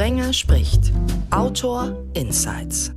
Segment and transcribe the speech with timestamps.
[0.00, 0.94] Sprenger spricht.
[1.30, 2.90] Autor Insights.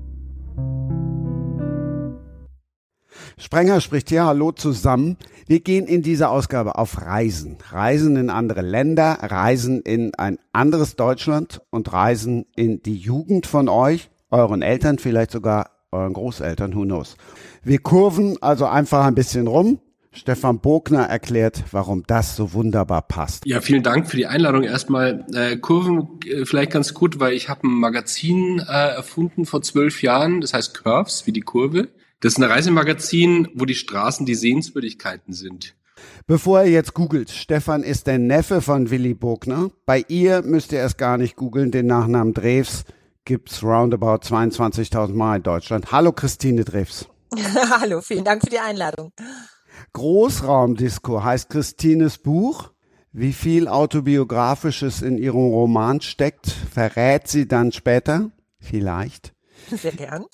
[3.37, 5.17] Sprenger spricht hier, hallo zusammen.
[5.45, 7.57] Wir gehen in dieser Ausgabe auf Reisen.
[7.71, 13.67] Reisen in andere Länder, Reisen in ein anderes Deutschland und Reisen in die Jugend von
[13.67, 17.17] euch, euren Eltern, vielleicht sogar euren Großeltern, who knows.
[17.63, 19.81] Wir kurven also einfach ein bisschen rum.
[20.13, 23.45] Stefan Bogner erklärt, warum das so wunderbar passt.
[23.45, 24.63] Ja, vielen Dank für die Einladung.
[24.63, 29.61] Erstmal äh, Kurven äh, vielleicht ganz gut, weil ich habe ein Magazin äh, erfunden vor
[29.61, 31.89] zwölf Jahren, das heißt Curves, wie die Kurve.
[32.19, 35.75] Das ist ein Reisemagazin, wo die Straßen die Sehenswürdigkeiten sind.
[36.27, 39.71] Bevor ihr jetzt googelt, Stefan ist der Neffe von Willy Bogner.
[39.85, 42.85] Bei ihr müsst ihr es gar nicht googeln, den Nachnamen Drews
[43.25, 45.91] gibt's roundabout 22.000 Mal in Deutschland.
[45.91, 47.07] Hallo Christine Drews.
[47.81, 49.11] Hallo, vielen Dank für die Einladung.
[49.91, 52.71] Großraumdisco heißt Christines Buch.
[53.11, 58.31] Wie viel autobiografisches in ihrem Roman steckt, verrät sie dann später?
[58.59, 59.33] Vielleicht.
[59.69, 60.25] Sehr gern.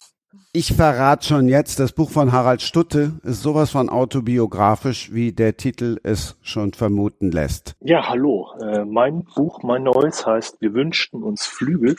[0.54, 5.58] Ich verrate schon jetzt, das Buch von Harald Stutte ist sowas von autobiografisch, wie der
[5.58, 7.76] Titel es schon vermuten lässt.
[7.82, 8.48] Ja, hallo.
[8.62, 11.98] Äh, mein Buch, mein neues, heißt Wir wünschten uns Flügel.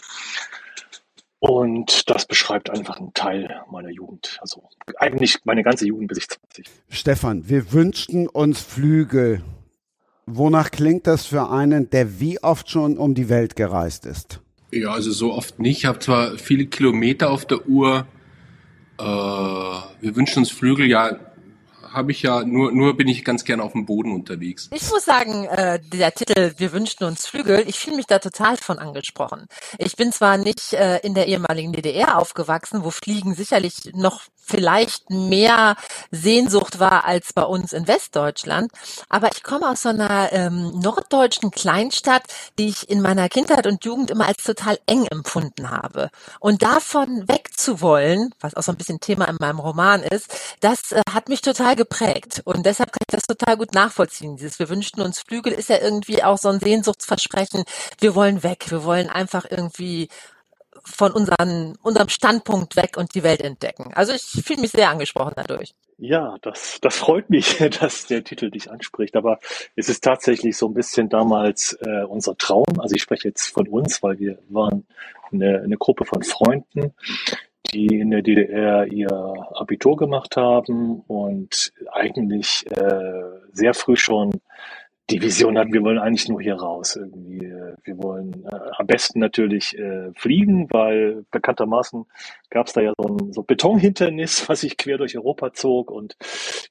[1.41, 4.38] Und das beschreibt einfach einen Teil meiner Jugend.
[4.42, 4.62] Also
[4.98, 6.66] eigentlich meine ganze Jugend bis ich 20.
[6.91, 9.42] Stefan, wir wünschten uns Flügel.
[10.27, 14.41] Wonach klingt das für einen, der wie oft schon um die Welt gereist ist?
[14.70, 15.78] Ja, also so oft nicht.
[15.78, 18.06] Ich habe zwar viele Kilometer auf der Uhr.
[18.98, 21.19] Äh, wir wünschen uns Flügel, ja,
[21.92, 24.69] habe ich ja, nur, nur bin ich ganz gern auf dem Boden unterwegs.
[24.72, 28.56] Ich muss sagen, äh, der Titel Wir wünschten uns Flügel, ich fühle mich da total
[28.56, 29.47] von angesprochen.
[29.78, 35.10] Ich bin zwar nicht äh, in der ehemaligen DDR aufgewachsen, wo Fliegen sicherlich noch vielleicht
[35.10, 35.77] mehr
[36.10, 38.72] Sehnsucht war als bei uns in Westdeutschland.
[39.08, 42.25] Aber ich komme aus so einer ähm, norddeutschen Kleinstadt,
[42.58, 46.10] die ich in meiner Kindheit und Jugend immer als total eng empfunden habe.
[46.41, 51.03] Und davon wegzuwollen, was auch so ein bisschen Thema in meinem Roman ist, das äh,
[51.12, 52.42] hat mich total geprägt.
[52.44, 54.36] Und deshalb kann ich das total gut nachvollziehen.
[54.36, 57.64] Dieses Wir wünschten uns Flügel ist ja irgendwie auch so ein Sehnsuchtsversprechen.
[57.98, 58.66] Wir wollen weg.
[58.70, 60.08] Wir wollen einfach irgendwie
[60.84, 63.92] von unseren, unserem Standpunkt weg und die Welt entdecken.
[63.94, 65.74] Also ich fühle mich sehr angesprochen dadurch.
[65.96, 69.16] Ja, das, das freut mich, dass der Titel dich anspricht.
[69.16, 69.38] Aber
[69.74, 72.78] es ist tatsächlich so ein bisschen damals äh, unser Traum.
[72.78, 74.86] Also ich spreche jetzt von uns, weil wir waren
[75.32, 76.92] eine, eine Gruppe von Freunden,
[77.72, 79.10] die in der DDR ihr
[79.54, 83.22] Abitur gemacht haben und eigentlich äh,
[83.53, 84.41] sehr früh schon
[85.10, 87.41] die Vision hatten, wir wollen eigentlich nur hier raus irgendwie.
[87.82, 92.06] Wir wollen äh, am besten natürlich äh, fliegen, weil bekanntermaßen
[92.48, 96.16] gab es da ja so ein so Betonhindernis, was sich quer durch Europa zog und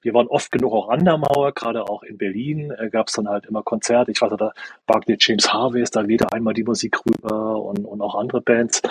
[0.01, 3.13] wir waren oft genug auch an der Mauer, gerade auch in Berlin äh, gab es
[3.13, 4.11] dann halt immer Konzerte.
[4.11, 4.53] Ich weiß, da
[4.87, 8.81] Wagner James Harvey ist da wieder einmal die Musik rüber und, und auch andere Bands.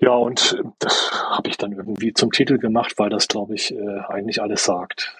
[0.00, 4.00] Ja, und das habe ich dann irgendwie zum Titel gemacht, weil das, glaube ich, äh,
[4.08, 5.14] eigentlich alles sagt.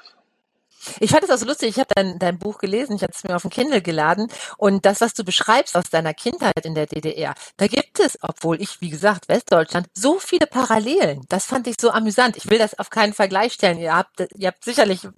[1.00, 3.24] Ich fand es auch so lustig, ich habe dein, dein Buch gelesen, ich habe es
[3.24, 6.86] mir auf dem Kindle geladen und das, was du beschreibst aus deiner Kindheit in der
[6.86, 11.22] DDR, da gibt es, obwohl ich, wie gesagt, Westdeutschland, so viele Parallelen.
[11.28, 12.36] Das fand ich so amüsant.
[12.36, 13.78] Ich will das auf keinen Vergleich stellen.
[13.78, 15.08] Ihr habt, ihr habt sicherlich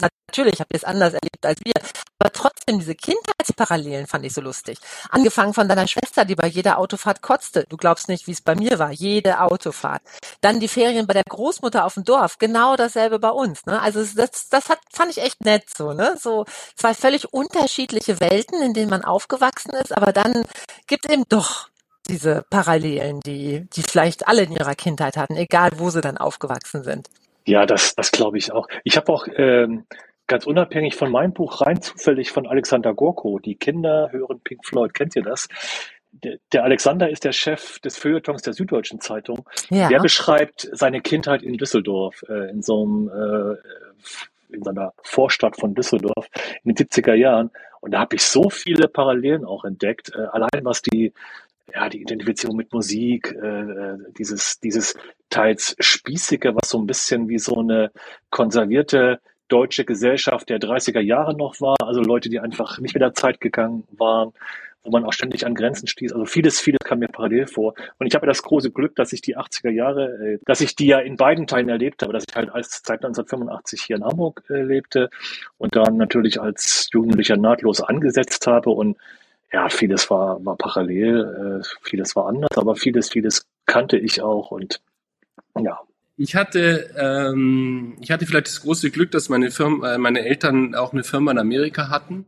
[0.00, 1.72] Natürlich habt ihr es anders erlebt als wir,
[2.20, 4.78] aber trotzdem diese Kindheitsparallelen fand ich so lustig.
[5.08, 7.64] Angefangen von deiner Schwester, die bei jeder Autofahrt kotzte.
[7.68, 8.92] Du glaubst nicht, wie es bei mir war.
[8.92, 10.02] Jede Autofahrt.
[10.40, 12.38] Dann die Ferien bei der Großmutter auf dem Dorf.
[12.38, 13.64] Genau dasselbe bei uns.
[13.66, 13.80] Ne?
[13.80, 15.92] Also das, das hat, fand ich echt nett so.
[15.94, 16.16] Ne?
[16.20, 16.44] So
[16.76, 20.44] zwei völlig unterschiedliche Welten, in denen man aufgewachsen ist, aber dann
[20.86, 21.68] gibt eben doch
[22.06, 26.82] diese Parallelen, die, die vielleicht alle in ihrer Kindheit hatten, egal wo sie dann aufgewachsen
[26.82, 27.08] sind.
[27.50, 28.68] Ja, das, das glaube ich auch.
[28.84, 29.84] Ich habe auch ähm,
[30.28, 34.94] ganz unabhängig von meinem Buch rein zufällig von Alexander Gorko, die Kinder hören Pink Floyd,
[34.94, 35.48] kennt ihr das?
[36.12, 39.48] Der, der Alexander ist der Chef des Feuilletons der Süddeutschen Zeitung.
[39.68, 39.88] Ja.
[39.88, 45.74] Der beschreibt seine Kindheit in Düsseldorf, äh, in so einem äh, in seiner Vorstadt von
[45.74, 46.28] Düsseldorf
[46.62, 47.50] in den 70er Jahren.
[47.80, 50.12] Und da habe ich so viele Parallelen auch entdeckt.
[50.14, 51.12] Äh, allein was die
[51.74, 54.94] ja, die Identifizierung mit Musik, äh, äh, dieses, dieses
[55.28, 57.90] teils spießige, was so ein bisschen wie so eine
[58.30, 63.14] konservierte deutsche Gesellschaft der 30er Jahre noch war, also Leute, die einfach nicht mit der
[63.14, 64.32] Zeit gegangen waren,
[64.82, 66.12] wo man auch ständig an Grenzen stieß.
[66.12, 67.74] Also vieles, vieles kam mir parallel vor.
[67.98, 70.86] Und ich habe das große Glück, dass ich die 80er Jahre, äh, dass ich die
[70.86, 74.42] ja in beiden Teilen erlebt habe, dass ich halt als seit 1985 hier in Hamburg
[74.48, 75.10] äh, lebte
[75.58, 78.96] und dann natürlich als Jugendlicher nahtlos angesetzt habe und
[79.52, 84.50] ja, vieles war, war parallel, äh, vieles war anders, aber vieles, vieles kannte ich auch
[84.50, 84.80] und
[85.58, 85.80] ja.
[86.16, 90.74] Ich hatte, ähm, ich hatte vielleicht das große Glück, dass meine Firma, äh, meine Eltern
[90.74, 92.26] auch eine Firma in Amerika hatten.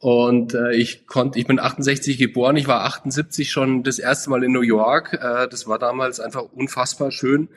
[0.00, 4.42] Und äh, ich konnte, ich bin 68 geboren, ich war 78 schon das erste Mal
[4.42, 5.12] in New York.
[5.12, 7.50] Äh, das war damals einfach unfassbar schön.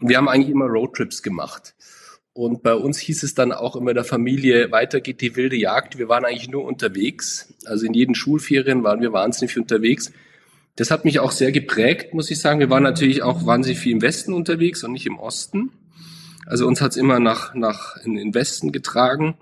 [0.00, 1.74] Und wir haben eigentlich immer Roadtrips gemacht.
[2.34, 5.98] Und bei uns hieß es dann auch immer der Familie, weiter geht die wilde Jagd.
[5.98, 7.54] Wir waren eigentlich nur unterwegs.
[7.64, 10.12] Also in jeden Schulferien waren wir wahnsinnig viel unterwegs.
[10.74, 12.58] Das hat mich auch sehr geprägt, muss ich sagen.
[12.58, 15.70] Wir waren natürlich auch wahnsinnig viel im Westen unterwegs und nicht im Osten.
[16.44, 19.36] Also uns hat's immer nach, nach in den Westen getragen.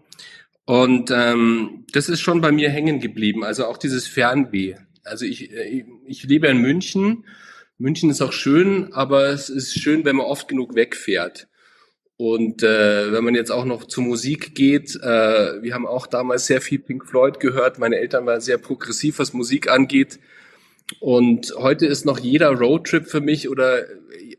[0.66, 3.42] Und ähm, das ist schon bei mir hängen geblieben.
[3.42, 4.74] Also auch dieses Fernweh.
[5.02, 7.24] Also ich, ich, ich lebe in München.
[7.78, 11.48] München ist auch schön, aber es ist schön, wenn man oft genug wegfährt.
[12.22, 16.46] Und äh, wenn man jetzt auch noch zur Musik geht, äh, wir haben auch damals
[16.46, 17.80] sehr viel Pink Floyd gehört.
[17.80, 20.20] Meine Eltern waren sehr progressiv, was Musik angeht.
[21.00, 23.86] Und heute ist noch jeder Roadtrip für mich oder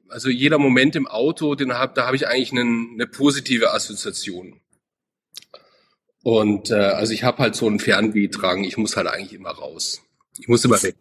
[0.07, 4.61] also jeder Moment im Auto, den hab, da habe ich eigentlich einen, eine positive Assoziation.
[6.23, 8.63] Und äh, also ich habe halt so einen Fernweh tragen.
[8.63, 10.01] Ich muss halt eigentlich immer raus.
[10.39, 10.95] Ich muss immer weg.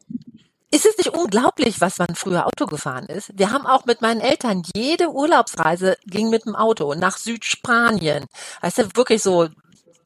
[0.73, 3.31] Ist es nicht unglaublich, was man früher Auto gefahren ist?
[3.39, 8.25] Wir haben auch mit meinen Eltern jede Urlaubsreise ging mit dem Auto nach Südspanien.
[8.63, 9.49] Weißt du, wirklich so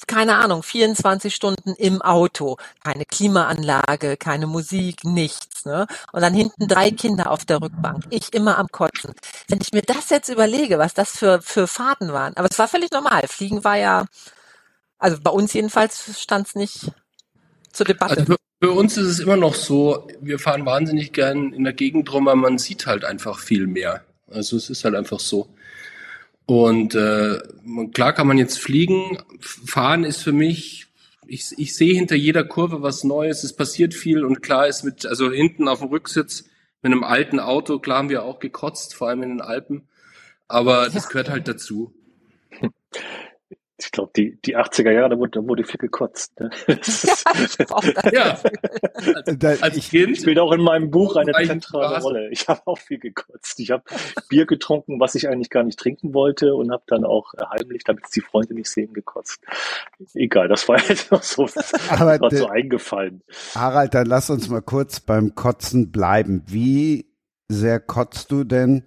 [0.08, 5.86] keine Ahnung, 24 Stunden im Auto, keine Klimaanlage, keine Musik, nichts, ne?
[6.12, 9.14] Und dann hinten drei Kinder auf der Rückbank, ich immer am Kotzen.
[9.48, 12.68] Wenn ich mir das jetzt überlege, was das für, für Fahrten waren, aber es war
[12.68, 13.22] völlig normal.
[13.26, 14.06] Fliegen war ja,
[14.98, 16.92] also bei uns jedenfalls stand es nicht
[17.72, 18.18] zur Debatte.
[18.18, 22.12] Also für, uns ist es immer noch so, wir fahren wahnsinnig gern in der Gegend
[22.12, 24.04] rum, aber man sieht halt einfach viel mehr.
[24.28, 25.48] Also es ist halt einfach so.
[26.46, 27.38] Und äh,
[27.92, 29.18] klar kann man jetzt fliegen.
[29.40, 30.86] Fahren ist für mich,
[31.26, 35.06] ich, ich sehe hinter jeder Kurve was Neues, es passiert viel und klar ist mit,
[35.06, 36.44] also hinten auf dem Rücksitz
[36.82, 39.88] mit einem alten Auto, klar haben wir auch gekotzt, vor allem in den Alpen.
[40.48, 41.92] Aber das gehört halt dazu.
[43.78, 46.38] ich glaube, die, die 80er Jahre, da wurde, da wurde viel gekotzt.
[46.40, 46.50] Ne?
[48.12, 48.38] ja,
[49.24, 50.16] als, als Kind.
[50.16, 52.30] Spielt auch in meinem Buch eine zentrale Rolle.
[52.30, 53.60] Ich habe auch viel gekotzt.
[53.60, 53.82] Ich habe
[54.28, 58.04] Bier getrunken, was ich eigentlich gar nicht trinken wollte und habe dann auch heimlich, damit
[58.06, 59.42] es die Freunde nicht sehen, gekotzt.
[60.14, 61.46] Egal, das war jetzt noch so,
[61.90, 63.22] Aber so eingefallen.
[63.54, 66.42] Harald, dann lass uns mal kurz beim Kotzen bleiben.
[66.46, 67.12] Wie
[67.48, 68.84] sehr kotzt du denn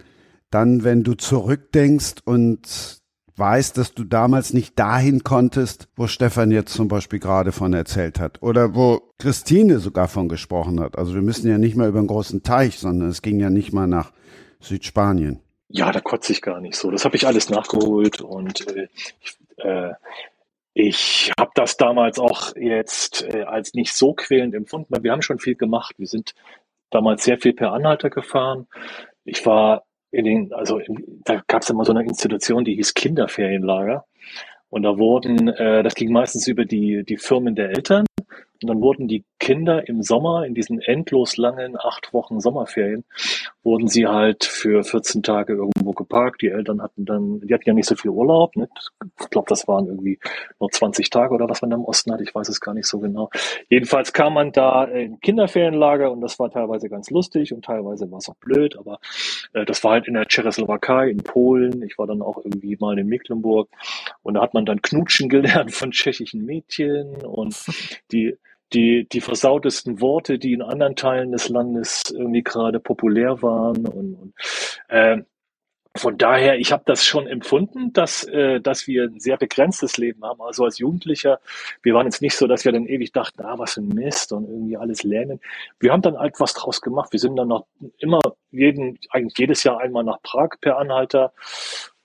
[0.49, 2.99] dann, wenn du zurückdenkst und
[3.39, 8.19] weißt, dass du damals nicht dahin konntest, wo Stefan jetzt zum Beispiel gerade von erzählt
[8.19, 10.97] hat oder wo Christine sogar von gesprochen hat.
[10.97, 13.73] Also wir müssen ja nicht mal über einen großen Teich, sondern es ging ja nicht
[13.73, 14.11] mal nach
[14.59, 15.39] Südspanien.
[15.69, 16.91] Ja, da kotze ich gar nicht so.
[16.91, 18.87] Das habe ich alles nachgeholt und äh,
[19.57, 19.93] äh,
[20.73, 25.39] ich habe das damals auch jetzt äh, als nicht so quälend empfunden, wir haben schon
[25.39, 25.95] viel gemacht.
[25.97, 26.33] Wir sind
[26.89, 28.67] damals sehr viel per Anhalter gefahren.
[29.23, 32.93] Ich war in den, also in, da gab es immer so eine Institution, die hieß
[32.93, 34.05] Kinderferienlager.
[34.69, 38.05] Und da wurden, äh, das ging meistens über die, die Firmen der Eltern.
[38.61, 43.05] Und dann wurden die Kinder im Sommer, in diesen endlos langen acht Wochen Sommerferien,
[43.63, 46.41] wurden sie halt für 14 Tage irgendwo geparkt.
[46.41, 48.55] Die Eltern hatten dann, die hatten ja nicht so viel Urlaub.
[48.55, 48.69] Ne?
[49.19, 50.19] Ich glaube, das waren irgendwie
[50.59, 52.21] nur 20 Tage oder was man da im Osten hat.
[52.21, 53.29] Ich weiß es gar nicht so genau.
[53.69, 58.19] Jedenfalls kam man da in Kinderferienlager und das war teilweise ganz lustig und teilweise war
[58.19, 58.77] es auch blöd.
[58.77, 58.99] Aber
[59.53, 61.81] äh, das war halt in der Tschechoslowakei, in Polen.
[61.83, 63.69] Ich war dann auch irgendwie mal in Mecklenburg
[64.21, 67.55] und da hat man dann knutschen gelernt von tschechischen Mädchen und
[68.11, 68.37] die
[68.73, 73.87] die, die versautesten Worte, die in anderen Teilen des Landes irgendwie gerade populär waren.
[73.87, 74.33] Und, und
[74.89, 75.17] äh,
[75.95, 80.23] von daher, ich habe das schon empfunden, dass, äh, dass wir ein sehr begrenztes Leben
[80.23, 80.41] haben.
[80.41, 81.39] Also als Jugendlicher,
[81.81, 84.31] wir waren jetzt nicht so, dass wir dann ewig dachten, ah, was für ein Mist
[84.31, 85.39] und irgendwie alles lähmen.
[85.79, 87.11] Wir haben dann halt was draus gemacht.
[87.11, 87.65] Wir sind dann noch
[87.97, 88.21] immer
[88.51, 91.33] jeden, eigentlich jedes Jahr einmal nach Prag per Anhalter.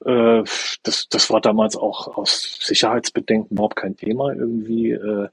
[0.05, 0.43] Äh,
[0.83, 4.93] das, das war damals auch aus Sicherheitsbedenken überhaupt kein Thema irgendwie.
[4.93, 5.29] Äh,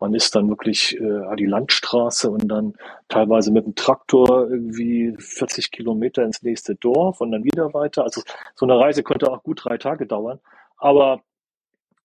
[0.00, 2.74] man ist dann wirklich äh, die Landstraße und dann
[3.08, 8.04] teilweise mit dem Traktor irgendwie 40 Kilometer ins nächste Dorf und dann wieder weiter.
[8.04, 8.22] Also
[8.54, 10.40] so eine Reise könnte auch gut drei Tage dauern.
[10.76, 11.22] Aber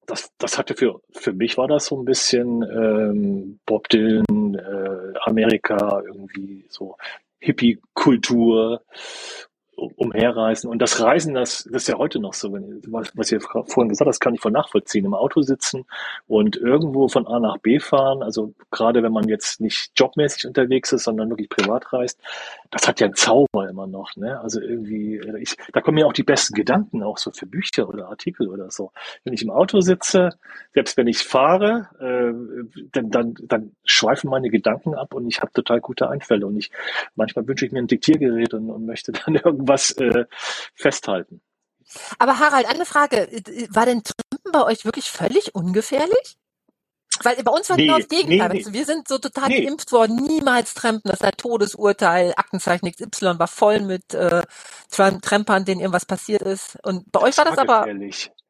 [0.05, 5.19] das, das hatte für, für mich war das so ein bisschen ähm, Bob Dylan, äh,
[5.21, 6.97] Amerika, irgendwie so
[7.39, 8.81] Hippie-Kultur
[9.95, 10.69] umherreisen.
[10.69, 14.01] Und das Reisen, das, das ist ja heute noch so, wenn, was ihr vorhin gesagt
[14.01, 15.05] habt, das kann ich voll nachvollziehen.
[15.05, 15.85] Im Auto sitzen
[16.27, 20.91] und irgendwo von A nach B fahren, also gerade wenn man jetzt nicht jobmäßig unterwegs
[20.91, 22.19] ist, sondern wirklich privat reist,
[22.71, 24.15] das hat ja einen Zauber immer noch.
[24.15, 24.39] Ne?
[24.39, 28.07] Also irgendwie, ich, da kommen mir auch die besten Gedanken, auch so für Bücher oder
[28.07, 28.91] Artikel oder so.
[29.23, 30.31] Wenn ich im Auto sitze,
[30.73, 32.33] selbst wenn ich fahre, äh,
[32.91, 36.47] dann, dann, dann schweifen meine Gedanken ab und ich habe total gute Einfälle.
[36.47, 36.71] Und ich
[37.15, 39.35] manchmal wünsche ich mir ein Diktiergerät und, und möchte dann
[39.73, 40.25] irgendwas äh,
[40.75, 41.41] festhalten.
[42.17, 43.27] Aber Harald, eine Frage.
[43.69, 46.37] War denn Trampen bei euch wirklich völlig ungefährlich?
[47.21, 48.49] Weil bei uns war Nee, genau das Gegenteil.
[48.49, 49.65] nee, du, Wir sind so total Nee.
[49.65, 51.11] geimpft worden, niemals trampen.
[51.11, 52.33] Das ist ein Todesurteil.
[52.35, 54.41] Aktenzeichen XY war voll mit äh,
[54.89, 56.77] Tram Trampern, denen irgendwas passiert ist.
[56.83, 57.85] Und bei euch war das aber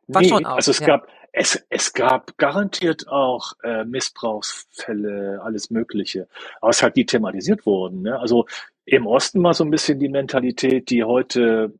[0.07, 0.87] war nee, schon auch, also es ja.
[0.87, 6.27] gab es, es gab garantiert auch äh, Missbrauchsfälle, alles Mögliche.
[6.61, 8.03] Aber es hat die thematisiert wurden.
[8.03, 8.19] Ne?
[8.19, 8.45] Also
[8.85, 11.73] im Osten war so ein bisschen die Mentalität, die heute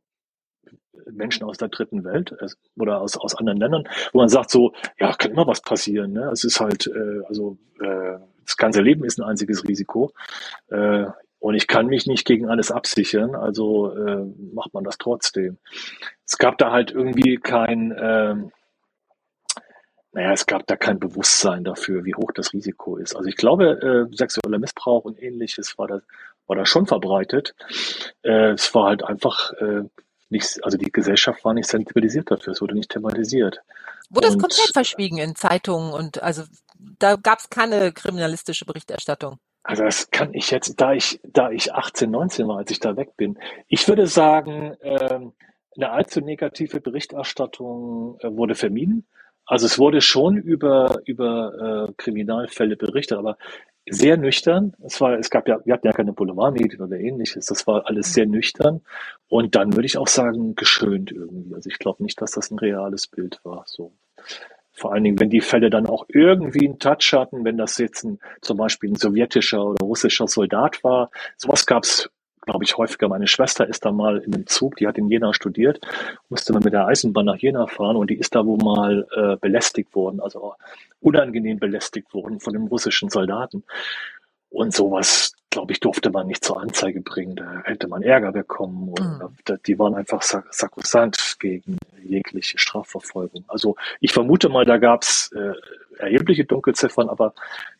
[1.10, 4.72] Menschen aus der dritten Welt äh, oder aus, aus anderen Ländern, wo man sagt so,
[4.98, 6.12] ja, kann immer was passieren.
[6.12, 6.30] Ne?
[6.32, 10.12] Es ist halt, äh, also äh, das ganze Leben ist ein einziges Risiko.
[10.68, 11.06] Äh,
[11.38, 15.58] und ich kann mich nicht gegen alles absichern, also äh, macht man das trotzdem.
[16.24, 18.50] Es gab da halt irgendwie kein, ähm,
[20.12, 23.14] naja, es gab da kein Bewusstsein dafür, wie hoch das Risiko ist.
[23.14, 26.00] Also ich glaube, äh, sexueller Missbrauch und ähnliches war da,
[26.46, 27.54] war da schon verbreitet.
[28.22, 29.82] Äh, es war halt einfach äh,
[30.30, 33.60] nicht, also die Gesellschaft war nicht sensibilisiert dafür, es wurde nicht thematisiert.
[34.10, 36.44] wurde das Und komplett verschwiegen in Zeitungen und also
[36.98, 39.38] da gab es keine kriminalistische Berichterstattung.
[39.62, 42.96] Also das kann ich jetzt, da ich, da ich 18, 19 war, als ich da
[42.96, 43.38] weg bin.
[43.66, 45.32] Ich würde sagen, ähm,
[45.74, 49.06] eine allzu negative Berichterstattung äh, wurde vermieden.
[49.46, 53.38] Also es wurde schon über, über äh, Kriminalfälle berichtet, aber
[53.88, 54.74] sehr nüchtern.
[54.82, 57.46] Es war, es gab ja, wir hatten ja keine Boulevardmedien oder ähnliches.
[57.46, 58.80] Das war alles sehr nüchtern.
[59.28, 61.54] Und dann würde ich auch sagen, geschönt irgendwie.
[61.54, 63.64] Also ich glaube nicht, dass das ein reales Bild war.
[63.66, 63.92] So.
[64.72, 68.04] Vor allen Dingen, wenn die Fälle dann auch irgendwie einen Touch hatten, wenn das jetzt
[68.04, 71.10] ein, zum Beispiel ein sowjetischer oder russischer Soldat war.
[71.36, 72.10] Sowas gab's,
[72.44, 73.08] glaube ich, häufiger.
[73.08, 75.80] Meine Schwester ist da mal in einem Zug, die hat in Jena studiert,
[76.28, 79.36] musste mal mit der Eisenbahn nach Jena fahren und die ist da wohl mal äh,
[79.36, 80.54] belästigt worden, also
[81.00, 83.64] unangenehm belästigt worden von dem russischen Soldaten.
[84.50, 87.36] Und sowas, glaube ich, durfte man nicht zur Anzeige bringen.
[87.36, 88.88] Da hätte man Ärger bekommen.
[88.88, 89.18] Und
[89.48, 89.58] Mhm.
[89.66, 93.44] die waren einfach sak sakrosankt gegen jegliche Strafverfolgung.
[93.46, 95.52] Also ich vermute mal, da gab es äh,
[95.98, 97.34] erhebliche Dunkelziffern, aber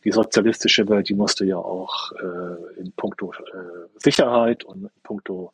[0.05, 5.53] die sozialistische Welt, die musste ja auch äh, in puncto äh, Sicherheit und in puncto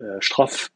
[0.00, 0.70] äh, Straf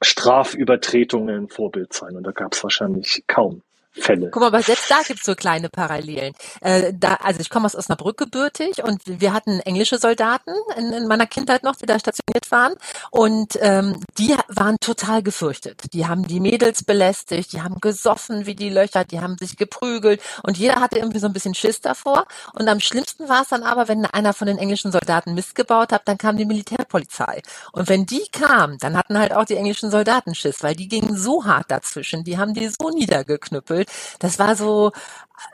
[0.00, 2.16] Strafübertretungen Vorbild sein.
[2.16, 3.62] Und da gab es wahrscheinlich kaum
[3.94, 4.30] Fälle.
[4.30, 6.34] Guck mal, aber selbst da gibt's so kleine Parallelen.
[6.60, 11.06] Äh, da, also ich komme aus Osnabrück gebürtig und wir hatten englische Soldaten in, in
[11.06, 12.74] meiner Kindheit noch, die da stationiert waren.
[13.10, 15.92] Und ähm, die waren total gefürchtet.
[15.92, 20.22] Die haben die Mädels belästigt, die haben gesoffen wie die Löcher, die haben sich geprügelt
[20.42, 22.26] und jeder hatte irgendwie so ein bisschen Schiss davor.
[22.54, 25.92] Und am schlimmsten war es dann aber, wenn einer von den englischen Soldaten Mist gebaut
[25.92, 27.42] hat, dann kam die Militärpolizei.
[27.72, 31.16] Und wenn die kam, dann hatten halt auch die englischen Soldaten Schiss, weil die gingen
[31.16, 33.81] so hart dazwischen, die haben die so niedergeknüppelt.
[34.18, 34.92] Das war so,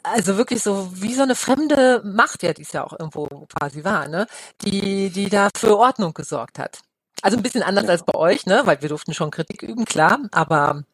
[0.02, 3.26] also wirklich so wie so eine fremde Macht, ja, die es ja auch irgendwo
[3.58, 4.26] quasi war, ne?
[4.62, 6.80] Die, die da für Ordnung gesorgt hat.
[7.22, 7.90] Also ein bisschen anders Ja.
[7.90, 8.62] als bei euch, ne?
[8.64, 10.84] Weil wir durften schon Kritik üben, klar, aber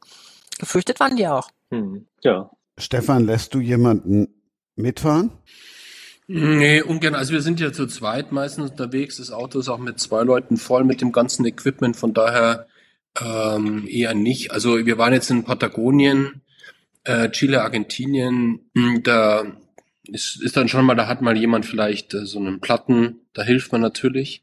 [0.58, 1.48] gefürchtet waren die auch.
[1.70, 2.50] Hm, ja.
[2.78, 4.28] Stefan, lässt du jemanden
[4.76, 5.30] mitfahren?
[6.26, 7.14] Nee, ungern.
[7.14, 9.18] Also wir sind ja zu zweit meistens unterwegs.
[9.18, 11.96] Das Auto ist auch mit zwei Leuten voll mit dem ganzen Equipment.
[11.96, 12.66] Von daher
[13.20, 14.50] ähm, eher nicht.
[14.50, 16.40] Also wir waren jetzt in Patagonien,
[17.04, 18.60] äh, Chile, Argentinien.
[18.74, 19.44] Hm, Da
[20.06, 23.20] ist, ist dann schon mal, da hat mal jemand vielleicht äh, so einen Platten.
[23.32, 24.42] Da hilft man natürlich.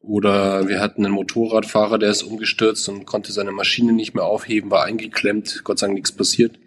[0.00, 4.70] Oder wir hatten einen Motorradfahrer, der ist umgestürzt und konnte seine Maschine nicht mehr aufheben,
[4.70, 5.62] war eingeklemmt.
[5.64, 6.58] Gott sei Dank nichts passiert.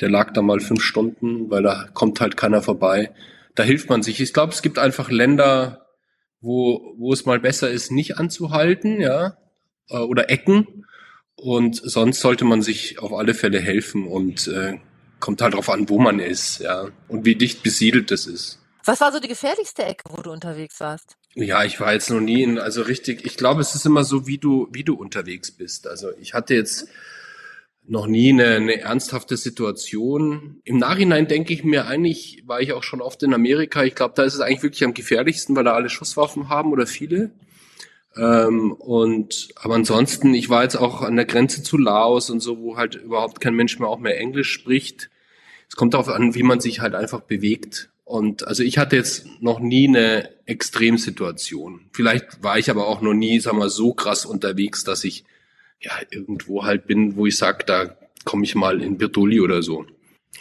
[0.00, 3.12] Der lag da mal fünf Stunden, weil da kommt halt keiner vorbei.
[3.54, 4.20] Da hilft man sich.
[4.20, 5.88] Ich glaube, es gibt einfach Länder,
[6.40, 9.36] wo, wo es mal besser ist, nicht anzuhalten, ja,
[9.90, 10.86] äh, oder Ecken.
[11.40, 14.78] Und sonst sollte man sich auf alle Fälle helfen und äh,
[15.20, 18.58] kommt halt drauf an, wo man ist, ja, und wie dicht besiedelt das ist.
[18.84, 21.16] Was war so die gefährlichste Ecke, wo du unterwegs warst?
[21.34, 24.26] Ja, ich war jetzt noch nie in, also richtig, ich glaube, es ist immer so,
[24.26, 25.86] wie du, wie du unterwegs bist.
[25.86, 26.88] Also ich hatte jetzt
[27.86, 30.60] noch nie eine, eine ernsthafte Situation.
[30.64, 33.82] Im Nachhinein denke ich mir eigentlich, war ich auch schon oft in Amerika.
[33.82, 36.86] Ich glaube, da ist es eigentlich wirklich am gefährlichsten, weil da alle Schusswaffen haben oder
[36.86, 37.30] viele.
[38.16, 42.58] Ähm, und aber ansonsten, ich war jetzt auch an der Grenze zu Laos und so,
[42.60, 45.10] wo halt überhaupt kein Mensch mehr auch mehr Englisch spricht.
[45.68, 47.90] Es kommt darauf an, wie man sich halt einfach bewegt.
[48.04, 51.88] Und also ich hatte jetzt noch nie eine Extremsituation.
[51.92, 55.24] Vielleicht war ich aber auch noch nie, sag mal, so krass unterwegs, dass ich
[55.80, 59.86] ja irgendwo halt bin, wo ich sag, da komme ich mal in Bertoli oder so.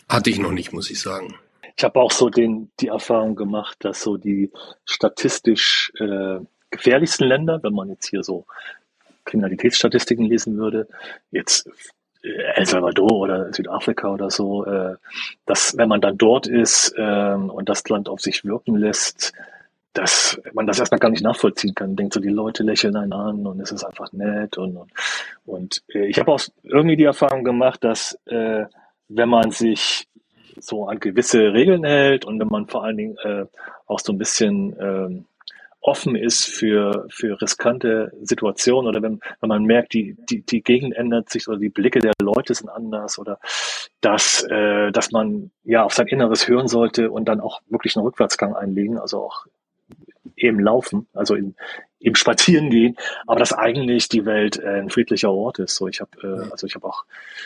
[0.07, 1.35] Hatte ich noch nicht, muss ich sagen.
[1.77, 4.51] Ich habe auch so den, die Erfahrung gemacht, dass so die
[4.85, 6.39] statistisch äh,
[6.71, 8.45] gefährlichsten Länder, wenn man jetzt hier so
[9.25, 10.88] Kriminalitätsstatistiken lesen würde,
[11.31, 11.69] jetzt
[12.23, 14.95] äh, El Salvador oder Südafrika oder so, äh,
[15.45, 19.33] dass wenn man dann dort ist ähm, und das Land auf sich wirken lässt,
[19.93, 21.95] dass man das erstmal gar nicht nachvollziehen kann.
[21.95, 24.91] Denkt so, die Leute lächeln einen an und es ist einfach nett und und,
[25.45, 30.07] und äh, ich habe auch irgendwie die Erfahrung gemacht, dass wenn man sich
[30.59, 33.17] so an gewisse Regeln hält und wenn man vor allen Dingen
[33.88, 35.25] auch so ein bisschen ähm,
[35.81, 40.93] offen ist für, für riskante Situationen oder wenn, wenn man merkt, die, die, die Gegend
[40.95, 43.39] ändert sich oder die Blicke der Leute sind anders oder
[44.01, 48.05] dass, äh, dass man ja auf sein Inneres hören sollte und dann auch wirklich einen
[48.05, 49.45] Rückwärtsgang einlegen, also auch
[50.36, 51.55] eben laufen, also im,
[51.99, 52.95] im Spazieren gehen,
[53.27, 55.75] aber dass eigentlich die Welt äh, ein friedlicher Ort ist.
[55.75, 57.03] So, ich habe äh, also ich habe auch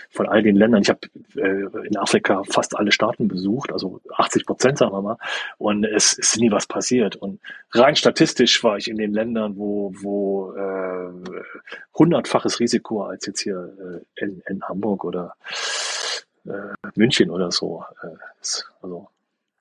[0.10, 1.00] von all den Ländern, ich habe
[1.36, 5.18] äh, in Afrika fast alle Staaten besucht, also 80 Prozent sagen wir mal,
[5.58, 7.16] und es ist nie was passiert.
[7.16, 7.40] Und
[7.72, 11.12] rein statistisch war ich in den Ländern, wo wo äh,
[11.98, 13.74] hundertfaches Risiko als jetzt hier
[14.18, 15.36] äh, in, in Hamburg oder
[16.46, 16.52] äh,
[16.96, 17.84] München oder so.
[18.04, 18.08] Äh,
[18.82, 19.10] also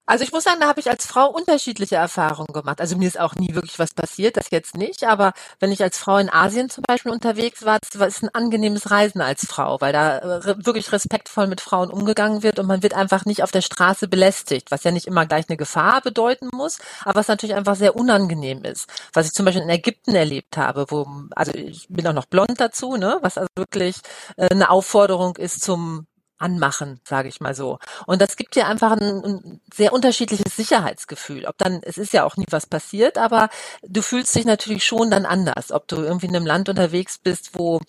[0.04, 2.80] also ich muss sagen, da habe ich als Frau unterschiedliche Erfahrungen gemacht.
[2.80, 5.04] Also mir ist auch nie wirklich was passiert, das jetzt nicht.
[5.04, 8.90] Aber wenn ich als Frau in Asien zum Beispiel unterwegs war, das ist ein angenehmes
[8.90, 12.94] Reisen als Frau, weil da äh, wirklich respektvoll mit Frauen umgegangen wird und man wird
[12.94, 16.78] einfach nicht auf der Straße belästigt, was ja nicht immer gleich eine Gefahr bedeuten muss,
[17.04, 18.88] aber was natürlich einfach sehr unangenehm ist.
[19.12, 21.06] Was ich zum Beispiel in Ägypten erlebt habe, wo,
[21.36, 23.96] also ich bin auch noch blond dazu, ne, was also wirklich
[24.36, 26.06] äh, eine Aufforderung ist zum
[26.42, 27.78] anmachen, sage ich mal so.
[28.06, 31.46] Und das gibt dir einfach ein, ein, sehr unterschiedliches Sicherheitsgefühl.
[31.46, 33.48] Ob dann, es ist ja auch nie was passiert, aber
[33.82, 37.50] du fühlst dich natürlich schon dann anders, ob du irgendwie in einem Land unterwegs bist,
[37.54, 37.80] wo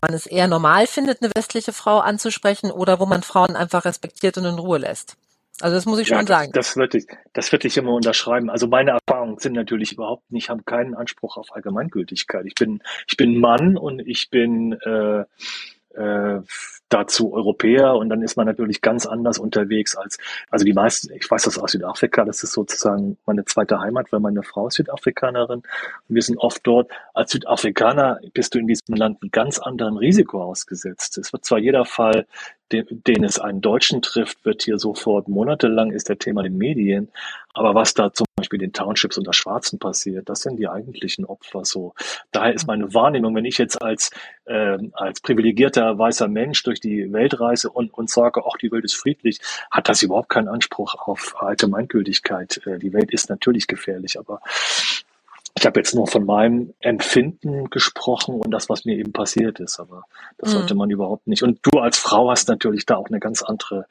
[0.00, 4.38] man es eher normal findet, eine westliche Frau anzusprechen oder wo man Frauen einfach respektiert
[4.38, 5.16] und in Ruhe lässt.
[5.60, 6.52] Also das muss ich ja, schon sagen.
[6.52, 8.50] Das, das würde ich, das würde ich immer unterschreiben.
[8.50, 12.46] Also meine Erfahrungen sind natürlich überhaupt nicht, haben keinen Anspruch auf Allgemeingültigkeit.
[12.46, 15.24] Ich bin, ich bin Mann und ich bin äh,
[15.94, 16.40] äh,
[16.90, 20.18] dazu Europäer und dann ist man natürlich ganz anders unterwegs als,
[20.50, 24.20] also die meisten, ich weiß das aus Südafrika, das ist sozusagen meine zweite Heimat, weil
[24.20, 26.90] meine Frau ist Südafrikanerin und wir sind oft dort.
[27.14, 31.16] Als Südafrikaner bist du in diesem Land einem ganz anderen Risiko ausgesetzt.
[31.16, 32.26] Es wird zwar jeder Fall
[32.72, 37.08] den, es einen Deutschen trifft, wird hier sofort monatelang ist der Thema in den Medien.
[37.52, 41.64] Aber was da zum Beispiel den Townships unter Schwarzen passiert, das sind die eigentlichen Opfer
[41.64, 41.94] so.
[42.30, 44.10] Daher ist meine Wahrnehmung, wenn ich jetzt als,
[44.44, 48.84] äh, als privilegierter weißer Mensch durch die Welt reise und, und sage, auch die Welt
[48.84, 52.64] ist friedlich, hat das überhaupt keinen Anspruch auf Allgemeingültigkeit.
[52.66, 54.40] Äh, die Welt ist natürlich gefährlich, aber
[55.58, 59.80] ich habe jetzt nur von meinem Empfinden gesprochen und das, was mir eben passiert ist,
[59.80, 60.04] aber
[60.38, 60.58] das mhm.
[60.58, 61.42] sollte man überhaupt nicht.
[61.42, 63.86] Und du als Frau hast natürlich da auch eine ganz andere,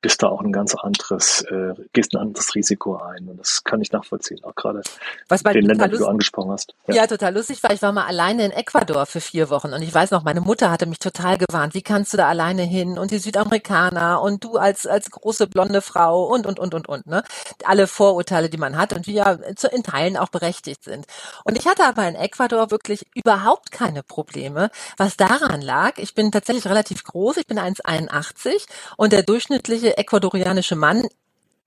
[0.00, 3.80] bist da auch ein ganz anderes, äh, gehst ein anderes Risiko ein und das kann
[3.80, 4.82] ich nachvollziehen, auch gerade
[5.28, 6.74] was bei den Ländern, die du angesprochen hast.
[6.88, 6.94] Ja.
[6.94, 9.94] ja, total lustig war, ich war mal alleine in Ecuador für vier Wochen und ich
[9.94, 13.10] weiß noch, meine Mutter hatte mich total gewarnt, wie kannst du da alleine hin und
[13.10, 17.22] die Südamerikaner und du als, als große blonde Frau und, und, und, und, und, ne?
[17.64, 21.03] Alle Vorurteile, die man hat und die ja in Teilen auch berechtigt sind.
[21.44, 26.32] Und ich hatte aber in Ecuador wirklich überhaupt keine Probleme, was daran lag, ich bin
[26.32, 31.06] tatsächlich relativ groß, ich bin 1,81 und der durchschnittliche ecuadorianische Mann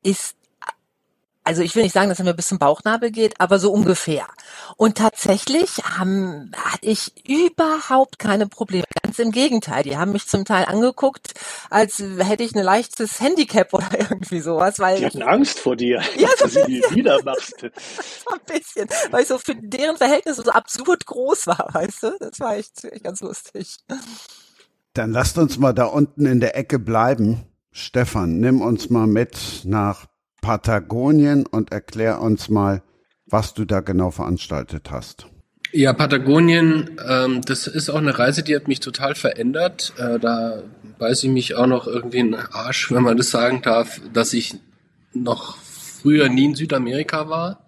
[0.03, 0.35] ist
[1.47, 4.27] also ich will nicht sagen, dass er mir bis zum Bauchnabel geht, aber so ungefähr.
[4.75, 8.83] Und tatsächlich haben, hatte ich überhaupt keine Probleme.
[9.01, 9.83] Ganz im Gegenteil.
[9.83, 11.35] Die haben mich zum Teil angeguckt,
[11.69, 14.77] als hätte ich ein leichtes Handicap oder irgendwie sowas.
[14.79, 17.55] Weil die hatten Angst vor dir, ja, so dass du sie niedermachst.
[17.61, 18.89] so ein bisschen.
[19.11, 22.17] Weil ich so für deren Verhältnisse so absurd groß war, weißt du?
[22.19, 23.77] Das war echt, echt ganz lustig.
[24.91, 27.45] Dann lasst uns mal da unten in der Ecke bleiben.
[27.71, 30.07] Stefan, nimm uns mal mit nach
[30.41, 32.83] Patagonien und erklär uns mal,
[33.25, 35.27] was du da genau veranstaltet hast.
[35.73, 39.93] Ja, Patagonien, ähm, das ist auch eine Reise, die hat mich total verändert.
[39.97, 40.63] Äh, da
[40.97, 44.33] beiß ich mich auch noch irgendwie in den Arsch, wenn man das sagen darf, dass
[44.33, 44.55] ich
[45.13, 47.67] noch früher nie in Südamerika war.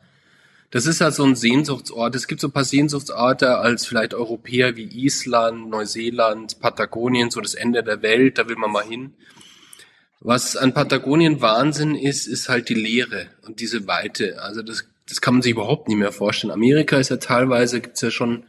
[0.71, 2.15] Das ist ja so ein Sehnsuchtsort.
[2.15, 7.55] Es gibt so ein paar Sehnsuchtsorte als vielleicht Europäer wie Island, Neuseeland, Patagonien, so das
[7.55, 9.13] Ende der Welt, da will man mal hin.
[10.21, 14.41] Was an Patagonien Wahnsinn ist, ist halt die Leere und diese Weite.
[14.41, 16.51] Also das, das kann man sich überhaupt nicht mehr vorstellen.
[16.51, 18.43] Amerika ist ja teilweise, gibt's ja schon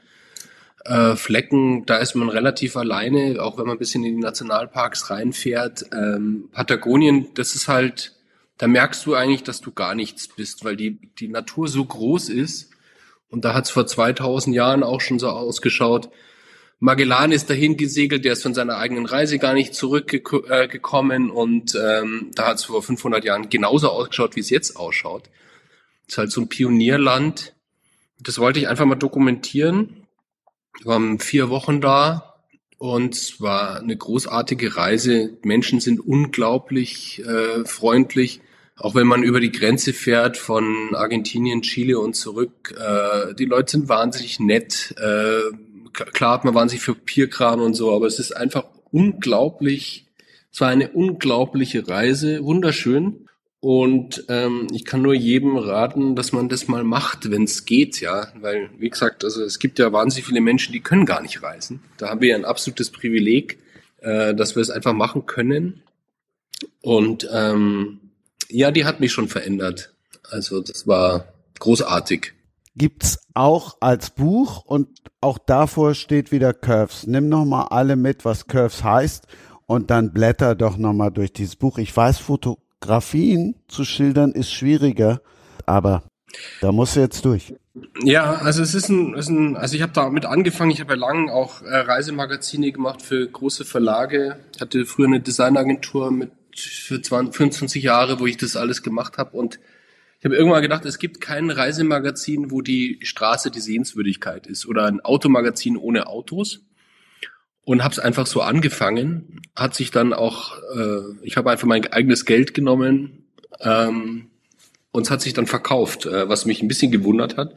[0.84, 5.10] äh, Flecken, da ist man relativ alleine, auch wenn man ein bisschen in die Nationalparks
[5.10, 5.84] reinfährt.
[5.92, 8.16] Ähm, Patagonien, das ist halt,
[8.58, 12.30] da merkst du eigentlich, dass du gar nichts bist, weil die, die Natur so groß
[12.30, 12.70] ist.
[13.28, 16.10] Und da hat's vor 2000 Jahren auch schon so ausgeschaut,
[16.82, 21.74] Magellan ist dahin gesegelt, der ist von seiner eigenen Reise gar nicht zurückgekommen äh, und
[21.74, 25.24] ähm, da hat es vor 500 Jahren genauso ausgeschaut, wie es jetzt ausschaut.
[26.06, 27.54] Das ist halt so ein Pionierland.
[28.18, 30.06] Das wollte ich einfach mal dokumentieren.
[30.78, 32.42] Wir waren vier Wochen da
[32.78, 35.36] und es war eine großartige Reise.
[35.42, 38.40] Menschen sind unglaublich äh, freundlich.
[38.76, 43.72] Auch wenn man über die Grenze fährt von Argentinien, Chile und zurück, äh, die Leute
[43.72, 44.94] sind wahnsinnig nett.
[44.96, 45.52] Äh,
[45.92, 50.06] klar hat man wahnsinnig für Papierkram und so, aber es ist einfach unglaublich
[50.52, 53.26] Es war eine unglaubliche Reise, wunderschön.
[53.60, 58.00] Und ähm, ich kann nur jedem raten, dass man das mal macht, wenn es geht,
[58.00, 58.28] ja.
[58.40, 61.82] Weil, wie gesagt, also es gibt ja wahnsinnig viele Menschen, die können gar nicht reisen.
[61.98, 63.58] Da haben wir ja ein absolutes Privileg,
[63.98, 65.82] äh, dass wir es einfach machen können.
[66.80, 68.00] Und ähm,
[68.48, 69.92] ja, die hat mich schon verändert.
[70.30, 71.26] Also das war
[71.58, 72.32] großartig.
[72.80, 74.88] Gibt's auch als Buch und
[75.20, 77.06] auch davor steht wieder Curves.
[77.06, 79.26] Nimm noch mal alle mit, was Curves heißt
[79.66, 81.76] und dann blätter doch noch mal durch dieses Buch.
[81.76, 85.20] Ich weiß, Fotografien zu schildern ist schwieriger,
[85.66, 86.04] aber
[86.62, 87.54] da musst du jetzt durch.
[88.02, 90.70] Ja, also es ist ein, ist ein also ich habe damit angefangen.
[90.70, 94.36] Ich habe ja lange auch äh, Reisemagazine gemacht für große Verlage.
[94.54, 99.18] Ich hatte früher eine Designagentur mit für 20, 25 Jahre, wo ich das alles gemacht
[99.18, 99.60] habe und
[100.20, 104.84] ich habe irgendwann gedacht, es gibt kein Reisemagazin, wo die Straße die Sehenswürdigkeit ist oder
[104.84, 106.60] ein Automagazin ohne Autos
[107.64, 109.40] und habe es einfach so angefangen.
[109.56, 113.24] Hat sich dann auch, äh, ich habe einfach mein eigenes Geld genommen
[113.60, 114.26] ähm,
[114.92, 117.54] und es hat sich dann verkauft, äh, was mich ein bisschen gewundert hat.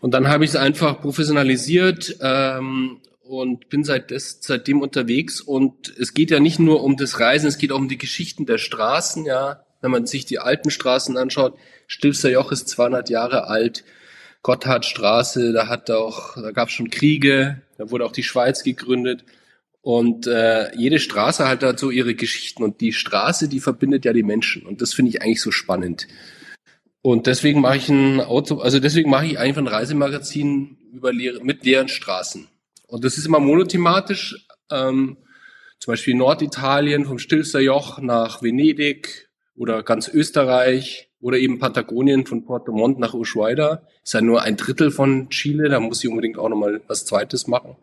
[0.00, 5.40] Und dann habe ich es einfach professionalisiert ähm, und bin seit des, seitdem unterwegs.
[5.40, 8.44] Und es geht ja nicht nur um das Reisen, es geht auch um die Geschichten
[8.44, 9.24] der Straßen.
[9.24, 13.84] Ja, wenn man sich die alten Straßen anschaut, Stilfser Joch ist 200 Jahre alt.
[14.42, 19.24] Gotthardstraße, da hat auch, da gab es schon Kriege, da wurde auch die Schweiz gegründet.
[19.82, 24.12] Und äh, jede Straße hat halt so ihre Geschichten und die Straße, die verbindet ja
[24.12, 24.64] die Menschen.
[24.64, 26.06] Und das finde ich eigentlich so spannend.
[27.02, 31.42] Und deswegen mache ich ein Auto, also deswegen mache ich einfach ein Reisemagazin über leere,
[31.42, 32.46] mit leeren Straßen.
[32.86, 34.46] Und das ist immer monothematisch.
[34.70, 35.16] Ähm,
[35.80, 42.44] zum Beispiel Norditalien vom Stilfser Joch nach Venedig oder ganz Österreich oder eben Patagonien von
[42.44, 43.82] Puerto Montt nach Ushuaia.
[44.02, 47.46] Ist ja nur ein Drittel von Chile, da muss ich unbedingt auch nochmal was Zweites
[47.46, 47.76] machen.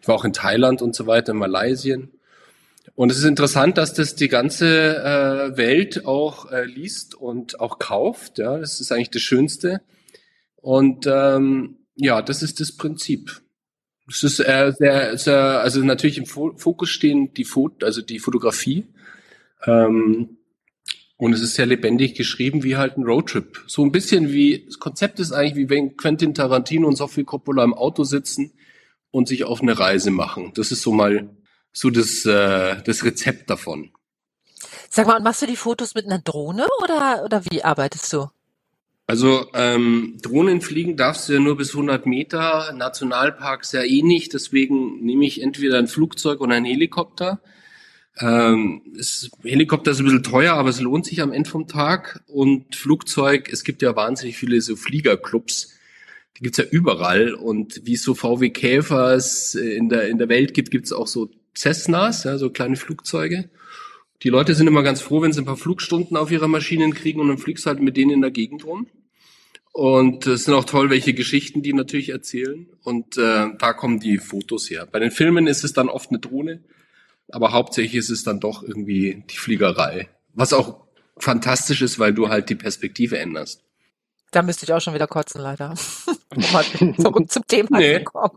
[0.00, 1.98] Ich war auch in Thailand und so weiter, in Malaysia.
[2.94, 7.78] Und es ist interessant, dass das die ganze äh, Welt auch äh, liest und auch
[7.78, 8.38] kauft.
[8.38, 9.82] Ja, das ist eigentlich das Schönste.
[10.56, 13.40] Und ähm, ja, das ist das Prinzip.
[14.08, 18.86] Es ist äh, sehr, sehr, also natürlich im Fokus stehen die Foto, also die Fotografie.
[19.66, 20.37] Ähm,
[21.18, 23.64] und es ist sehr lebendig geschrieben wie halt ein Roadtrip.
[23.66, 27.64] So ein bisschen wie, das Konzept ist eigentlich wie wenn Quentin Tarantino und Sophie Coppola
[27.64, 28.52] im Auto sitzen
[29.10, 30.52] und sich auf eine Reise machen.
[30.54, 31.36] Das ist so mal
[31.72, 33.90] so das, äh, das Rezept davon.
[34.88, 38.28] Sag mal, und machst du die Fotos mit einer Drohne oder, oder wie arbeitest du?
[39.08, 44.34] Also ähm, Drohnen fliegen darfst du ja nur bis 100 Meter, Nationalparks ja eh nicht,
[44.34, 47.40] deswegen nehme ich entweder ein Flugzeug oder einen Helikopter.
[48.20, 52.22] Ähm, ist, Helikopter ist ein bisschen teuer, aber es lohnt sich am Ende vom Tag.
[52.26, 55.74] Und Flugzeug, es gibt ja wahnsinnig viele so Fliegerclubs.
[56.36, 57.34] Die gibt's ja überall.
[57.34, 61.30] Und wie es so VW Käfers in der, in der Welt gibt, gibt's auch so
[61.56, 63.50] Cessnas, ja, so kleine Flugzeuge.
[64.22, 67.20] Die Leute sind immer ganz froh, wenn sie ein paar Flugstunden auf ihrer Maschinen kriegen
[67.20, 68.88] und dann fliegst halt mit denen in der Gegend rum.
[69.72, 72.66] Und es sind auch toll, welche Geschichten die natürlich erzählen.
[72.82, 74.88] Und äh, da kommen die Fotos her.
[74.90, 76.64] Bei den Filmen ist es dann oft eine Drohne
[77.32, 80.08] aber hauptsächlich ist es dann doch irgendwie die Fliegerei.
[80.34, 80.84] Was auch
[81.18, 83.64] fantastisch ist, weil du halt die Perspektive änderst.
[84.30, 85.74] Da müsste ich auch schon wieder kotzen, leider.
[86.36, 86.64] um mal
[86.96, 87.98] zurück zum Thema nee.
[87.98, 88.36] zu kommen.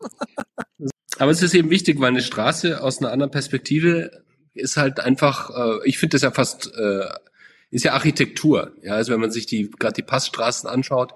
[1.17, 4.23] Aber es ist eben wichtig, weil eine Straße aus einer anderen Perspektive
[4.53, 7.05] ist halt einfach, äh, ich finde das ja fast, äh,
[7.69, 8.73] ist ja Architektur.
[8.81, 11.13] Ja, also wenn man sich die gerade die Passstraßen anschaut,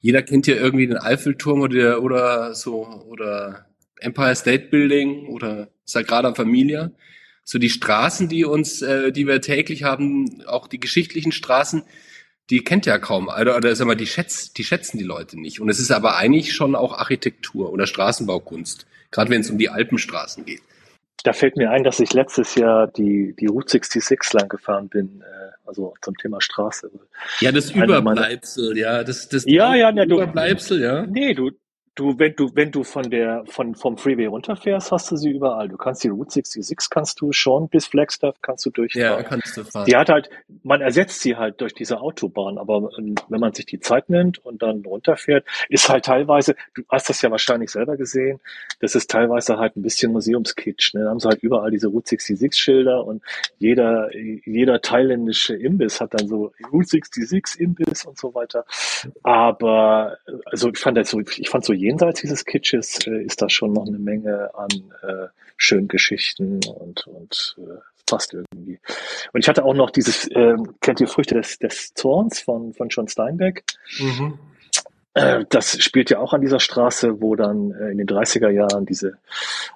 [0.00, 3.66] jeder kennt ja irgendwie den Eiffelturm oder oder so oder
[4.00, 6.90] Empire State Building oder Sagrada Familia.
[7.44, 11.84] So die Straßen, die uns, äh, die wir täglich haben, auch die geschichtlichen Straßen,
[12.50, 13.28] die kennt ja kaum.
[13.28, 15.60] Oder, oder sag mal, die, schätz, die schätzen die Leute nicht.
[15.60, 19.68] Und es ist aber eigentlich schon auch Architektur oder Straßenbaukunst, gerade wenn es um die
[19.68, 20.60] Alpenstraßen geht.
[21.22, 25.22] Da fällt mir ein, dass ich letztes Jahr die, die Route 66 lang gefahren bin,
[25.22, 26.90] äh, also zum Thema Straße.
[27.40, 31.06] Ja, das Überbleibsel, ja, das, das ja, ja, ja, Überbleibsel, ja.
[31.06, 31.50] Nee, du,
[31.96, 35.66] Du, wenn du, wenn du von der, von, vom Freeway runterfährst, hast du sie überall.
[35.68, 39.22] Du kannst die Route 66 kannst du schon bis Flagstaff kannst du durchfahren.
[39.22, 39.86] Ja, kannst du fahren.
[39.86, 40.28] Die hat halt,
[40.62, 44.44] man ersetzt sie halt durch diese Autobahn, aber ähm, wenn man sich die Zeit nimmt
[44.44, 48.40] und dann runterfährt, ist halt teilweise, du hast das ja wahrscheinlich selber gesehen,
[48.80, 51.04] das ist teilweise halt ein bisschen Museumskitsch, ne?
[51.04, 53.22] Da haben sie halt überall diese Route 66 Schilder und
[53.58, 58.66] jeder, jeder thailändische Imbiss hat dann so Route 66 Imbiss und so weiter.
[59.22, 63.48] Aber, also ich fand das so, ich fand so jenseits dieses Kitsches äh, ist da
[63.48, 64.68] schon noch eine Menge an
[65.02, 68.78] äh, schönen Geschichten und, und äh, passt irgendwie.
[69.32, 72.88] Und ich hatte auch noch dieses, äh, kennt ihr Früchte des, des Zorns von, von
[72.88, 73.64] John Steinbeck?
[73.98, 74.38] Mhm.
[75.14, 78.86] äh, das spielt ja auch an dieser Straße, wo dann äh, in den 30er Jahren
[78.86, 79.18] diese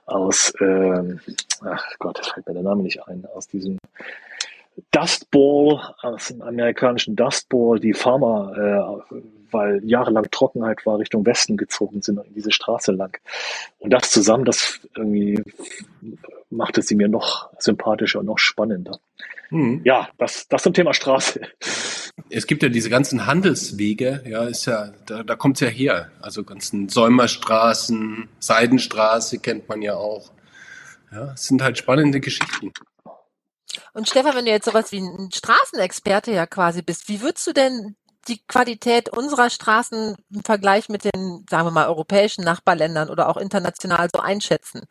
[0.06, 1.16] aus, äh,
[1.62, 3.78] ach Gott, da fällt mir der Name nicht ein, aus diesem
[4.90, 9.14] Dust Bowl, aus dem amerikanischen Dust Bowl, die Farmer, äh,
[9.50, 13.18] weil jahrelang Trockenheit war, Richtung Westen gezogen sind, in diese Straße lang.
[13.78, 15.42] Und das zusammen, das irgendwie
[16.50, 18.98] machte sie mir noch sympathischer und noch spannender.
[19.50, 19.80] Hm.
[19.84, 21.40] Ja, das, das zum Thema Straße.
[22.28, 26.10] Es gibt ja diese ganzen Handelswege, ja, ist ja, da, da kommt es ja her.
[26.20, 30.30] Also ganzen Säumerstraßen, Seidenstraße kennt man ja auch.
[31.12, 32.72] Ja, es sind halt spannende Geschichten.
[33.92, 37.52] Und Stefan, wenn du jetzt sowas wie ein Straßenexperte ja quasi bist, wie würdest du
[37.52, 37.96] denn
[38.28, 43.36] die Qualität unserer Straßen im Vergleich mit den, sagen wir mal, europäischen Nachbarländern oder auch
[43.36, 44.82] international so einschätzen?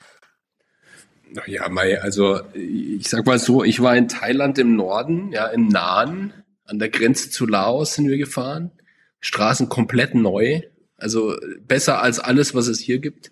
[1.45, 5.67] Ja, Mai, also ich sag mal so, ich war in Thailand im Norden, ja, im
[5.67, 6.33] Nahen,
[6.65, 8.71] an der Grenze zu Laos sind wir gefahren.
[9.19, 10.61] Straßen komplett neu,
[10.97, 13.31] also besser als alles, was es hier gibt.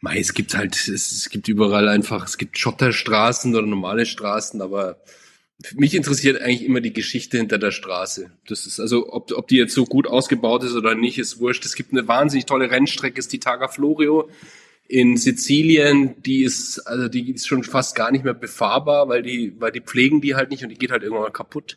[0.00, 5.02] Mai, es gibt halt, es, gibt überall einfach, es gibt Schotterstraßen oder normale Straßen, aber
[5.74, 8.30] mich interessiert eigentlich immer die Geschichte hinter der Straße.
[8.46, 11.66] Das ist also, ob, ob die jetzt so gut ausgebaut ist oder nicht, ist wurscht.
[11.66, 14.30] Es gibt eine wahnsinnig tolle Rennstrecke, ist die Targa Florio
[14.88, 16.14] in Sizilien.
[16.22, 19.82] Die ist, also die ist schon fast gar nicht mehr befahrbar, weil die, weil die
[19.82, 21.76] pflegen die halt nicht und die geht halt irgendwann mal kaputt.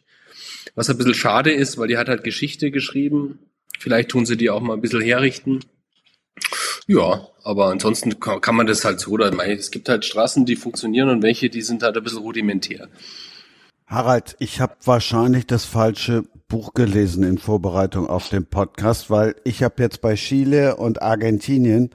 [0.75, 3.39] Was ein bisschen schade ist, weil die hat halt Geschichte geschrieben.
[3.79, 5.59] Vielleicht tun sie die auch mal ein bisschen herrichten.
[6.87, 11.09] Ja, aber ansonsten kann man das halt so, oder es gibt halt Straßen, die funktionieren
[11.09, 12.87] und welche, die sind halt ein bisschen rudimentär.
[13.87, 19.63] Harald, ich habe wahrscheinlich das falsche Buch gelesen in Vorbereitung auf den Podcast, weil ich
[19.63, 21.91] habe jetzt bei Chile und Argentinien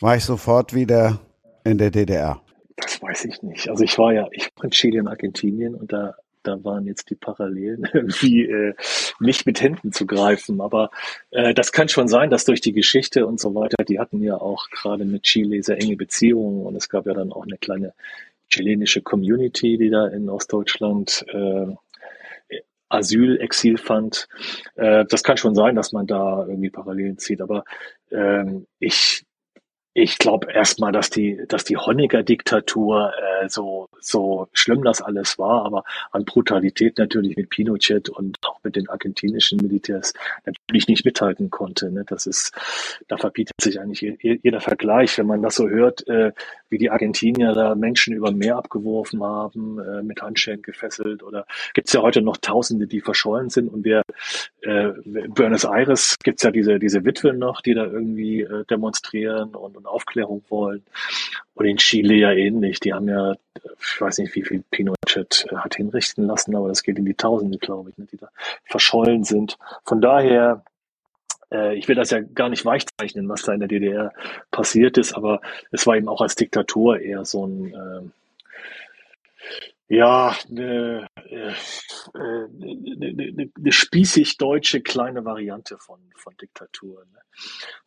[0.00, 1.20] war ich sofort wieder
[1.64, 2.42] in der DDR.
[2.76, 3.68] Das weiß ich nicht.
[3.68, 6.14] Also ich war ja, ich war in Chile und Argentinien und da
[6.48, 8.74] da waren jetzt die Parallelen irgendwie äh,
[9.20, 10.60] nicht mit Händen zu greifen.
[10.60, 10.90] Aber
[11.30, 14.36] äh, das kann schon sein, dass durch die Geschichte und so weiter, die hatten ja
[14.36, 17.92] auch gerade mit Chile sehr enge Beziehungen und es gab ja dann auch eine kleine
[18.48, 21.66] chilenische Community, die da in Ostdeutschland äh,
[22.88, 24.28] Asyl, Exil fand.
[24.76, 27.42] Äh, das kann schon sein, dass man da irgendwie Parallelen zieht.
[27.42, 27.64] Aber
[28.10, 29.24] ähm, ich
[29.94, 35.64] ich glaube erstmal, dass die, dass die Honecker-Diktatur äh, so, so schlimm das alles war,
[35.64, 40.12] aber an Brutalität natürlich mit Pinochet und auch mit den argentinischen Militärs
[40.44, 41.90] natürlich nicht mithalten konnte.
[41.90, 42.04] Ne?
[42.06, 42.52] Das ist,
[43.08, 46.32] da verbietet sich eigentlich jeder Vergleich, wenn man das so hört, äh,
[46.70, 51.88] wie die Argentinier da Menschen über Meer abgeworfen haben, äh, mit Handschellen gefesselt oder gibt
[51.88, 54.02] es ja heute noch Tausende, die verschollen sind und wir
[54.62, 59.54] äh, in Buenos Aires gibt's ja diese, diese Witwen noch, die da irgendwie äh, demonstrieren
[59.54, 60.84] und, und Aufklärung wollen.
[61.54, 62.80] Und in Chile ja ähnlich.
[62.80, 63.34] Die haben ja,
[63.80, 67.14] ich weiß nicht, wie viel Pinochet äh, hat hinrichten lassen, aber das geht in die
[67.14, 68.28] Tausende, glaube ich, ne, die da
[68.64, 69.58] verschollen sind.
[69.84, 70.64] Von daher,
[71.50, 74.12] ich will das ja gar nicht weichzeichnen, was da in der DDR
[74.50, 78.02] passiert ist, aber es war eben auch als Diktatur eher so ein, äh,
[79.88, 81.52] ja, eine, äh,
[82.14, 87.06] eine, eine, eine spießig deutsche kleine Variante von, von Diktatur.
[87.12, 87.18] Ne?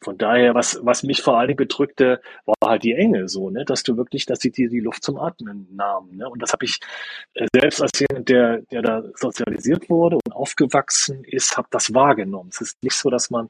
[0.01, 3.65] Von daher, was, was mich vor allen Dingen bedrückte, war halt die Enge so, ne?
[3.65, 6.17] dass du wirklich, dass sie dir die Luft zum Atmen nahmen.
[6.17, 6.27] Ne?
[6.27, 6.79] Und das habe ich
[7.35, 12.49] äh, selbst als jemand, der, der da sozialisiert wurde und aufgewachsen ist, habe das wahrgenommen.
[12.51, 13.49] Es ist nicht so, dass man,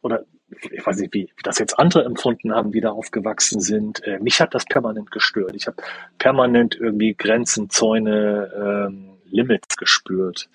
[0.00, 0.24] oder
[0.70, 4.04] ich weiß nicht, wie, wie das jetzt andere empfunden haben, die da aufgewachsen sind.
[4.04, 5.54] Äh, mich hat das permanent gestört.
[5.54, 5.76] Ich habe
[6.18, 10.48] permanent irgendwie Grenzen, Zäune, ähm, Limits gespürt.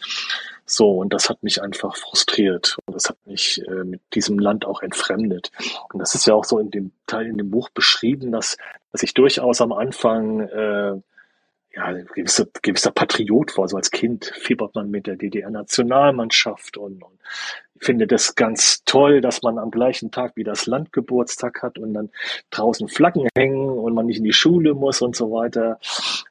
[0.65, 2.77] So, und das hat mich einfach frustriert.
[2.86, 5.51] Und das hat mich äh, mit diesem Land auch entfremdet.
[5.93, 8.58] Und das ist ja auch so in dem Teil in dem Buch beschrieben, dass,
[8.91, 10.99] dass ich durchaus am Anfang äh,
[11.75, 13.67] ja, gewisser, gewisser Patriot war.
[13.67, 17.19] So als Kind fiebert man mit der DDR-Nationalmannschaft und, und
[17.79, 21.93] finde das ganz toll, dass man am gleichen Tag wie das Land Geburtstag hat und
[21.93, 22.09] dann
[22.51, 25.79] draußen Flaggen hängen und man nicht in die Schule muss und so weiter.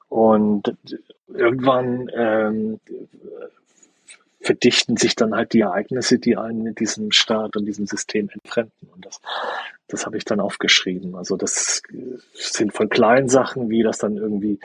[0.08, 0.76] Und
[1.28, 2.80] irgendwann ähm,
[4.44, 8.90] verdichten sich dann halt die Ereignisse, die einen mit diesem Staat und diesem System entfremden.
[8.94, 9.20] Und das,
[9.88, 11.16] das habe ich dann aufgeschrieben.
[11.16, 11.82] Also das
[12.34, 14.58] sind von kleinen Sachen, wie das dann irgendwie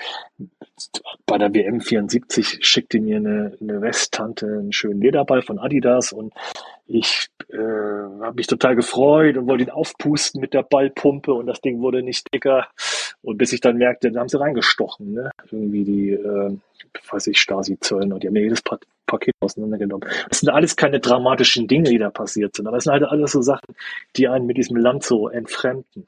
[1.26, 6.34] bei der WM 74 schickte mir eine, eine Westtante einen schönen Lederball von Adidas und
[6.88, 11.62] ich äh, habe mich total gefreut und wollte ihn aufpusten mit der Ballpumpe und das
[11.62, 12.68] Ding wurde nicht dicker.
[13.22, 15.30] Und bis ich dann merkte, da haben sie reingestochen, ne?
[15.52, 16.58] Irgendwie die, äh,
[17.12, 20.08] weiß ich, Stasi-Zöllner, die haben mir jedes pa Paket auseinandergenommen.
[20.30, 23.32] Das sind alles keine dramatischen Dinge, die da passiert sind, aber es sind halt alles
[23.32, 23.76] so Sachen,
[24.16, 26.06] die einen mit diesem Land so entfremden.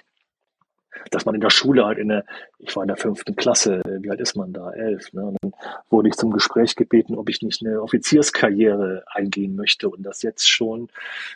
[1.10, 2.25] Dass man in der Schule halt in der,
[2.60, 4.71] ich war in der fünften Klasse, wie alt ist man da?
[4.71, 5.12] Elf.
[5.13, 5.25] Ne?
[5.25, 5.54] Und dann
[5.89, 10.49] wurde ich zum Gespräch gebeten, ob ich nicht eine Offizierskarriere eingehen möchte und das jetzt
[10.49, 10.89] schon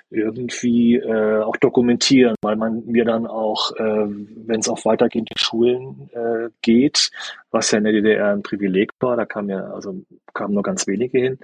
[0.09, 6.09] irgendwie äh, auch dokumentieren, weil man mir dann auch, äh, wenn es auf weitergehende Schulen
[6.13, 7.11] äh, geht,
[7.51, 9.95] was ja in der DDR ein Privileg war, da kam ja, also
[10.33, 11.39] kamen nur ganz wenige hin,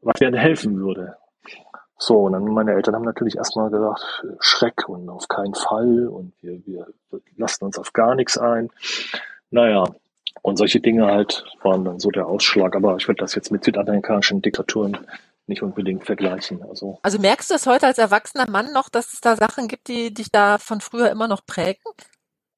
[0.00, 1.16] was mir helfen würde.
[1.98, 6.32] So, und dann meine Eltern haben natürlich erstmal gesagt, Schreck und auf keinen Fall und
[6.42, 6.86] wir, wir
[7.36, 8.70] lassen uns auf gar nichts ein.
[9.50, 9.84] Naja,
[10.42, 12.76] und solche Dinge halt waren dann so der Ausschlag.
[12.76, 14.98] Aber ich würde das jetzt mit südamerikanischen Diktaturen
[15.46, 16.62] nicht unbedingt vergleichen.
[16.62, 19.88] Also, also merkst du das heute als erwachsener Mann noch, dass es da Sachen gibt,
[19.88, 21.82] die dich da von früher immer noch prägen?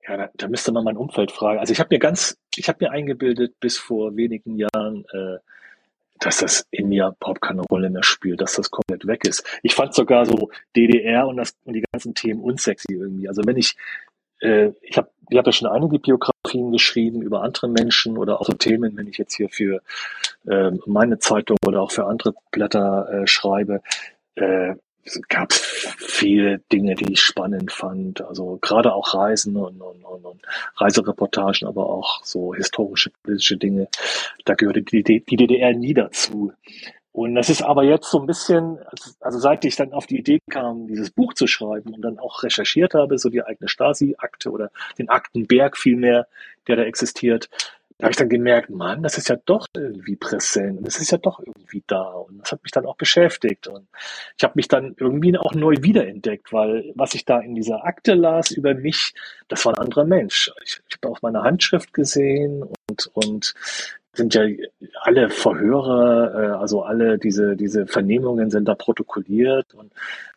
[0.06, 1.60] Ja, da, da müsste man mein Umfeld fragen.
[1.60, 5.38] Also ich habe mir ganz, ich habe mir eingebildet bis vor wenigen Jahren, äh,
[6.20, 9.44] dass das in mir überhaupt keine Rolle mehr spielt, dass das komplett weg ist.
[9.62, 13.28] Ich fand sogar so DDR und, das, und die ganzen Themen unsexy irgendwie.
[13.28, 13.76] Also wenn ich,
[14.40, 18.46] äh, ich habe ich hab ja schon einige Biografien geschrieben über andere Menschen oder auch
[18.46, 19.82] so Themen, wenn ich jetzt hier für
[20.46, 23.82] äh, meine Zeitung oder auch für andere Blätter äh, schreibe,
[24.36, 24.74] äh,
[25.16, 28.20] es gab viele Dinge, die ich spannend fand.
[28.22, 30.42] Also gerade auch Reisen und, und, und, und
[30.76, 33.88] Reisereportagen, aber auch so historische, politische Dinge.
[34.44, 36.52] Da gehörte die, die DDR nie dazu.
[37.12, 38.78] Und das ist aber jetzt so ein bisschen,
[39.20, 42.44] also seit ich dann auf die Idee kam, dieses Buch zu schreiben und dann auch
[42.44, 46.28] recherchiert habe, so die eigene Stasi-Akte oder den Aktenberg vielmehr,
[46.68, 47.50] der da existiert,
[47.98, 51.10] da habe ich dann gemerkt, Mann, das ist ja doch irgendwie präsent und das ist
[51.10, 53.88] ja doch irgendwie da und das hat mich dann auch beschäftigt und
[54.36, 58.14] ich habe mich dann irgendwie auch neu wiederentdeckt, weil was ich da in dieser Akte
[58.14, 59.14] las über mich,
[59.48, 60.52] das war ein anderer Mensch.
[60.64, 63.54] Ich, ich habe auch meine Handschrift gesehen und und
[64.12, 64.42] sind ja
[65.00, 69.92] alle Verhöre, äh, also alle diese diese Vernehmungen sind da protokolliert und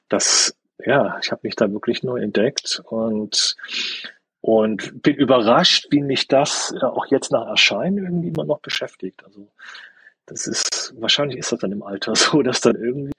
[0.10, 3.56] das ja, ich habe mich da wirklich neu entdeckt und
[4.42, 9.24] und bin überrascht, wie mich das äh, auch jetzt nach Erscheinen irgendwie immer noch beschäftigt.
[9.24, 9.48] Also
[10.26, 13.12] das ist, wahrscheinlich ist das dann im Alter so, dass dann irgendwie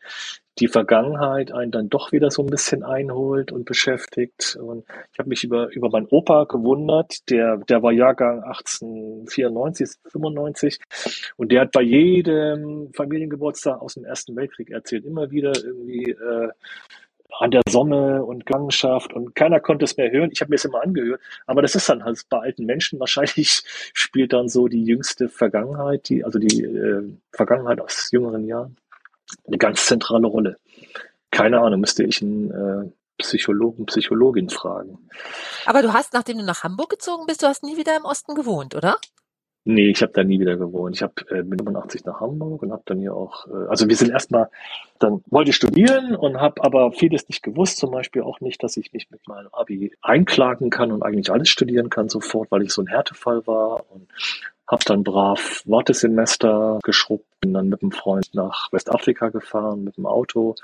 [0.58, 4.56] die Vergangenheit einen dann doch wieder so ein bisschen einholt und beschäftigt.
[4.60, 10.78] Und ich habe mich über, über meinen Opa gewundert, der, der war Jahrgang 1894, 95
[11.36, 16.48] und der hat bei jedem Familiengeburtstag aus dem Ersten Weltkrieg erzählt, immer wieder irgendwie, äh,
[17.38, 20.30] an der Sonne und Gangenschaft und keiner konnte es mehr hören.
[20.32, 23.62] Ich habe mir es immer angehört, aber das ist dann halt bei alten Menschen wahrscheinlich
[23.94, 28.76] spielt dann so die jüngste Vergangenheit, die also die äh, Vergangenheit aus jüngeren Jahren
[29.46, 30.58] eine ganz zentrale Rolle.
[31.30, 34.98] Keine Ahnung, müsste ich einen äh, Psychologen, Psychologin fragen.
[35.66, 38.34] Aber du hast, nachdem du nach Hamburg gezogen bist, du hast nie wieder im Osten
[38.34, 38.98] gewohnt, oder?
[39.64, 40.96] Nee, ich habe da nie wieder gewohnt.
[40.96, 43.94] Ich hab, äh, bin 85 nach Hamburg und habe dann hier auch, äh, also wir
[43.94, 44.48] sind erstmal,
[44.98, 48.76] dann wollte ich studieren und habe aber vieles nicht gewusst, zum Beispiel auch nicht, dass
[48.76, 52.72] ich mich mit meinem Abi einklagen kann und eigentlich alles studieren kann sofort, weil ich
[52.72, 54.08] so ein Härtefall war und
[54.66, 60.06] habe dann brav Wartesemester geschrubbt, bin dann mit einem Freund nach Westafrika gefahren mit dem
[60.06, 60.56] Auto,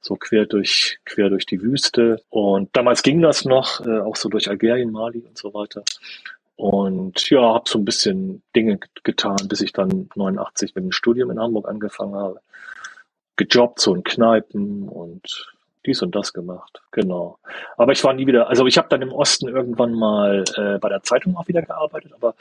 [0.00, 4.28] so quer durch quer durch die Wüste und damals ging das noch, äh, auch so
[4.28, 5.84] durch Algerien, Mali und so weiter.
[6.56, 11.30] Und ja, habe so ein bisschen Dinge getan, bis ich dann 89 mit dem Studium
[11.30, 12.40] in Hamburg angefangen habe.
[13.36, 15.52] Gejobbt, so in Kneipen und
[15.86, 16.82] dies und das gemacht.
[16.92, 17.38] Genau.
[17.76, 20.88] Aber ich war nie wieder, also ich habe dann im Osten irgendwann mal äh, bei
[20.88, 22.34] der Zeitung auch wieder gearbeitet, aber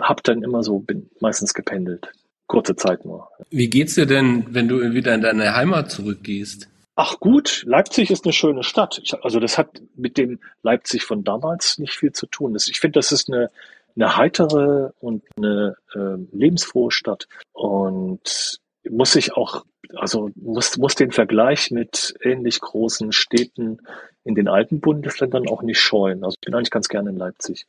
[0.00, 2.10] habe dann immer so, bin meistens gependelt.
[2.46, 3.28] Kurze Zeit nur.
[3.50, 6.68] Wie geht's dir denn, wenn du wieder in deine Heimat zurückgehst?
[6.98, 8.98] Ach gut, Leipzig ist eine schöne Stadt.
[9.02, 12.54] Ich, also das hat mit dem Leipzig von damals nicht viel zu tun.
[12.54, 13.50] Das, ich finde, das ist eine,
[13.94, 17.28] eine heitere und eine äh, lebensfrohe Stadt.
[17.52, 23.82] Und muss ich auch, also muss, muss den Vergleich mit ähnlich großen Städten
[24.24, 26.24] in den alten Bundesländern auch nicht scheuen.
[26.24, 27.66] Also ich bin eigentlich ganz gerne in Leipzig.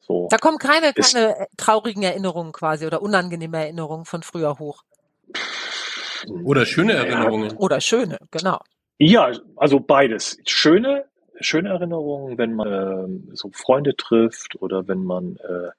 [0.00, 0.28] So.
[0.30, 4.82] Da kommen keine, keine traurigen Erinnerungen quasi oder unangenehme Erinnerungen von früher hoch.
[6.28, 7.56] Oder schöne Erinnerungen.
[7.56, 8.58] Oder schöne, genau.
[8.98, 10.38] Ja, also beides.
[10.46, 11.04] Schöne,
[11.40, 15.70] schöne Erinnerungen, wenn man äh, so Freunde trifft oder wenn man äh,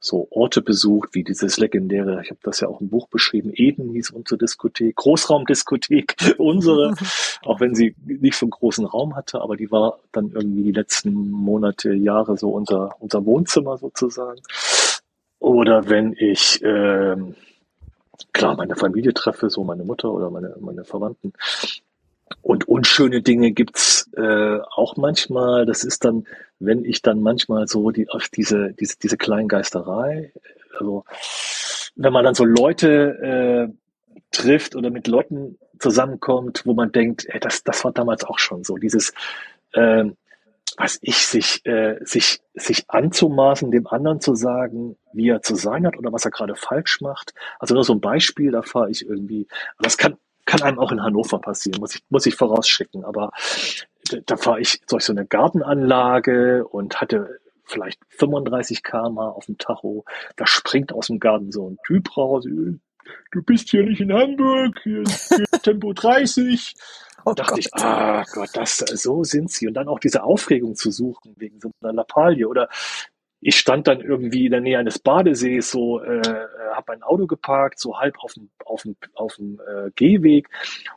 [0.00, 3.90] so Orte besucht, wie dieses legendäre, ich habe das ja auch im Buch beschrieben, Eden
[3.90, 6.94] hieß unsere Diskothek, Großraumdiskothek, unsere,
[7.44, 10.72] auch wenn sie nicht so einen großen Raum hatte, aber die war dann irgendwie die
[10.72, 14.40] letzten Monate, Jahre so unser, unser Wohnzimmer sozusagen.
[15.38, 17.34] Oder wenn ich ähm,
[18.32, 21.32] klar meine Familie treffe, so meine Mutter oder meine, meine Verwandten.
[22.42, 25.66] Und unschöne Dinge gibt's äh, auch manchmal.
[25.66, 26.26] Das ist dann,
[26.58, 30.32] wenn ich dann manchmal so die, auf diese, diese, diese Kleingeisterei,
[30.78, 31.04] also
[31.96, 37.40] wenn man dann so Leute äh, trifft oder mit Leuten zusammenkommt, wo man denkt, ey,
[37.40, 38.76] das, das war damals auch schon so.
[38.76, 39.12] Dieses,
[39.72, 40.04] äh,
[40.76, 45.86] was ich, sich, äh, sich, sich anzumaßen, dem anderen zu sagen, wie er zu sein
[45.86, 47.34] hat oder was er gerade falsch macht.
[47.58, 49.48] Also nur so ein Beispiel, da fahre ich irgendwie,
[49.78, 53.30] das kann, kann einem auch in Hannover passieren, muss ich, muss ich vorausschicken, aber
[54.26, 60.04] da fahre ich durch so eine Gartenanlage und hatte vielleicht 35 km auf dem Tacho.
[60.36, 62.44] Da springt aus dem Garten so ein Typ raus.
[62.44, 66.74] Du bist hier nicht in Hamburg, hier ist Tempo 30.
[67.24, 67.58] Oh dachte Gott.
[67.58, 69.66] ich, ah Gott, das, so sind sie.
[69.68, 72.68] Und dann auch diese Aufregung zu suchen wegen so einer Lappalie oder
[73.40, 77.26] ich stand dann irgendwie in der Nähe eines Badesees, so äh, äh habe ein Auto
[77.26, 80.48] geparkt, so halb auf dem auf dem auf dem äh, Gehweg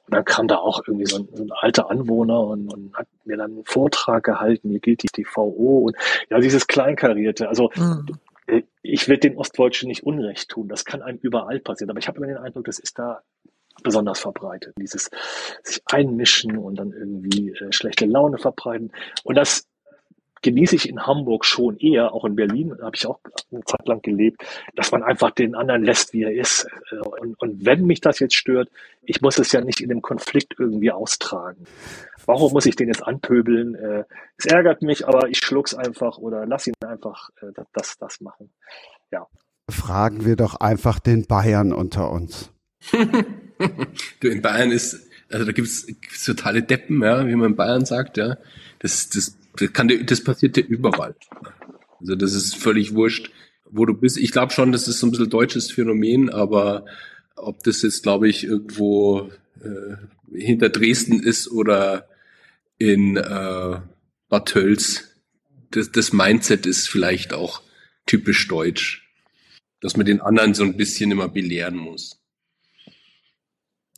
[0.05, 3.07] und dann kam da auch irgendwie so ein, so ein alter Anwohner und, und hat
[3.25, 4.69] mir dann einen Vortrag gehalten.
[4.69, 5.95] Hier gilt die TVO und
[6.29, 7.49] ja dieses Kleinkarierte.
[7.49, 8.05] Also mhm.
[8.81, 10.67] ich will den Ostdeutschen nicht Unrecht tun.
[10.67, 13.21] Das kann einem überall passieren, aber ich habe immer den Eindruck, das ist da
[13.83, 14.73] besonders verbreitet.
[14.79, 15.09] Dieses
[15.63, 18.91] sich einmischen und dann irgendwie äh, schlechte Laune verbreiten.
[19.23, 19.67] Und das
[20.43, 23.19] genieße ich in Hamburg schon eher, auch in Berlin habe ich auch
[23.51, 24.43] eine Zeit lang gelebt,
[24.75, 26.67] dass man einfach den anderen lässt, wie er ist.
[26.91, 28.69] Äh, und, und wenn mich das jetzt stört,
[29.01, 31.65] ich muss es ja nicht in dem Konflikt irgendwie austragen.
[32.25, 33.75] Warum muss ich den jetzt anpöbeln?
[33.75, 34.03] Äh,
[34.37, 38.51] es ärgert mich, aber ich schluck's einfach oder lass ihn einfach äh, das, das machen.
[39.11, 39.25] Ja.
[39.69, 42.51] Fragen wir doch einfach den Bayern unter uns.
[44.19, 47.85] du, in Bayern ist, also da gibt's, gibt's totale Deppen, ja, wie man in Bayern
[47.85, 48.37] sagt, ja.
[48.79, 51.15] Das, das, das kann dir, das passiert dir überall.
[51.99, 53.31] Also das ist völlig wurscht,
[53.69, 54.17] wo du bist.
[54.17, 56.85] Ich glaube schon, das ist so ein bisschen deutsches Phänomen, aber
[57.35, 59.95] ob das jetzt, glaube ich, irgendwo äh,
[60.37, 62.07] hinter Dresden ist oder
[62.77, 63.79] in äh,
[64.29, 65.15] Bad Tölz,
[65.71, 67.61] das, das Mindset ist vielleicht auch
[68.05, 69.09] typisch deutsch,
[69.79, 72.22] dass man den anderen so ein bisschen immer belehren muss.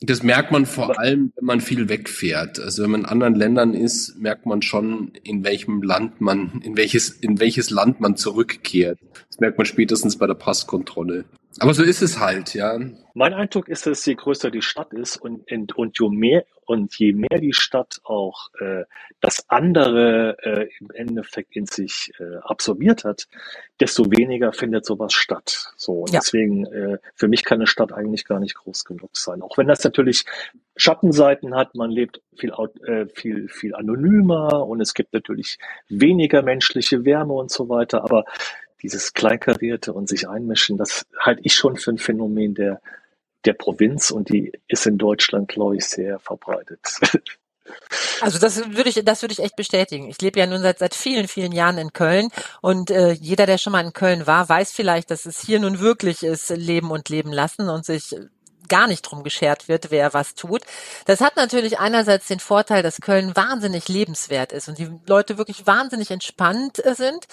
[0.00, 2.60] Das merkt man vor allem, wenn man viel wegfährt.
[2.60, 6.76] Also wenn man in anderen Ländern ist, merkt man schon, in welchem Land man, in
[6.76, 8.98] welches, in welches Land man zurückkehrt.
[9.28, 11.24] Das merkt man spätestens bei der Passkontrolle.
[11.60, 12.78] Aber so ist es halt, ja.
[13.14, 16.94] Mein Eindruck ist, dass je größer die Stadt ist und, und, und je mehr und
[16.98, 18.84] je mehr die Stadt auch äh,
[19.20, 23.28] das andere äh, im Endeffekt in sich äh, absorbiert hat,
[23.80, 25.72] desto weniger findet sowas statt.
[25.76, 26.20] So und ja.
[26.20, 29.40] deswegen äh, für mich kann eine Stadt eigentlich gar nicht groß genug sein.
[29.42, 30.24] Auch wenn das natürlich
[30.76, 32.52] Schattenseiten hat, man lebt viel
[32.84, 38.24] äh, viel viel anonymer und es gibt natürlich weniger menschliche Wärme und so weiter, aber
[38.82, 42.80] dieses Kleinkarierte und sich einmischen, das halte ich schon für ein Phänomen der,
[43.44, 46.80] der Provinz und die ist in Deutschland, glaube ich, sehr verbreitet.
[48.20, 50.08] Also das würde ich, das würde ich echt bestätigen.
[50.08, 52.28] Ich lebe ja nun seit seit vielen, vielen Jahren in Köln
[52.62, 55.80] und äh, jeder, der schon mal in Köln war, weiß vielleicht, dass es hier nun
[55.80, 58.14] wirklich ist, leben und leben lassen und sich
[58.68, 60.62] gar nicht drum geschert wird, wer was tut.
[61.04, 65.66] Das hat natürlich einerseits den Vorteil, dass Köln wahnsinnig lebenswert ist und die Leute wirklich
[65.66, 67.26] wahnsinnig entspannt sind.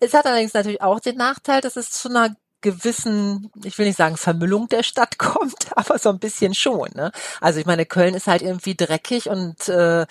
[0.00, 3.96] Es hat allerdings natürlich auch den Nachteil, dass es zu einer gewissen, ich will nicht
[3.96, 6.90] sagen Vermüllung der Stadt kommt, aber so ein bisschen schon.
[6.94, 7.12] Ne?
[7.40, 10.06] Also ich meine, Köln ist halt irgendwie dreckig und äh,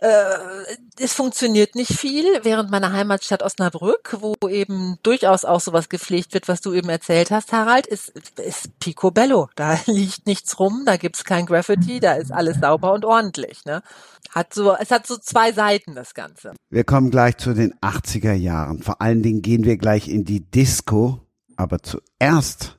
[0.00, 6.34] äh, es funktioniert nicht viel, während meiner Heimatstadt Osnabrück, wo eben durchaus auch sowas gepflegt
[6.34, 9.48] wird, was du eben erzählt hast, Harald, ist, ist picobello.
[9.56, 13.64] Da liegt nichts rum, da gibt's kein Graffiti, da ist alles sauber und ordentlich.
[13.64, 13.82] Ne?
[14.30, 16.54] Hat so, es hat so zwei Seiten, das Ganze.
[16.70, 18.82] Wir kommen gleich zu den 80er Jahren.
[18.82, 21.20] Vor allen Dingen gehen wir gleich in die Disco,
[21.56, 22.78] aber zuerst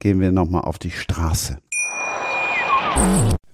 [0.00, 1.58] gehen wir nochmal auf die Straße.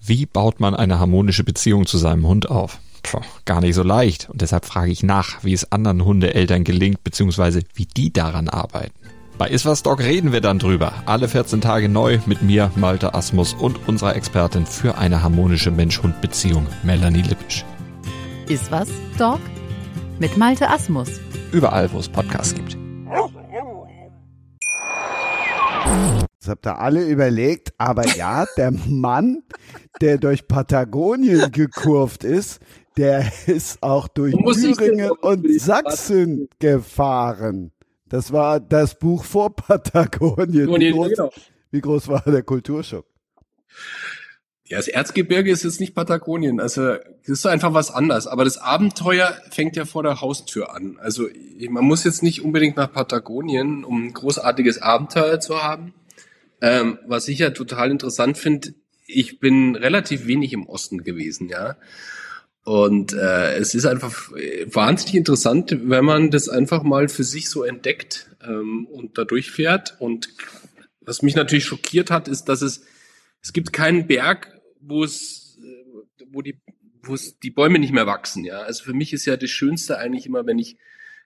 [0.01, 2.79] Wie baut man eine harmonische Beziehung zu seinem Hund auf?
[3.03, 4.29] Puh, gar nicht so leicht.
[4.31, 8.93] Und deshalb frage ich nach, wie es anderen Hundeeltern gelingt, beziehungsweise wie die daran arbeiten.
[9.39, 10.93] Bei Iswas Dog reden wir dann drüber.
[11.07, 16.67] Alle 14 Tage neu mit mir, Malte Asmus und unserer Expertin für eine harmonische Mensch-Hund-Beziehung,
[16.83, 17.65] Melanie Lippisch.
[18.49, 18.89] Iswas
[19.19, 19.41] Dog
[20.21, 21.09] mit Malte Asmus.
[21.51, 22.77] Überall, wo es Podcasts gibt.
[26.39, 29.43] Das habt ihr alle überlegt, aber ja, der Mann,
[30.01, 32.61] der durch Patagonien gekurvt ist,
[32.97, 37.73] der ist auch durch Thüringen und Sachsen gefahren.
[38.09, 40.69] Das war das Buch vor Patagonien.
[40.69, 41.31] Wie groß, genau.
[41.71, 43.07] wie groß war der Kulturschock?
[44.67, 46.61] Ja, das Erzgebirge ist jetzt nicht Patagonien.
[46.61, 48.27] Also das ist einfach was anderes.
[48.27, 50.99] Aber das Abenteuer fängt ja vor der Haustür an.
[50.99, 51.29] Also
[51.69, 55.93] man muss jetzt nicht unbedingt nach Patagonien, um ein großartiges Abenteuer zu haben.
[56.63, 58.75] Ähm, was ich ja total interessant finde,
[59.07, 61.77] ich bin relativ wenig im Osten gewesen, ja.
[62.65, 64.31] Und äh, es ist einfach
[64.67, 69.97] wahnsinnig interessant, wenn man das einfach mal für sich so entdeckt ähm, und da durchfährt.
[69.99, 70.29] Und
[71.01, 72.83] was mich natürlich schockiert hat, ist, dass es
[73.43, 75.59] es gibt keinen Berg, wo es,
[76.31, 76.61] wo die
[77.05, 78.45] wo es die Bäume nicht mehr wachsen.
[78.45, 80.77] Ja, also für mich ist ja das Schönste eigentlich immer, wenn ich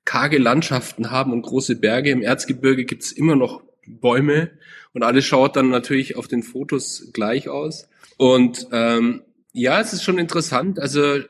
[0.05, 2.11] karge Landschaften habe und große Berge.
[2.11, 4.51] Im Erzgebirge gibt's immer noch Bäume
[4.95, 7.89] und alles schaut dann natürlich auf den Fotos gleich aus.
[8.17, 9.23] Und ähm,
[9.57, 10.79] ja, es ist schon interessant.
[10.79, 11.25] Also äh,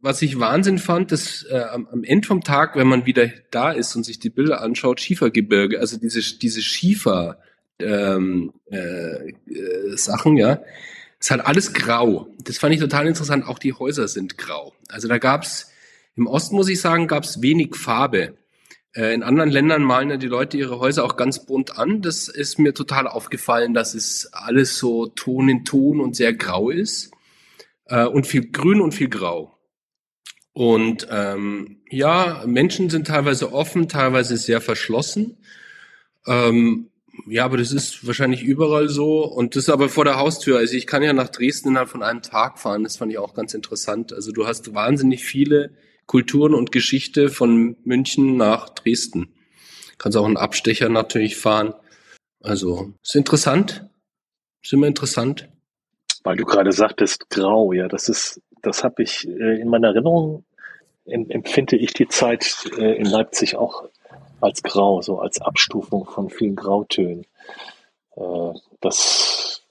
[0.00, 3.72] was ich Wahnsinn fand, dass äh, am, am Ende vom Tag, wenn man wieder da
[3.72, 7.38] ist und sich die Bilder anschaut, Schiefergebirge, also diese diese Schiefer
[7.80, 10.60] ähm, äh, äh, Sachen, ja,
[11.18, 12.28] ist halt alles grau.
[12.44, 13.46] Das fand ich total interessant.
[13.46, 14.72] Auch die Häuser sind grau.
[14.88, 15.72] Also da gab's
[16.14, 18.36] im Osten muss ich sagen, gab's wenig Farbe.
[18.94, 22.00] Äh, in anderen Ländern malen ja die Leute ihre Häuser auch ganz bunt an.
[22.00, 26.70] Das ist mir total aufgefallen, dass es alles so Ton in Ton und sehr grau
[26.70, 27.10] ist.
[27.86, 29.56] Äh, und viel Grün und viel Grau.
[30.52, 35.36] Und ähm, ja, Menschen sind teilweise offen, teilweise sehr verschlossen.
[36.26, 36.90] Ähm,
[37.26, 39.24] ja, aber das ist wahrscheinlich überall so.
[39.24, 40.58] Und das ist aber vor der Haustür.
[40.58, 42.84] Also ich kann ja nach Dresden innerhalb von einem Tag fahren.
[42.84, 44.12] Das fand ich auch ganz interessant.
[44.12, 45.74] Also du hast wahnsinnig viele
[46.06, 49.34] Kulturen und Geschichte von München nach Dresden.
[49.98, 51.74] Kannst auch einen Abstecher natürlich fahren.
[52.40, 53.88] Also ist interessant.
[54.62, 55.48] Ist immer interessant.
[56.26, 60.44] Weil du gerade sagtest, grau, ja, das ist das habe ich äh, in meiner Erinnerung,
[61.04, 63.84] empfinde ich die Zeit äh, in Leipzig auch
[64.40, 67.26] als grau, so als Abstufung von vielen Grautönen.
[68.16, 68.50] Äh,
[68.80, 69.62] das,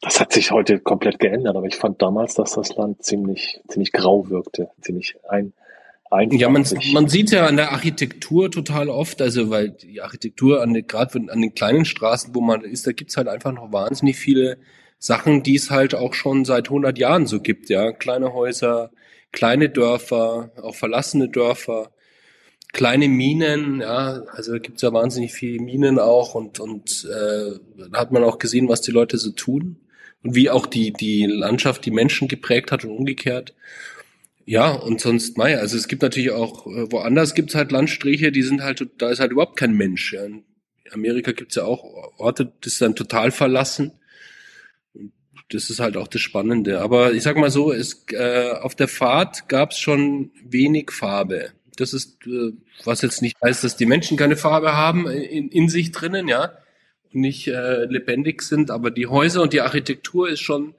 [0.00, 3.92] das hat sich heute komplett geändert, aber ich fand damals, dass das Land ziemlich, ziemlich
[3.92, 5.52] grau wirkte, ziemlich ein,
[6.10, 6.64] Einfach ja, man,
[6.94, 11.42] man sieht ja an der Architektur total oft, also weil die Architektur an gerade an
[11.42, 14.56] den kleinen Straßen, wo man ist, da gibt's halt einfach noch wahnsinnig viele
[14.98, 17.92] Sachen, die es halt auch schon seit 100 Jahren so gibt, ja.
[17.92, 18.90] Kleine Häuser,
[19.32, 21.92] kleine Dörfer, auch verlassene Dörfer,
[22.72, 24.24] kleine Minen, ja.
[24.32, 27.58] Also da gibt's ja wahnsinnig viele Minen auch und, und äh,
[27.90, 29.76] da hat man auch gesehen, was die Leute so tun
[30.24, 33.54] und wie auch die, die Landschaft die Menschen geprägt hat und umgekehrt.
[34.46, 38.42] Ja, und sonst, mei, also es gibt natürlich auch, äh, woanders gibt's halt Landstriche, die
[38.42, 40.12] sind halt, da ist halt überhaupt kein Mensch.
[40.12, 40.24] Ja.
[40.24, 40.42] In
[40.90, 41.84] Amerika gibt's ja auch
[42.18, 43.92] Orte, das ist dann total verlassen
[45.50, 46.80] das ist halt auch das Spannende.
[46.80, 51.52] Aber ich sag mal so, es, äh, auf der Fahrt gab es schon wenig Farbe.
[51.76, 52.52] Das ist, äh,
[52.84, 56.52] was jetzt nicht heißt, dass die Menschen keine Farbe haben in, in sich drinnen, ja,
[57.12, 60.74] und nicht äh, lebendig sind, aber die Häuser und die Architektur ist schon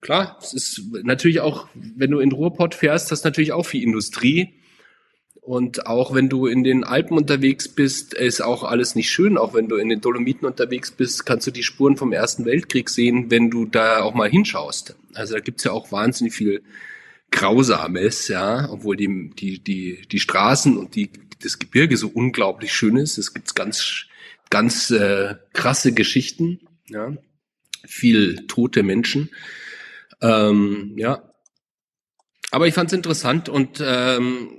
[0.00, 0.38] klar.
[0.40, 4.54] Es ist natürlich auch, wenn du in Ruhrpott fährst, hast natürlich auch viel Industrie.
[5.48, 9.38] Und auch wenn du in den Alpen unterwegs bist, ist auch alles nicht schön.
[9.38, 12.90] Auch wenn du in den Dolomiten unterwegs bist, kannst du die Spuren vom Ersten Weltkrieg
[12.90, 14.94] sehen, wenn du da auch mal hinschaust.
[15.14, 16.62] Also da gibt's ja auch wahnsinnig viel
[17.30, 21.08] Grausames, ja, obwohl die, die, die, die Straßen und die,
[21.42, 23.16] das Gebirge so unglaublich schön ist.
[23.16, 24.04] Es gibt ganz,
[24.50, 27.16] ganz äh, krasse Geschichten, ja,
[27.86, 29.30] viel tote Menschen.
[30.20, 31.22] Ähm, ja,
[32.50, 34.57] aber ich fand es interessant und ähm,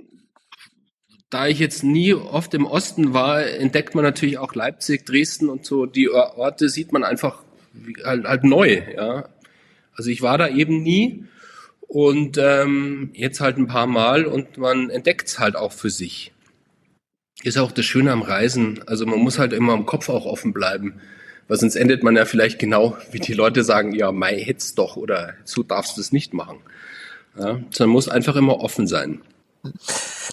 [1.30, 5.64] da ich jetzt nie oft im Osten war, entdeckt man natürlich auch Leipzig, Dresden und
[5.64, 5.86] so.
[5.86, 7.42] Die Orte sieht man einfach
[8.04, 8.82] halt, halt neu.
[8.96, 9.28] Ja.
[9.94, 11.24] Also ich war da eben nie
[11.80, 16.32] und ähm, jetzt halt ein paar Mal und man entdeckt es halt auch für sich.
[17.42, 18.82] Ist auch das Schöne am Reisen.
[18.86, 21.00] Also man muss halt immer im Kopf auch offen bleiben.
[21.46, 24.96] Weil sonst endet man ja vielleicht genau, wie die Leute sagen, ja, Mai hätt's doch
[24.96, 26.58] oder so darfst du es nicht machen.
[27.36, 29.20] Ja, man muss einfach immer offen sein.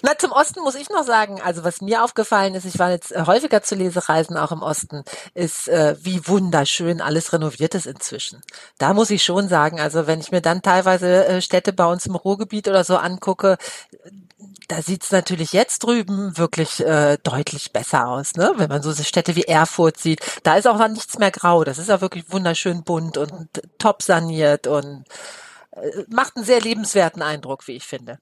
[0.02, 3.12] Na, zum Osten muss ich noch sagen, also was mir aufgefallen ist, ich war jetzt
[3.12, 5.04] äh, häufiger zu Lesereisen auch im Osten,
[5.34, 8.40] ist, äh, wie wunderschön alles renoviert ist inzwischen.
[8.78, 12.06] Da muss ich schon sagen, also wenn ich mir dann teilweise äh, Städte bei uns
[12.06, 13.58] im Ruhrgebiet oder so angucke,
[14.68, 18.52] da sieht's natürlich jetzt drüben wirklich äh, deutlich besser aus, ne?
[18.56, 21.64] Wenn man so Städte wie Erfurt sieht, da ist auch dann nichts mehr grau.
[21.64, 23.48] Das ist ja wirklich wunderschön bunt und
[23.78, 25.04] top saniert und
[25.72, 28.18] äh, macht einen sehr lebenswerten Eindruck, wie ich finde.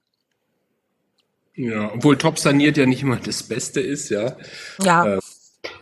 [1.57, 4.37] Ja, obwohl top saniert ja nicht immer das Beste ist, ja.
[4.83, 5.17] Ja.
[5.17, 5.21] Äh,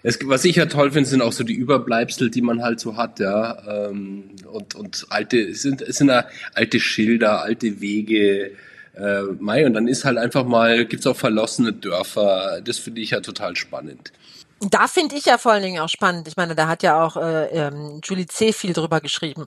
[0.03, 2.97] es, was ich ja toll finde, sind auch so die Überbleibsel, die man halt so
[2.97, 3.89] hat, ja.
[3.89, 8.53] Ähm, und, und alte, es sind, es sind ja alte Schilder, alte Wege,
[8.95, 12.61] äh, Mai, und dann ist halt einfach mal, gibt's auch verlassene Dörfer.
[12.64, 14.12] Das finde ich ja total spannend.
[14.61, 16.29] Da finde ich ja vor allen Dingen auch spannend.
[16.29, 18.53] Ich meine, da hat ja auch äh, ähm, Julie C.
[18.53, 19.47] viel drüber geschrieben.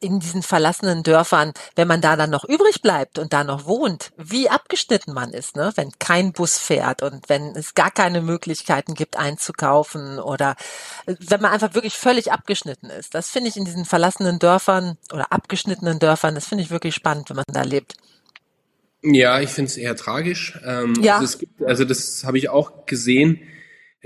[0.00, 4.12] In diesen verlassenen Dörfern, wenn man da dann noch übrig bleibt und da noch wohnt,
[4.16, 5.72] wie abgeschnitten man ist, ne?
[5.74, 10.56] Wenn kein Bus fährt und wenn es gar keine Möglichkeiten gibt, einzukaufen oder
[11.06, 13.14] äh, wenn man einfach wirklich völlig abgeschnitten ist.
[13.14, 17.30] Das finde ich in diesen verlassenen Dörfern oder abgeschnittenen Dörfern, das finde ich wirklich spannend,
[17.30, 17.94] wenn man da lebt.
[19.02, 20.58] Ja, ich finde es eher tragisch.
[20.64, 21.18] Ähm, ja.
[21.18, 23.40] Also, gibt, also das habe ich auch gesehen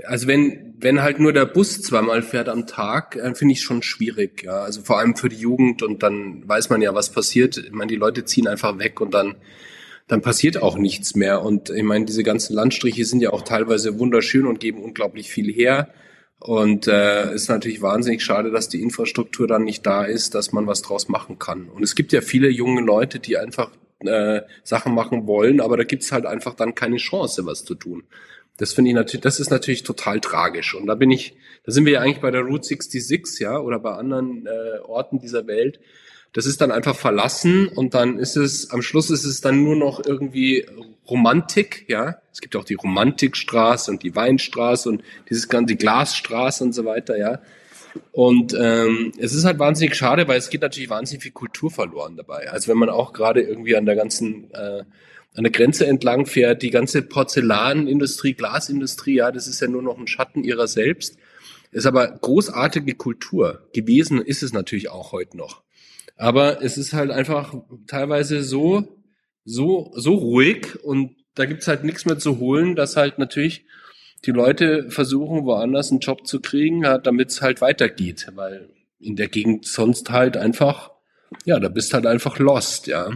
[0.05, 3.81] Also wenn, wenn halt nur der Bus zweimal fährt am Tag, äh, finde ich schon
[3.81, 4.61] schwierig, ja.
[4.61, 7.57] Also vor allem für die Jugend und dann weiß man ja, was passiert.
[7.57, 9.35] Ich meine, die Leute ziehen einfach weg und dann,
[10.07, 11.41] dann passiert auch nichts mehr.
[11.41, 15.51] Und ich meine, diese ganzen Landstriche sind ja auch teilweise wunderschön und geben unglaublich viel
[15.51, 15.89] her.
[16.39, 20.67] Und äh, ist natürlich wahnsinnig schade, dass die Infrastruktur dann nicht da ist, dass man
[20.67, 21.69] was draus machen kann.
[21.69, 23.71] Und es gibt ja viele junge Leute, die einfach
[24.01, 28.03] äh, Sachen machen wollen, aber da gibt's halt einfach dann keine Chance, was zu tun.
[28.57, 30.73] Das finde ich natürlich, das ist natürlich total tragisch.
[30.73, 33.79] Und da bin ich, da sind wir ja eigentlich bei der Route 66, ja, oder
[33.79, 35.79] bei anderen äh, Orten dieser Welt.
[36.33, 39.75] Das ist dann einfach verlassen und dann ist es, am Schluss ist es dann nur
[39.75, 40.65] noch irgendwie
[41.09, 42.17] Romantik, ja.
[42.33, 46.83] Es gibt auch die Romantikstraße und die Weinstraße und dieses ganze die Glasstraße und so
[46.85, 47.39] weiter, ja.
[48.11, 52.15] Und ähm, es ist halt wahnsinnig schade, weil es geht natürlich wahnsinnig viel Kultur verloren
[52.15, 52.49] dabei.
[52.51, 54.83] Also wenn man auch gerade irgendwie an der ganzen äh,
[55.33, 59.97] an der Grenze entlang fährt, die ganze Porzellanindustrie, Glasindustrie, ja, das ist ja nur noch
[59.97, 61.17] ein Schatten ihrer selbst.
[61.71, 65.63] Ist aber großartige Kultur gewesen, ist es natürlich auch heute noch.
[66.15, 67.53] Aber es ist halt einfach
[67.85, 68.99] teilweise so,
[69.45, 73.65] so, so ruhig und da gibt's halt nichts mehr zu holen, dass halt natürlich
[74.25, 78.69] die Leute versuchen, woanders einen Job zu kriegen, damit es halt weitergeht, weil
[78.99, 80.91] in der Gegend sonst halt einfach,
[81.45, 83.11] ja, da bist halt einfach lost, ja.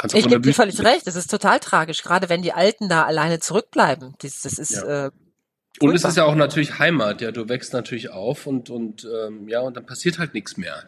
[0.00, 1.06] Kannst ich gebe dir völlig recht.
[1.06, 4.14] Es ist total tragisch, gerade wenn die Alten da alleine zurückbleiben.
[4.22, 5.08] Das, das ist ja.
[5.08, 5.10] äh,
[5.80, 7.20] und es ist ja auch natürlich Heimat.
[7.20, 10.84] Ja, du wächst natürlich auf und und ähm, ja und dann passiert halt nichts mehr.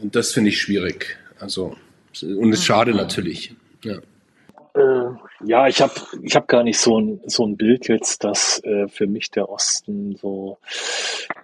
[0.00, 1.18] Und das finde ich schwierig.
[1.38, 1.76] Also
[2.22, 2.96] und es ist schade mhm.
[2.96, 3.54] natürlich.
[3.84, 3.98] Ja.
[4.74, 5.10] Äh,
[5.44, 5.92] ja, ich habe
[6.22, 9.50] ich hab gar nicht so ein, so ein Bild jetzt, dass äh, für mich der
[9.50, 10.56] Osten so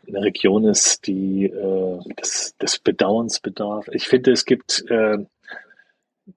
[0.09, 3.88] eine Region ist, die äh, des, des Bedauerns bedarf.
[3.92, 5.18] Ich finde, es gibt äh,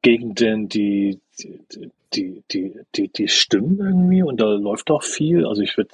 [0.02, 1.20] Gegenden, die,
[2.14, 5.46] die, die, die, die, stimmen irgendwie und da läuft auch viel.
[5.46, 5.92] Also ich würde,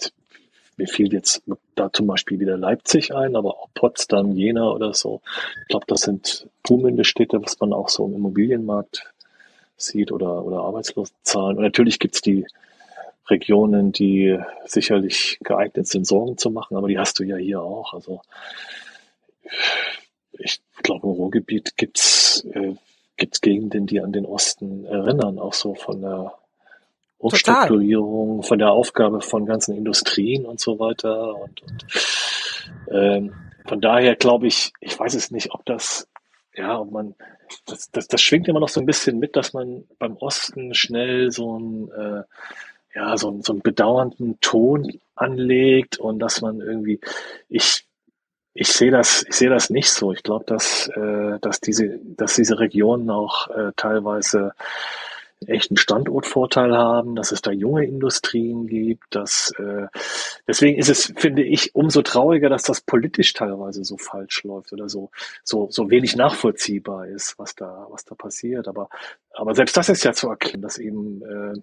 [0.77, 1.43] mir fiel jetzt
[1.75, 5.21] da zum Beispiel wieder Leipzig ein, aber auch Potsdam, Jena oder so.
[5.61, 9.11] Ich glaube, das sind boomende Städte, was man auch so im Immobilienmarkt
[9.77, 11.57] sieht oder, oder Arbeitslosenzahlen.
[11.57, 12.45] Und natürlich gibt's die
[13.29, 17.93] Regionen, die sicherlich geeignet sind, Sorgen zu machen, aber die hast du ja hier auch.
[17.93, 18.21] Also
[20.33, 22.75] ich glaube, im Ruhrgebiet gibt's äh,
[23.17, 26.33] gibt es Gegenden, die an den Osten erinnern, auch so von der
[27.17, 31.35] Umstrukturierung, von der Aufgabe von ganzen Industrien und so weiter.
[31.35, 31.85] Und, und
[32.91, 33.33] ähm,
[33.65, 36.09] von daher glaube ich, ich weiß es nicht, ob das,
[36.53, 37.15] ja, ob man,
[37.65, 41.31] das, das, das schwingt immer noch so ein bisschen mit, dass man beim Osten schnell
[41.31, 42.23] so ein, äh,
[42.95, 46.99] ja, so, so einen bedauernden Ton anlegt und dass man irgendwie,
[47.49, 47.85] ich
[48.53, 50.11] ich sehe das, ich sehe das nicht so.
[50.11, 54.53] Ich glaube, dass, äh, dass diese, dass diese Regionen auch äh, teilweise
[55.47, 59.87] echt einen Standortvorteil haben, dass es da junge Industrien gibt, dass äh,
[60.47, 64.87] deswegen ist es, finde ich, umso trauriger, dass das politisch teilweise so falsch läuft oder
[64.89, 65.09] so
[65.43, 68.67] so so wenig nachvollziehbar ist, was da was da passiert.
[68.67, 68.89] Aber
[69.33, 71.59] aber selbst das ist ja zu erkennen, dass eben äh,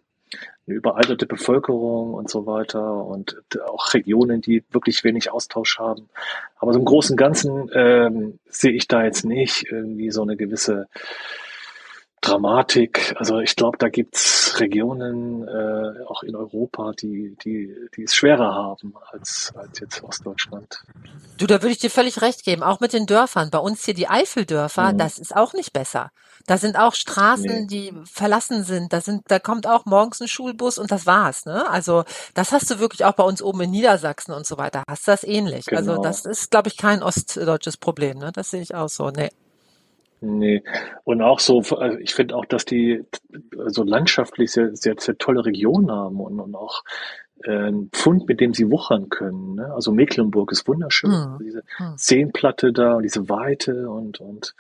[0.66, 6.08] eine überalterte Bevölkerung und so weiter und auch Regionen, die wirklich wenig Austausch haben.
[6.56, 10.36] Aber so im Großen und Ganzen ähm, sehe ich da jetzt nicht irgendwie so eine
[10.36, 10.86] gewisse
[12.20, 13.14] Dramatik.
[13.18, 18.54] Also ich glaube, da gibt's Regionen äh, auch in Europa, die, die, die es schwerer
[18.54, 20.82] haben als, als jetzt Ostdeutschland.
[21.38, 22.62] Du, da würde ich dir völlig recht geben.
[22.62, 23.50] Auch mit den Dörfern.
[23.50, 24.98] Bei uns hier die Eifeldörfer, mhm.
[24.98, 26.10] das ist auch nicht besser.
[26.46, 27.66] Da sind auch Straßen, nee.
[27.66, 28.92] die verlassen sind.
[28.92, 31.46] Da sind, da kommt auch morgens ein Schulbus und das war's.
[31.46, 31.68] Ne?
[31.70, 32.04] Also
[32.34, 34.82] das hast du wirklich auch bei uns oben in Niedersachsen und so weiter.
[34.88, 35.74] Hast du das ähnlich?
[35.74, 36.02] Also, genau.
[36.02, 38.18] Also das ist, glaube ich, kein ostdeutsches Problem.
[38.18, 38.30] Ne?
[38.32, 39.10] Das sehe ich auch so.
[39.10, 39.30] Nee.
[40.20, 40.62] Nee.
[41.04, 43.04] Und auch so, also ich finde auch, dass die
[43.66, 46.84] so landschaftlich sehr, sehr, sehr tolle Regionen haben und, und auch
[47.44, 49.54] äh, Pfund, mit dem sie wuchern können.
[49.54, 49.72] Ne?
[49.72, 51.10] Also Mecklenburg ist wunderschön.
[51.10, 51.38] Mhm.
[51.42, 51.94] Diese mhm.
[51.96, 54.54] Seenplatte da und diese Weite und, und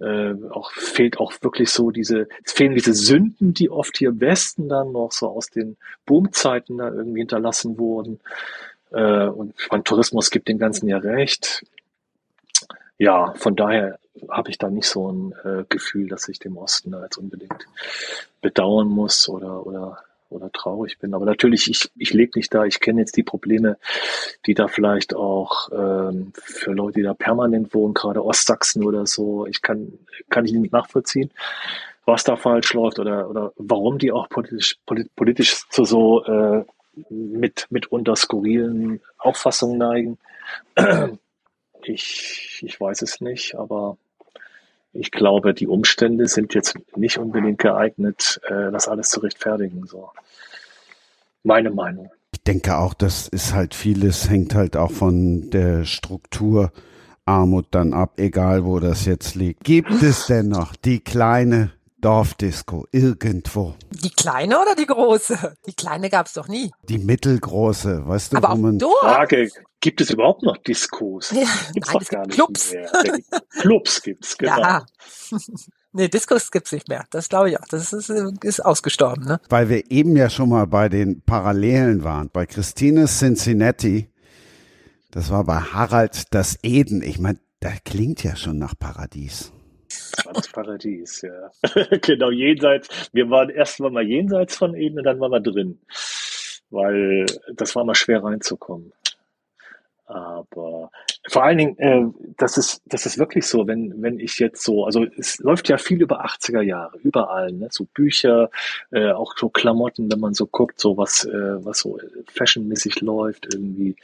[0.00, 4.20] äh, auch fehlt auch wirklich so diese, es fehlen diese Sünden, die oft hier im
[4.20, 5.76] Westen dann noch so aus den
[6.06, 8.20] Boomzeiten da irgendwie hinterlassen wurden.
[8.92, 11.64] Äh, und mein Tourismus gibt dem Ganzen ja recht.
[12.98, 13.98] Ja, von daher
[14.30, 17.66] habe ich da nicht so ein äh, Gefühl, dass ich dem Osten da jetzt unbedingt
[18.40, 19.98] bedauern muss oder, oder,
[20.30, 21.14] oder traurig bin.
[21.14, 22.64] Aber natürlich, ich, ich lebe nicht da.
[22.64, 23.76] Ich kenne jetzt die Probleme,
[24.46, 29.46] die da vielleicht auch ähm, für Leute, die da permanent wohnen, gerade Ostsachsen oder so,
[29.46, 29.98] ich kann,
[30.30, 31.30] kann ich nicht nachvollziehen,
[32.04, 34.76] was da falsch läuft oder, oder warum die auch politisch,
[35.16, 36.64] politisch zu so äh,
[37.08, 40.18] mit, mitunter skurrilen Auffassungen neigen.
[41.86, 43.96] Ich, ich weiß es nicht, aber
[44.92, 49.86] ich glaube, die Umstände sind jetzt nicht unbedingt geeignet, äh, das alles zu rechtfertigen.
[49.86, 50.10] So.
[51.42, 52.10] Meine Meinung.
[52.46, 56.72] denke auch, das ist halt vieles, hängt halt auch von der Struktur
[57.26, 59.64] Armut dann ab, egal wo das jetzt liegt.
[59.64, 61.72] Gibt es denn noch die kleine
[62.04, 63.76] Dorfdisco irgendwo?
[63.90, 65.56] Die kleine oder die große?
[65.66, 66.70] Die kleine gab's doch nie.
[66.86, 69.00] Die mittelgroße, weißt du, Aber wo auch man Dorf?
[69.00, 69.48] Frage,
[69.80, 71.30] gibt es überhaupt noch Diskos?
[71.30, 72.72] Ja, Gibt's nein, doch es gar gibt nicht Clubs.
[72.72, 72.90] mehr.
[73.62, 74.58] Clubs gibt's, genau.
[74.58, 74.86] Ja.
[75.92, 77.06] nee, Discos gibt's nicht mehr.
[77.10, 77.64] Das glaube ich auch.
[77.70, 79.40] Das ist, ist ausgestorben, ne?
[79.48, 82.28] weil wir eben ja schon mal bei den Parallelen waren.
[82.30, 84.10] Bei Christine Cincinnati,
[85.10, 87.00] das war bei Harald das Eden.
[87.00, 89.53] Ich meine, da klingt ja schon nach Paradies.
[90.16, 91.50] Das war das Paradies, ja.
[92.02, 92.88] genau, jenseits.
[93.12, 95.80] Wir waren erst mal jenseits von Eden und dann waren wir drin.
[96.70, 98.92] Weil das war mal schwer reinzukommen.
[100.06, 100.90] Aber
[101.28, 102.04] vor allen Dingen, äh,
[102.36, 105.78] das ist, das ist wirklich so, wenn, wenn ich jetzt so, also es läuft ja
[105.78, 107.68] viel über 80er Jahre, überall, ne?
[107.70, 108.50] So Bücher,
[108.90, 111.98] äh, auch so Klamotten, wenn man so guckt, so was, äh, was so
[112.34, 113.96] fashionmäßig läuft, irgendwie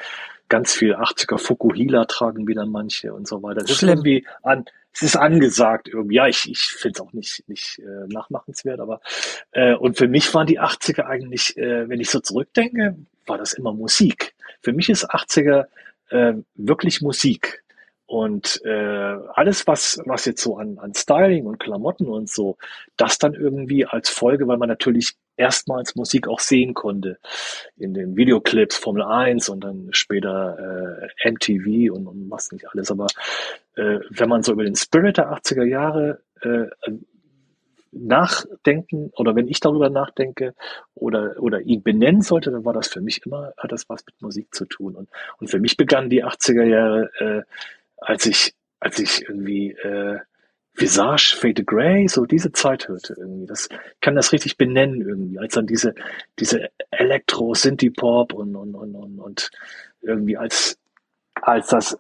[0.49, 3.61] ganz viel 80er Fukuhila tragen wieder manche und so weiter.
[3.61, 3.99] Das ist Schlimm.
[3.99, 6.17] irgendwie an, es ist angesagt irgendwie.
[6.17, 9.01] Ja, ich, ich finde es auch nicht, nicht äh, nachmachenswert, aber
[9.53, 13.53] äh, und für mich waren die 80er eigentlich, äh, wenn ich so zurückdenke, war das
[13.53, 14.35] immer Musik.
[14.61, 15.67] Für mich ist 80er
[16.11, 17.63] äh, wirklich Musik.
[18.07, 22.59] Und äh, alles, was, was jetzt so an, an Styling und Klamotten und so,
[22.97, 27.19] das dann irgendwie als Folge, weil man natürlich erstmals Musik auch sehen konnte.
[27.77, 32.91] In den Videoclips Formel 1 und dann später äh, MTV und, und was nicht alles.
[32.91, 33.07] Aber
[33.77, 36.67] äh, wenn man so über den Spirit der 80er Jahre äh,
[37.93, 40.55] nachdenken oder wenn ich darüber nachdenke
[40.95, 44.21] oder, oder ihn benennen sollte, dann war das für mich immer, hat das was mit
[44.21, 44.95] Musik zu tun.
[44.95, 47.43] Und, und für mich begannen die 80er Jahre, äh,
[47.97, 50.19] als ich, als ich irgendwie äh,
[50.75, 53.47] Visage, Fade Grey, so diese Zeit hörte irgendwie.
[53.47, 53.69] Das
[54.01, 55.95] kann das richtig benennen irgendwie, als dann diese,
[56.39, 59.51] diese Elektro, Synthie-Pop und, und, und, und, und
[60.01, 60.79] irgendwie als,
[61.35, 61.99] als das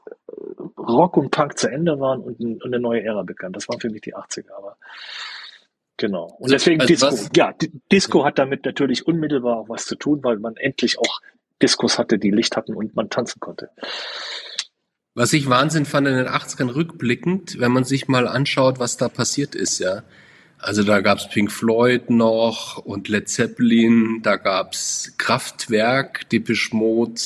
[0.79, 3.53] Rock und Punk zu Ende waren und, und eine neue Ära begann.
[3.53, 4.77] Das waren für mich die 80er, aber
[5.97, 6.27] genau.
[6.39, 7.07] Und deswegen Also Disco.
[7.09, 7.55] was- Ja,
[7.93, 11.21] Disco hat damit natürlich unmittelbar auch was zu tun, weil man endlich auch
[11.61, 13.69] Diskos hatte, die Licht hatten und man tanzen konnte.
[15.15, 19.09] Was ich Wahnsinn fand in den 80ern rückblickend, wenn man sich mal anschaut, was da
[19.09, 20.03] passiert ist, ja.
[20.59, 27.21] Also da gab's Pink Floyd noch und Led Zeppelin, da gab's Kraftwerk, Depeche Mode,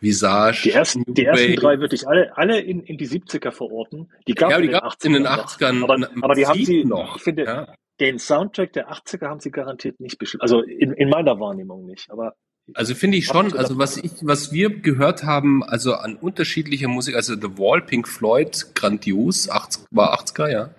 [0.00, 0.62] Visage.
[0.64, 4.08] Die ersten, New die ersten drei würde ich alle, alle in, in die 70er verorten.
[4.28, 5.80] Die gab Ja, es die in in den 80ern.
[5.80, 7.16] 80ern Aber, aber die haben sie, noch.
[7.16, 7.74] ich finde, Ja.
[8.00, 10.42] den Soundtrack der 80er haben sie garantiert nicht bestimmt.
[10.42, 12.10] Also in, in meiner Wahrnehmung nicht.
[12.10, 12.34] Aber
[12.72, 17.14] Also finde ich schon, also was ich, was wir gehört haben, also an unterschiedlicher Musik,
[17.14, 20.70] also The Wall, Pink Floyd, grandios, 80, war 80er, ja.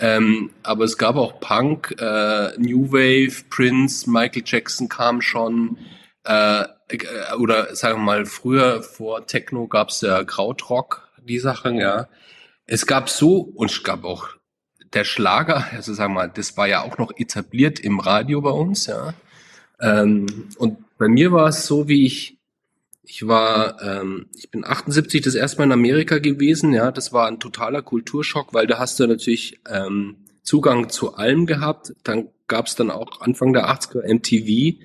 [0.00, 5.78] Ähm, aber es gab auch Punk, äh, New Wave, Prince, Michael Jackson kam schon,
[6.24, 12.08] äh, äh, oder sagen wir mal, früher vor Techno gab's ja Krautrock, die Sachen, ja.
[12.66, 14.28] Es gab so, und es gab auch
[14.94, 18.50] der Schlager, also sagen wir mal, das war ja auch noch etabliert im Radio bei
[18.50, 19.14] uns, ja.
[19.80, 22.38] Ähm, und bei mir war es so, wie ich,
[23.02, 27.26] ich war, ähm, ich bin 78 das erste Mal in Amerika gewesen, ja, das war
[27.26, 31.94] ein totaler Kulturschock, weil da hast du natürlich ähm, Zugang zu allem gehabt.
[32.04, 34.78] Dann gab es dann auch Anfang der 80er MTV,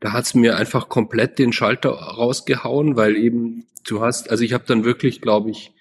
[0.00, 4.64] da hat's mir einfach komplett den Schalter rausgehauen, weil eben du hast, also ich habe
[4.66, 5.72] dann wirklich, glaube ich,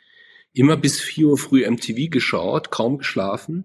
[0.53, 3.63] immer bis 4 Uhr früh MTV geschaut, kaum geschlafen.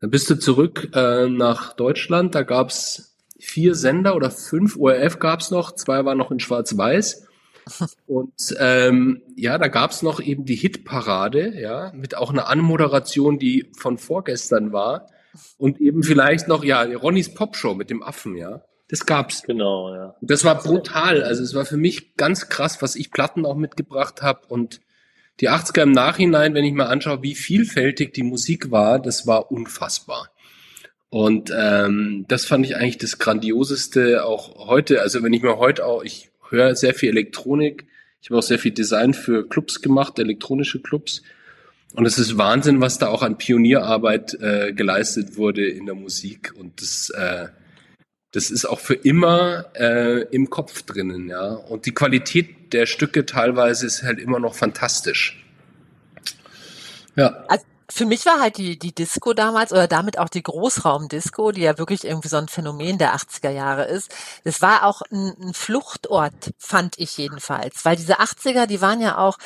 [0.00, 3.07] Dann bist du zurück äh, nach Deutschland, da gab's
[3.38, 7.26] vier Sender oder fünf ORF gab's noch, zwei waren noch in Schwarz-Weiß.
[8.06, 13.70] Und ähm, ja, da gab's noch eben die Hitparade, ja, mit auch einer Anmoderation, die
[13.76, 15.08] von vorgestern war.
[15.58, 18.62] Und eben vielleicht noch, ja, Ronnys Popshow mit dem Affen, ja.
[18.88, 19.42] Das gab's.
[19.42, 20.14] genau, ja.
[20.20, 21.22] Und Das war brutal.
[21.22, 24.46] Also es war für mich ganz krass, was ich Platten auch mitgebracht habe.
[24.48, 24.80] Und
[25.40, 29.52] die 80er im Nachhinein, wenn ich mal anschaue, wie vielfältig die Musik war, das war
[29.52, 30.30] unfassbar.
[31.10, 35.00] Und ähm, das fand ich eigentlich das Grandioseste auch heute.
[35.00, 37.86] Also wenn ich mir heute auch, ich höre sehr viel Elektronik,
[38.20, 41.22] ich habe auch sehr viel Design für Clubs gemacht, elektronische Clubs.
[41.94, 46.52] Und es ist Wahnsinn, was da auch an Pionierarbeit äh, geleistet wurde in der Musik.
[46.58, 47.48] Und das, äh,
[48.32, 51.54] das ist auch für immer äh, im Kopf drinnen, ja.
[51.54, 55.42] Und die Qualität der Stücke teilweise ist halt immer noch fantastisch.
[57.16, 57.44] Ja.
[57.48, 61.62] Also für mich war halt die, die Disco damals oder damit auch die Großraumdisco, die
[61.62, 64.14] ja wirklich irgendwie so ein Phänomen der 80er Jahre ist.
[64.44, 67.84] Das war auch ein, ein Fluchtort, fand ich jedenfalls.
[67.84, 69.38] Weil diese 80er, die waren ja auch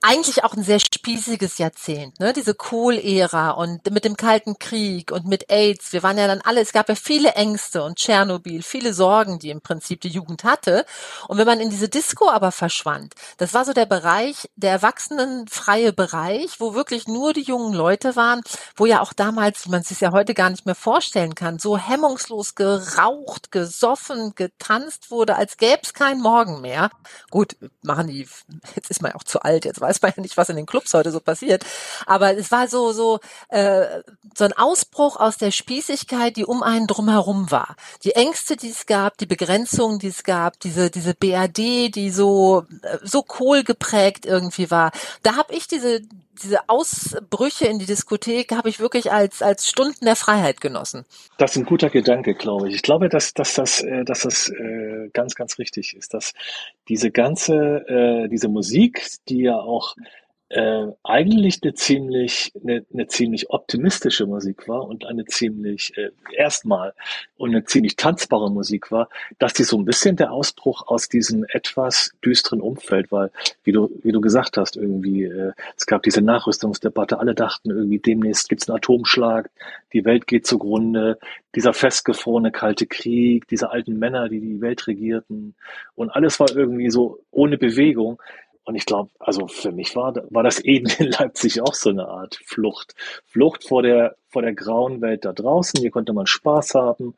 [0.00, 2.32] eigentlich auch ein sehr spießiges Jahrzehnt, ne?
[2.32, 5.92] Diese Kohl-Ära und mit dem Kalten Krieg und mit AIDS.
[5.92, 9.50] Wir waren ja dann alle, es gab ja viele Ängste und Tschernobyl, viele Sorgen, die
[9.50, 10.86] im Prinzip die Jugend hatte.
[11.26, 15.92] Und wenn man in diese Disco aber verschwand, das war so der Bereich, der erwachsenenfreie
[15.92, 18.42] Bereich, wo wirklich nur die jungen Leute waren,
[18.76, 21.58] wo ja auch damals, wie man es sich ja heute gar nicht mehr vorstellen kann,
[21.58, 26.90] so hemmungslos geraucht, gesoffen, getanzt wurde, als gäbe es keinen Morgen mehr.
[27.30, 28.28] Gut, machen die,
[28.76, 30.66] jetzt ist man ja auch zu alt, jetzt weiß man ja nicht, was in den
[30.66, 31.64] Clubs heute so passiert.
[32.06, 34.02] Aber es war so, so, äh,
[34.36, 37.76] so ein Ausbruch aus der Spießigkeit, die um einen drumherum war.
[38.04, 42.64] Die Ängste, die es gab, die Begrenzungen, die es gab, diese, diese BRD, die so,
[42.82, 44.92] äh, so kohlgeprägt irgendwie war.
[45.22, 46.02] Da habe ich diese,
[46.42, 51.04] diese Ausbrüche in die Diskothek habe ich wirklich als, als Stunden der Freiheit genossen.
[51.36, 52.76] Das ist ein guter Gedanke, glaube ich.
[52.76, 56.34] Ich glaube, dass, dass das, äh, dass das äh, ganz, ganz richtig ist, dass
[56.88, 59.77] diese ganze, diese Musik, die ja auch
[60.50, 66.94] äh, eigentlich eine ziemlich, eine, eine ziemlich optimistische Musik war und eine ziemlich, äh, erstmal,
[67.36, 71.44] und eine ziemlich tanzbare Musik war, dass die so ein bisschen der Ausbruch aus diesem
[71.52, 73.30] etwas düsteren Umfeld war,
[73.62, 77.98] wie du, wie du gesagt hast, irgendwie, äh, es gab diese Nachrüstungsdebatte, alle dachten irgendwie,
[77.98, 79.50] demnächst gibt's einen Atomschlag,
[79.92, 81.18] die Welt geht zugrunde,
[81.54, 85.54] dieser festgefrorene kalte Krieg, diese alten Männer, die die Welt regierten
[85.94, 88.18] und alles war irgendwie so ohne Bewegung.
[88.68, 92.06] Und ich glaube, also für mich war, war das Eden in Leipzig auch so eine
[92.06, 92.94] Art Flucht.
[93.24, 95.80] Flucht vor der, vor der grauen Welt da draußen.
[95.80, 97.14] Hier konnte man Spaß haben.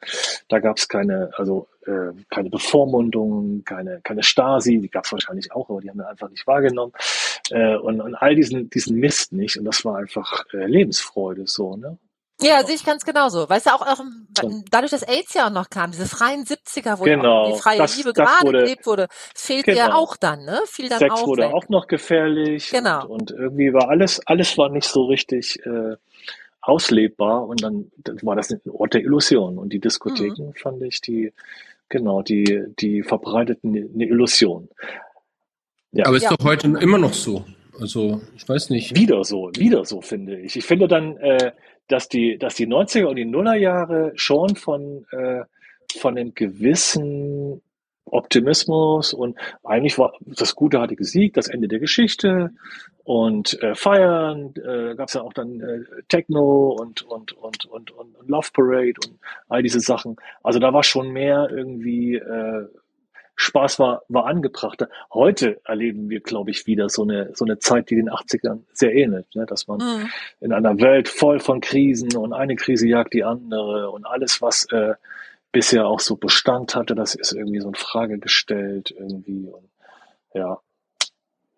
[0.46, 5.50] Da gab es keine, also äh, keine Bevormundung, keine, keine Stasi, die gab es wahrscheinlich
[5.50, 6.92] auch, aber die haben wir einfach nicht wahrgenommen.
[7.50, 9.58] Äh, und, und all diesen, diesen Mist nicht.
[9.58, 11.98] Und das war einfach äh, Lebensfreude so, ne?
[12.42, 13.48] Ja, sehe ich ganz genauso.
[13.48, 14.00] Weißt du, auch, auch
[14.70, 17.52] dadurch, dass AIDS ja auch noch kam, diese freien 70er, wo genau.
[17.52, 19.78] die freie das, Liebe das gerade wurde, gelebt wurde, fehlt genau.
[19.78, 20.60] ja auch dann, ne?
[20.66, 21.52] Fiel dann Sex auch wurde weg.
[21.54, 22.70] auch noch gefährlich.
[22.70, 23.02] Genau.
[23.06, 25.96] Und, und irgendwie war alles, alles war nicht so richtig äh,
[26.62, 29.58] auslebbar und dann, dann war das ein Ort der Illusion.
[29.58, 30.54] Und die Diskotheken Mhm.
[30.54, 31.32] fand ich, die,
[31.88, 34.68] genau, die, die verbreiteten eine Illusion.
[35.92, 36.06] Ja.
[36.06, 36.30] Aber ist Ja.
[36.36, 37.44] doch heute immer noch so.
[37.80, 38.94] Also, ich weiß nicht.
[38.94, 40.56] Wieder so, wieder so finde ich.
[40.56, 41.52] Ich finde dann, äh,
[41.90, 45.42] dass die, dass die 90er und die Nullerjahre schon von, äh,
[45.98, 47.60] von einem gewissen
[48.06, 52.50] Optimismus und eigentlich war das Gute hatte gesiegt, das Ende der Geschichte
[53.04, 57.90] und äh, Feiern, äh, gab es ja auch dann äh, Techno und, und, und, und,
[57.90, 59.18] und, Love Parade und
[59.48, 60.16] all diese Sachen.
[60.42, 62.66] Also da war schon mehr irgendwie äh,
[63.40, 64.90] Spaß war, war angebrachter.
[65.12, 68.94] Heute erleben wir, glaube ich, wieder so eine, so eine Zeit, die den 80ern sehr
[68.94, 69.46] ähnelt, ne?
[69.46, 70.10] dass man Mhm.
[70.40, 74.66] in einer Welt voll von Krisen und eine Krise jagt die andere und alles, was
[74.72, 74.92] äh,
[75.52, 79.70] bisher auch so Bestand hatte, das ist irgendwie so in Frage gestellt irgendwie und
[80.34, 80.58] ja.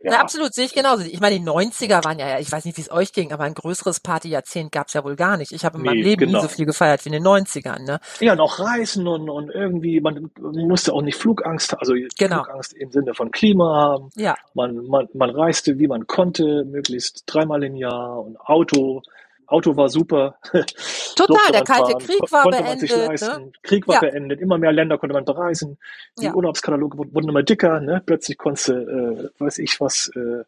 [0.04, 0.20] Ja.
[0.20, 1.04] absolut, sehe ich genauso.
[1.04, 3.54] Ich meine, die 90er waren ja, ich weiß nicht, wie es euch ging, aber ein
[3.54, 5.52] größeres Partyjahrzehnt gab es ja wohl gar nicht.
[5.52, 6.38] Ich habe in meinem Nee, Leben genau.
[6.38, 8.00] nie so viel gefeiert wie in den 90ern, ne?
[8.20, 12.42] Ja, und auch Reisen und, und irgendwie, man, man musste auch nicht Flugangst, also Genau.
[12.44, 14.10] Flugangst im Sinne von Klima haben.
[14.16, 14.34] Ja.
[14.54, 19.02] Man, man, man reiste, wie man konnte, möglichst dreimal im Jahr und Auto.
[19.46, 20.36] Auto war super.
[21.16, 23.52] Total, der Kalte fahren, Krieg war beendet, ne?
[23.62, 24.00] Krieg war Ja.
[24.00, 24.40] beendet.
[24.40, 25.78] Immer mehr Länder konnte man bereisen.
[26.18, 26.34] Die Ja.
[26.34, 27.80] Urlaubskataloge wurden immer dicker.
[27.80, 28.02] Ne?
[28.04, 30.44] Plötzlich konntest du, äh, weiß ich was, äh,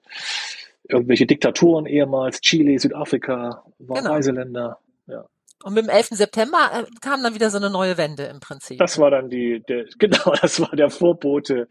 [0.89, 4.11] irgendwelche Diktaturen ehemals, Chile, Südafrika, war Genau.
[4.13, 4.79] Reiseländer.
[5.07, 5.25] Ja.
[5.65, 6.09] Und mit dem 11.
[6.17, 8.79] September äh, kam dann wieder so eine neue Wende im Prinzip.
[8.79, 11.69] Das war dann die, der, genau, das war der Vorbote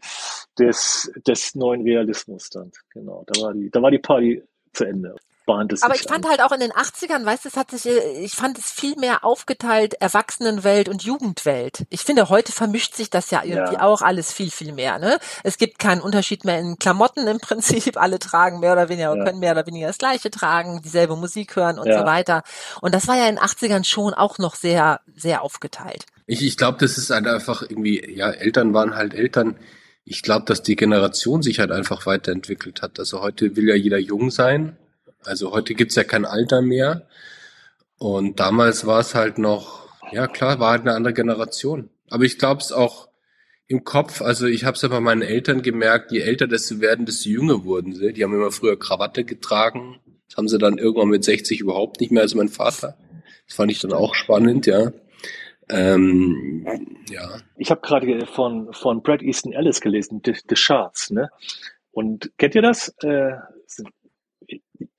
[0.58, 2.72] des, des neuen Realismus dann.
[2.92, 5.14] Genau, da war die, da war die Party zu Ende.
[5.46, 6.30] Bahnte Aber sich ich fand an.
[6.30, 8.96] halt auch in den 80ern, weißt du, es hat sich, äh, ich fand es viel
[8.96, 11.84] mehr aufgeteilt, Erwachsenenwelt und Jugendwelt.
[11.90, 13.82] Ich finde, heute vermischt sich das ja irgendwie Ja.
[13.82, 15.18] auch alles viel, viel mehr, ne?
[15.42, 17.96] Es gibt keinen Unterschied mehr in Klamotten im Prinzip.
[17.96, 19.24] Alle tragen mehr oder weniger, Ja.
[19.24, 22.00] können mehr oder weniger das Gleiche tragen, dieselbe Musik hören und Ja.
[22.00, 22.42] so weiter.
[22.80, 26.06] Und das war ja in den 80ern schon auch noch sehr, sehr aufgeteilt.
[26.26, 29.56] Ich, ich glaube, das ist halt einfach irgendwie, ja, Eltern waren halt Eltern.
[30.06, 32.98] Ich glaube, dass die Generation sich halt einfach weiterentwickelt hat.
[32.98, 34.76] Also heute will ja jeder jung sein.
[35.26, 37.06] Also heute gibt's ja kein Alter mehr.
[37.98, 41.90] Und damals war es halt noch, ja klar, war halt eine andere Generation.
[42.10, 43.08] Aber ich glaube es auch
[43.66, 47.06] im Kopf, also ich habe es ja bei meinen Eltern gemerkt, je älter desto werden,
[47.06, 48.12] desto jünger wurden sie.
[48.12, 50.00] Die haben immer früher Krawatte getragen.
[50.28, 52.96] Das haben sie dann irgendwann mit 60 überhaupt nicht mehr, also mein Vater.
[53.46, 54.92] Das fand ich dann auch spannend, ja.
[55.70, 56.66] Ähm,
[57.08, 57.38] ja.
[57.56, 61.30] Ich habe gerade von, von Brad Easton Ellis gelesen, The, The Shards, ne?
[61.90, 62.94] Und kennt ihr das?
[63.02, 63.32] Äh,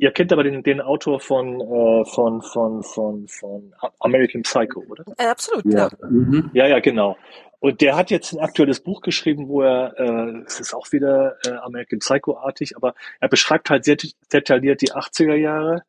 [0.05, 5.03] ihr kennt aber den, den Autor von, äh, von, von, von, von American Psycho, oder?
[5.17, 5.89] Äh, absolut, ja.
[5.89, 6.07] Ja.
[6.07, 6.51] Mhm.
[6.53, 7.17] Ja, ja, genau.
[7.59, 11.37] Und der hat jetzt ein aktuelles Buch geschrieben, wo er, äh, es ist auch wieder
[11.47, 13.97] äh, American Psycho-artig, aber er beschreibt halt sehr
[14.31, 15.81] detailliert die 80er Jahre,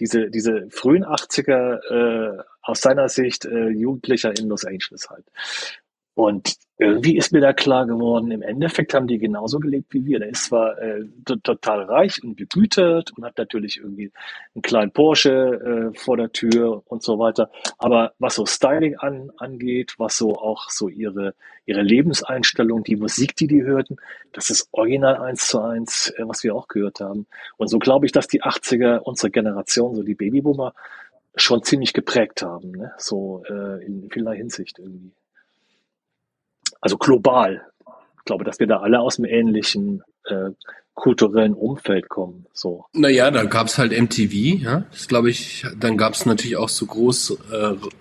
[0.00, 5.24] diese, diese frühen 80er äh, aus seiner Sicht äh, Jugendlicher in Los Angeles halt.
[6.20, 10.18] Und irgendwie ist mir da klar geworden, im Endeffekt haben die genauso gelebt wie wir.
[10.18, 11.06] Der ist zwar äh,
[11.42, 14.12] total reich und begütert und hat natürlich irgendwie
[14.54, 15.30] einen kleinen Porsche
[15.94, 17.50] äh, vor der Tür und so weiter.
[17.78, 23.34] Aber was so Styling an, angeht, was so auch so ihre, ihre Lebenseinstellung, die Musik,
[23.36, 23.96] die die hörten,
[24.34, 27.26] das ist original eins zu eins, äh, was wir auch gehört haben.
[27.56, 30.74] Und so glaube ich, dass die 80er unsere Generation, so die Babyboomer,
[31.34, 32.92] schon ziemlich geprägt haben, ne?
[32.98, 35.12] so äh, in vieler Hinsicht irgendwie
[36.80, 37.62] also global.
[38.18, 40.50] Ich glaube, dass wir da alle aus einem ähnlichen äh,
[40.94, 42.46] kulturellen Umfeld kommen.
[42.52, 42.84] So.
[42.92, 44.84] Naja, da gab's halt MTV, ja.
[44.90, 47.38] Das glaube ich, dann gab's natürlich auch so große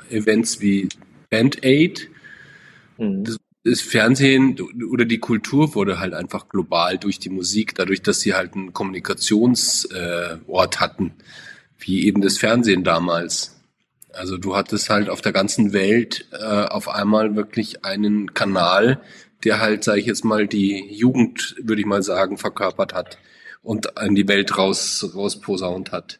[0.09, 0.89] äh, Events wie
[1.30, 2.09] Band Aid.
[2.97, 3.23] Mhm.
[3.23, 4.57] Das, das Fernsehen
[4.89, 8.73] oder die Kultur wurde halt einfach global durch die Musik, dadurch, dass sie halt einen
[8.73, 11.13] Kommunikationsort äh, hatten,
[11.77, 13.59] wie eben das Fernsehen damals.
[14.20, 18.99] Also du hattest halt auf der ganzen Welt äh, auf einmal wirklich einen Kanal,
[19.45, 23.17] der halt, sage ich jetzt mal, die Jugend, würde ich mal sagen, verkörpert hat
[23.63, 26.20] und in die Welt raus rausposaunt hat.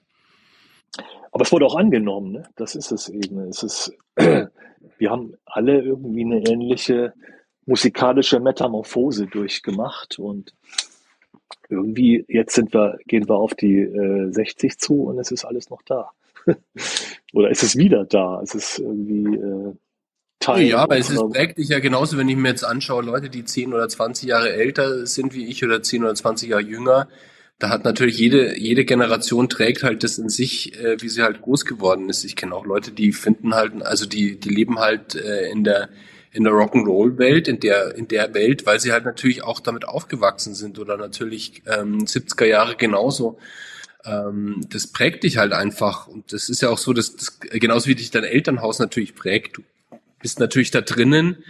[1.34, 2.44] Aber es wurde auch angenommen, ne?
[2.56, 3.38] Das ist es eben.
[3.50, 7.14] Es ist, wir haben alle irgendwie eine ähnliche
[7.66, 10.54] musikalische Metamorphose durchgemacht und
[11.68, 15.70] irgendwie jetzt sind wir, gehen wir auf die äh, 60 zu und es ist alles
[15.70, 16.12] noch da.
[17.34, 18.42] Oder ist es wieder da?
[18.42, 19.74] Es ist irgendwie äh,
[20.40, 20.68] Teil.
[20.68, 21.22] Ja, aber es ist
[21.58, 25.06] dich ja genauso, wenn ich mir jetzt anschaue, Leute, die 10 oder 20 Jahre älter
[25.06, 27.10] sind wie ich oder 10 oder 20 Jahre jünger,
[27.60, 31.42] da hat natürlich jede, jede Generation trägt halt das in sich, äh, wie sie halt
[31.42, 32.24] groß geworden ist.
[32.24, 35.90] Ich kenne auch Leute, die finden halt, also die, die leben halt äh, in der
[36.32, 40.54] in der Rock'n'Roll-Welt, in der, in der Welt, weil sie halt natürlich auch damit aufgewachsen
[40.54, 43.40] sind oder natürlich ähm, 70er Jahre genauso.
[44.10, 46.08] Ähm, das prägt dich halt einfach.
[46.08, 49.58] Und das ist ja auch so, dass das, genauso wie dich dein Elternhaus natürlich prägt,
[49.58, 49.64] du
[50.22, 51.44] bist natürlich da drinnen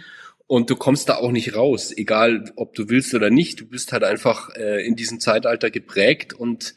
[0.46, 3.60] und du kommst da auch nicht raus, egal ob du willst oder nicht.
[3.60, 6.74] Du bist halt einfach äh, in diesem Zeitalter geprägt und,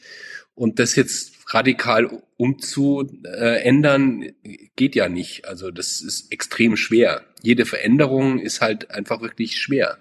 [0.56, 4.32] und das jetzt radikal umzuändern
[4.76, 5.46] geht ja nicht.
[5.46, 7.24] Also das ist extrem schwer.
[7.42, 9.98] Jede Veränderung ist halt einfach wirklich schwer.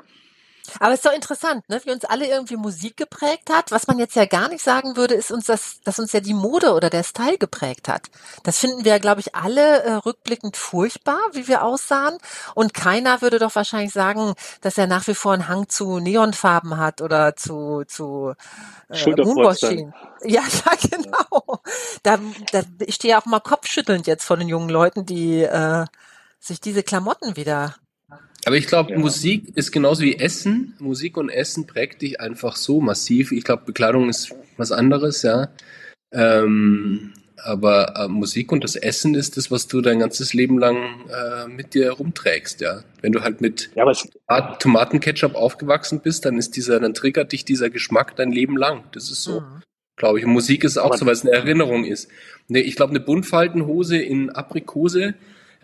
[0.79, 1.81] Aber es ist doch interessant, ne?
[1.85, 3.73] wie uns alle irgendwie Musik geprägt hat.
[3.73, 6.35] Was man jetzt ja gar nicht sagen würde, ist uns das, dass uns ja die
[6.35, 8.11] Mode oder der Style geprägt hat.
[8.45, 12.17] Das finden wir, glaube ich, alle äh, rückblickend furchtbar, wie wir aussahen.
[12.55, 16.77] Und keiner würde doch wahrscheinlich sagen, dass er nach wie vor einen Hang zu Neonfarben
[16.77, 18.35] hat oder zu, zu
[18.89, 19.11] äh.
[19.11, 19.93] Moonwashing.
[20.25, 21.61] Ja, ja, genau.
[22.05, 22.19] Da,
[22.53, 25.87] da ich stehe auch mal kopfschüttelnd jetzt von den jungen Leuten, die äh,
[26.39, 27.75] sich diese Klamotten wieder
[28.45, 28.99] Aber ich glaube, Ja.
[28.99, 30.74] Musik ist genauso wie Essen.
[30.80, 33.30] Musik und Essen prägt dich einfach so massiv.
[33.32, 35.49] Ich glaube, Bekleidung ist was anderes, ja.
[36.12, 37.12] Ähm,
[37.45, 40.76] aber äh, Musik und das Essen ist das, was du dein ganzes Leben lang
[41.09, 42.82] äh, mit dir rumträgst, ja.
[43.01, 47.70] Wenn du halt mit Ja, Tomatenketchup aufgewachsen bist, dann ist dieser, dann triggert dich dieser
[47.70, 48.84] Geschmack dein Leben lang.
[48.93, 49.62] Das ist so, Mhm.
[49.97, 50.24] glaube ich.
[50.24, 52.09] Und Musik ist auch Aber- so, weil es eine Erinnerung ist.
[52.49, 55.14] Ne, ich glaube, eine Buntfaltenhose in Aprikose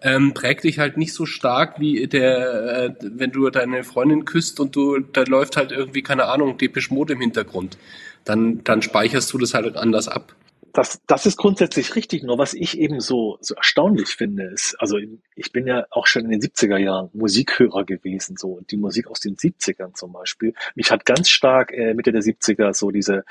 [0.03, 4.61] ähm, prägt dich halt nicht so stark wie der, äh, wenn du deine Freundin küsst
[4.61, 7.79] und du, da läuft halt irgendwie, keine Ahnung, Depeche Mode im Hintergrund.
[8.25, 10.35] Dann, dann speicherst du das halt anders ab.
[10.73, 12.23] Das, das ist grundsätzlich richtig.
[12.23, 14.99] Nur was ich eben so, so erstaunlich finde, ist, also
[15.35, 19.09] ich bin ja auch schon in den 70er Jahren Musikhörer gewesen, so und die Musik
[19.09, 20.55] aus den 70ern zum Beispiel.
[20.75, 23.25] Mich hat ganz stark äh, Mitte der 70er so diese,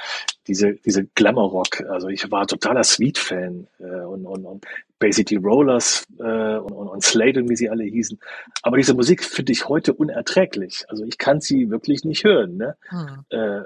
[0.47, 1.81] diese, diese Glamour-Rock.
[1.89, 4.65] Also ich war totaler Sweet-Fan äh, und, und, und
[4.99, 6.23] Basically Rollers äh,
[6.57, 8.19] und, und, und Slade und wie sie alle hießen.
[8.63, 10.85] Aber diese Musik finde ich heute unerträglich.
[10.87, 12.57] Also ich kann sie wirklich nicht hören.
[12.57, 12.77] Ne?
[12.89, 13.25] Hm.
[13.29, 13.61] äh,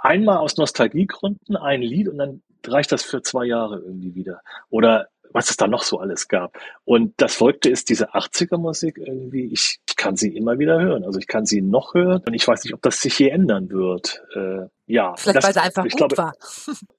[0.00, 4.42] einmal aus Nostalgiegründen ein Lied und dann reicht das für zwei Jahre irgendwie wieder.
[4.70, 6.58] Oder was es da noch so alles gab.
[6.84, 9.46] Und das Folgte ist diese 80er Musik irgendwie.
[9.46, 11.04] Ich, ich kann sie immer wieder hören.
[11.04, 13.70] Also ich kann sie noch hören und ich weiß nicht, ob das sich je ändern
[13.70, 14.22] wird.
[14.34, 16.34] Äh, ja, Vielleicht das, weil sie einfach ich gut glaube, war.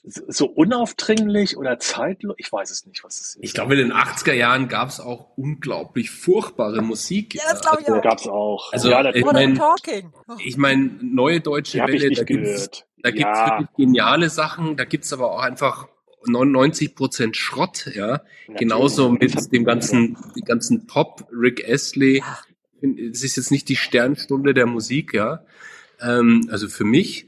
[0.04, 2.36] so unaufdringlich oder zeitlos.
[2.40, 3.40] Ich weiß es nicht, was es ist.
[3.42, 7.36] Ich glaube, in den 80er Jahren gab es auch unglaublich furchtbare Musik.
[7.36, 8.02] Ja, das glaube ich ja, auch.
[8.02, 8.74] gab's auch.
[8.74, 10.12] Also, ja, ich mein- Talking.
[10.44, 12.88] Ich meine, neue deutsche habe ich Welle, nicht da gibt's, gehört.
[13.04, 15.88] Da gibt's ja, wirklich geniale Sachen, da gibt's aber auch einfach
[16.26, 18.22] 99 Prozent Schrott, ja.
[18.58, 19.36] Genauso natürlich.
[19.36, 22.20] mit dem ganzen, dem ganzen Pop, Rick Astley.
[22.20, 22.40] Ja.
[23.12, 25.44] Es ist jetzt nicht die Sternstunde der Musik, ja.
[26.00, 27.28] Ähm, also für mich.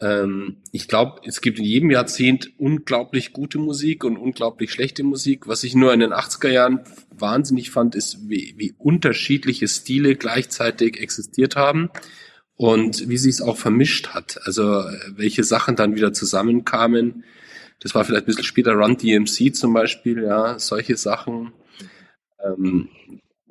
[0.00, 5.46] Ähm, ich glaube, es gibt in jedem Jahrzehnt unglaublich gute Musik und unglaublich schlechte Musik.
[5.46, 11.00] Was ich nur in den 80er Jahren wahnsinnig fand, ist, wie, wie unterschiedliche Stile gleichzeitig
[11.00, 11.90] existiert haben
[12.56, 14.40] und wie sich es auch vermischt hat.
[14.44, 17.24] Also welche Sachen dann wieder zusammenkamen.
[17.80, 21.52] Das war vielleicht ein bisschen später Run DMC zum Beispiel, ja, solche Sachen.
[22.44, 22.88] Ähm,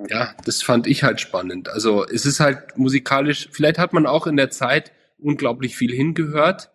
[0.09, 1.69] ja, das fand ich halt spannend.
[1.69, 6.71] Also es ist halt musikalisch, vielleicht hat man auch in der Zeit unglaublich viel hingehört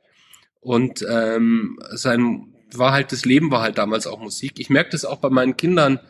[0.60, 4.54] und ähm, sein war halt das Leben war halt damals auch Musik.
[4.58, 6.00] Ich merke das auch bei meinen Kindern,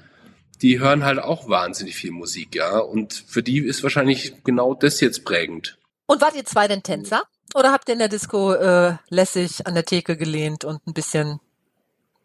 [0.63, 2.79] die hören halt auch wahnsinnig viel Musik, ja.
[2.79, 5.79] Und für die ist wahrscheinlich genau das jetzt prägend.
[6.07, 7.25] Und wart ihr zwei denn Tänzer?
[7.55, 11.41] Oder habt ihr in der Disco äh, lässig an der Theke gelehnt und ein bisschen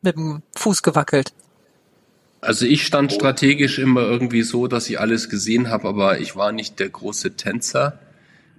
[0.01, 1.33] mit dem Fuß gewackelt?
[2.41, 6.51] Also ich stand strategisch immer irgendwie so, dass ich alles gesehen habe, aber ich war
[6.51, 7.99] nicht der große Tänzer.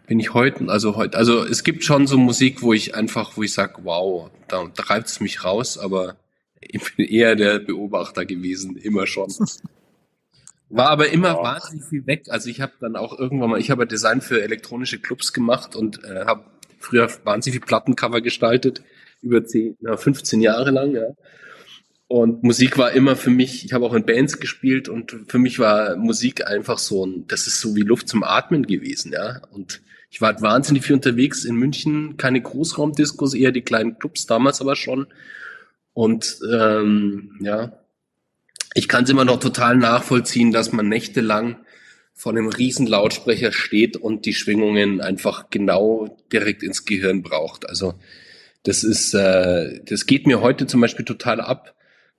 [0.06, 3.42] Bin ich heute, also heute, also es gibt schon so Musik, wo ich einfach, wo
[3.42, 6.16] ich sag, wow, da treibt es mich raus, aber
[6.60, 9.32] ich bin eher der Beobachter gewesen, immer schon.
[10.72, 11.42] War aber immer ja.
[11.42, 12.24] wahnsinnig viel weg.
[12.28, 16.02] Also ich habe dann auch irgendwann mal, ich habe Design für elektronische Clubs gemacht und
[16.02, 16.44] äh, habe
[16.78, 18.82] früher wahnsinnig viel Plattencover gestaltet,
[19.20, 21.08] über 10, na, 15 Jahre lang, ja.
[22.08, 25.58] Und Musik war immer für mich, ich habe auch in Bands gespielt und für mich
[25.58, 29.42] war Musik einfach so ein, das ist so wie Luft zum Atmen gewesen, ja.
[29.50, 34.26] Und ich war halt wahnsinnig viel unterwegs in München, keine Großraumdiskos, eher die kleinen Clubs,
[34.26, 35.06] damals aber schon.
[35.92, 37.72] Und ähm, ja,
[38.74, 41.58] ich kann es immer noch total nachvollziehen, dass man nächtelang
[42.14, 47.68] vor einem riesen Lautsprecher steht und die Schwingungen einfach genau direkt ins Gehirn braucht.
[47.68, 47.94] Also
[48.62, 51.74] das ist, äh, das geht mir heute zum Beispiel total ab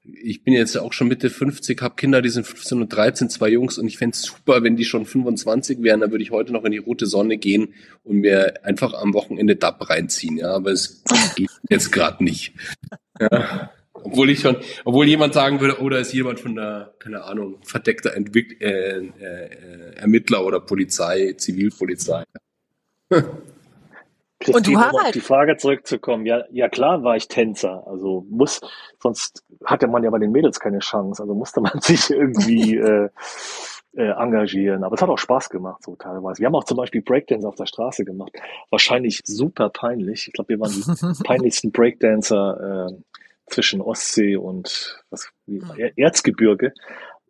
[0.05, 3.49] ich bin jetzt auch schon Mitte 50, habe Kinder, die sind 15 und 13, zwei
[3.49, 6.65] Jungs und ich fände super, wenn die schon 25 wären, dann würde ich heute noch
[6.65, 7.73] in die rote Sonne gehen
[8.03, 11.03] und mir einfach am Wochenende DAP reinziehen, ja, aber es
[11.35, 12.53] geht jetzt gerade nicht.
[13.19, 13.71] Ja.
[14.03, 17.57] Obwohl ich schon, obwohl jemand sagen würde, oh, da ist jemand von der, keine Ahnung,
[17.63, 22.23] verdeckter Entwick äh, äh, Ermittler oder Polizei, Zivilpolizei.
[24.43, 27.85] Christine, um auf die Frage zurückzukommen, ja, ja klar war ich Tänzer.
[27.87, 28.61] Also muss,
[28.99, 31.21] sonst hatte man ja bei den Mädels keine Chance.
[31.21, 33.09] Also musste man sich irgendwie äh,
[33.95, 34.83] äh, engagieren.
[34.83, 36.39] Aber es hat auch Spaß gemacht, so teilweise.
[36.39, 38.31] Wir haben auch zum Beispiel Breakdance auf der Straße gemacht.
[38.69, 40.27] Wahrscheinlich super peinlich.
[40.27, 42.93] Ich glaube, wir waren die peinlichsten Breakdancer äh,
[43.53, 45.61] zwischen Ostsee und was, wie,
[45.95, 46.73] Erzgebirge.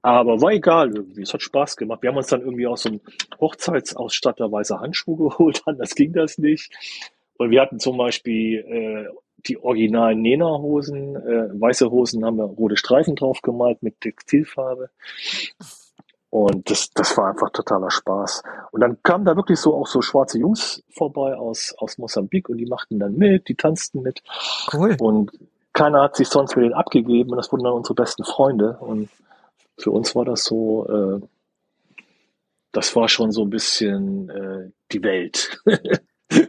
[0.01, 1.21] Aber war egal irgendwie.
[1.21, 2.01] Es hat Spaß gemacht.
[2.01, 3.01] Wir haben uns dann irgendwie auch so einen
[3.39, 5.61] Hochzeitsausstatter weiße Handschuhe geholt.
[5.65, 6.73] Anders ging das nicht.
[7.37, 9.07] Und wir hatten zum Beispiel äh,
[9.47, 14.89] die originalen Nena-Hosen, äh, weiße Hosen haben wir rote Streifen drauf gemalt mit Textilfarbe.
[16.29, 18.43] Und das, das war einfach totaler Spaß.
[18.71, 22.57] Und dann kamen da wirklich so auch so schwarze Jungs vorbei aus, aus Mosambik und
[22.57, 24.23] die machten dann mit, die tanzten mit.
[24.73, 24.97] Cool.
[24.99, 25.31] Und
[25.73, 28.77] keiner hat sich sonst mit denen abgegeben und das wurden dann unsere besten Freunde.
[28.79, 29.09] Und
[29.77, 31.21] für uns war das so, äh,
[32.71, 35.59] das war schon so ein bisschen äh, die Welt.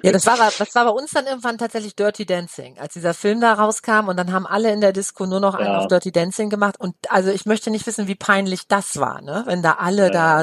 [0.02, 3.40] Ja, das war, das war bei uns dann irgendwann tatsächlich Dirty Dancing, als dieser Film
[3.40, 5.78] da rauskam und dann haben alle in der Disco nur noch einen ja.
[5.78, 9.42] auf Dirty Dancing gemacht und also ich möchte nicht wissen, wie peinlich das war, ne?
[9.46, 10.42] Wenn da alle ja,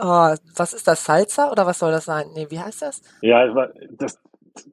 [0.00, 2.30] oh, was ist das, Salsa oder was soll das sein?
[2.34, 3.02] Nee, wie heißt das?
[3.20, 3.46] Ja,
[3.92, 4.18] das,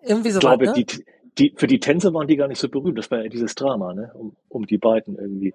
[0.01, 0.39] irgendwie so.
[0.39, 0.73] Ich glaube, ne?
[0.73, 1.05] die,
[1.37, 2.97] die, für die Tänze waren die gar nicht so berühmt.
[2.97, 4.11] Das war ja dieses Drama, ne?
[4.13, 5.53] Um, um die beiden irgendwie.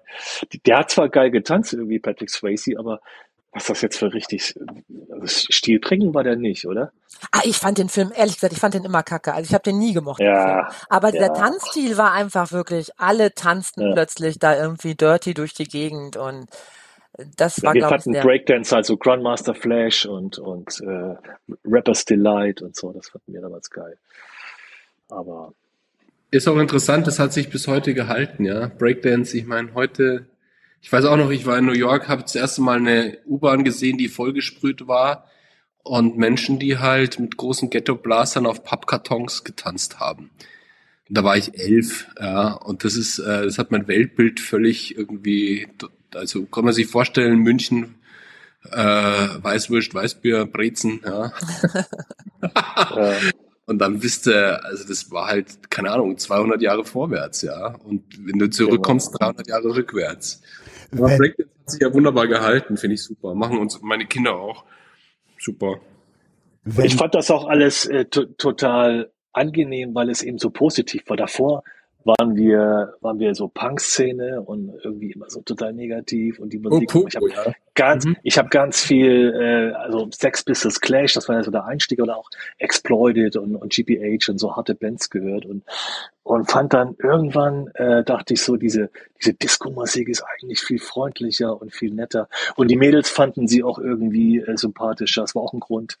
[0.65, 2.99] Der hat zwar geil getanzt, irgendwie Patrick Swayze, aber
[3.51, 4.55] was das jetzt für richtig
[5.11, 6.91] also Stilprägen war der nicht, oder?
[7.31, 9.33] Ah, ich fand den Film, ehrlich gesagt, ich fand den immer kacke.
[9.33, 10.21] Also ich habe den nie gemocht.
[10.21, 11.33] Ja, Aber der ja.
[11.33, 13.93] Tanzstil war einfach wirklich, alle tanzten ja.
[13.93, 16.47] plötzlich da irgendwie dirty durch die Gegend und
[17.37, 21.15] das war, Wir fanden Breakdance, also Grandmaster Flash und, und äh,
[21.63, 23.99] Rapper's Delight und so, das fanden wir damals geil.
[25.09, 25.53] Aber
[26.33, 28.67] ist auch interessant, das hat sich bis heute gehalten, ja.
[28.67, 30.27] Breakdance, ich meine, heute,
[30.81, 33.63] ich weiß auch noch, ich war in New York, habe das erste Mal eine U-Bahn
[33.63, 35.29] gesehen, die vollgesprüht war
[35.83, 40.31] und Menschen, die halt mit großen Ghetto-Blastern auf Pappkartons getanzt haben.
[41.09, 45.67] da war ich elf, ja, und das ist, äh, das hat mein Weltbild völlig irgendwie,
[46.15, 47.95] also kann man sich vorstellen, München,
[48.71, 51.31] äh, Weißwurst, Weißbier, Brezen, ja.
[52.41, 53.13] ja.
[53.65, 57.75] Und dann wisst ihr, also das war halt, keine Ahnung, 200 Jahre vorwärts, ja.
[57.85, 60.41] Und wenn du zurückkommst, 300 Jahre rückwärts.
[60.91, 63.33] Aber Breakdance hat sich ja wunderbar gehalten, finde ich super.
[63.35, 64.65] Machen uns meine Kinder auch.
[65.39, 65.79] Super.
[66.81, 71.17] Ich fand das auch alles äh, total angenehm, weil es eben so positiv war.
[71.17, 71.63] Davor
[72.05, 76.69] waren wir, waren wir so Punk-Szene und irgendwie immer so total negativ und die Oh,
[76.69, 76.89] Musik.
[76.89, 77.53] Pogo, ich habe ja.
[77.75, 78.17] ganz, Mhm.
[78.23, 82.01] ich habe ganz viel, äh, also Sex Pistols Clash, das war ja so der Einstieg
[82.01, 85.63] oder auch Exploited und, und GPH und so harte Bands gehört und
[86.25, 88.89] und fand dann irgendwann äh, dachte ich so diese
[89.19, 93.77] diese Disco-Musik ist eigentlich viel freundlicher und viel netter und die Mädels fanden sie auch
[93.77, 95.21] irgendwie äh, sympathischer.
[95.21, 95.97] Das war auch ein Grund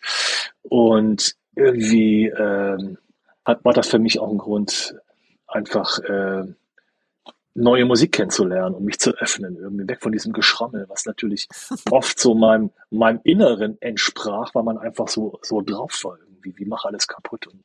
[0.63, 2.97] und irgendwie ähm,
[3.45, 4.95] hat war das für mich auch ein Grund
[5.53, 6.45] einfach äh,
[7.55, 11.47] neue Musik kennenzulernen und mich zu öffnen, irgendwie weg von diesem Geschrammel, was natürlich
[11.91, 16.65] oft so meinem, meinem Inneren entsprach, weil man einfach so, so drauf war irgendwie, wie
[16.65, 17.63] mach alles kaputt und,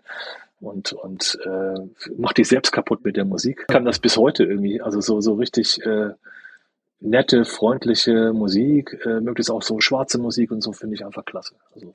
[0.60, 1.80] und, und äh,
[2.18, 3.64] mach dich selbst kaputt mit der Musik.
[3.68, 6.10] Ich kann das bis heute irgendwie, also so, so richtig äh,
[7.00, 11.54] nette, freundliche Musik, äh, möglichst auch so schwarze Musik und so finde ich einfach klasse.
[11.74, 11.94] Also,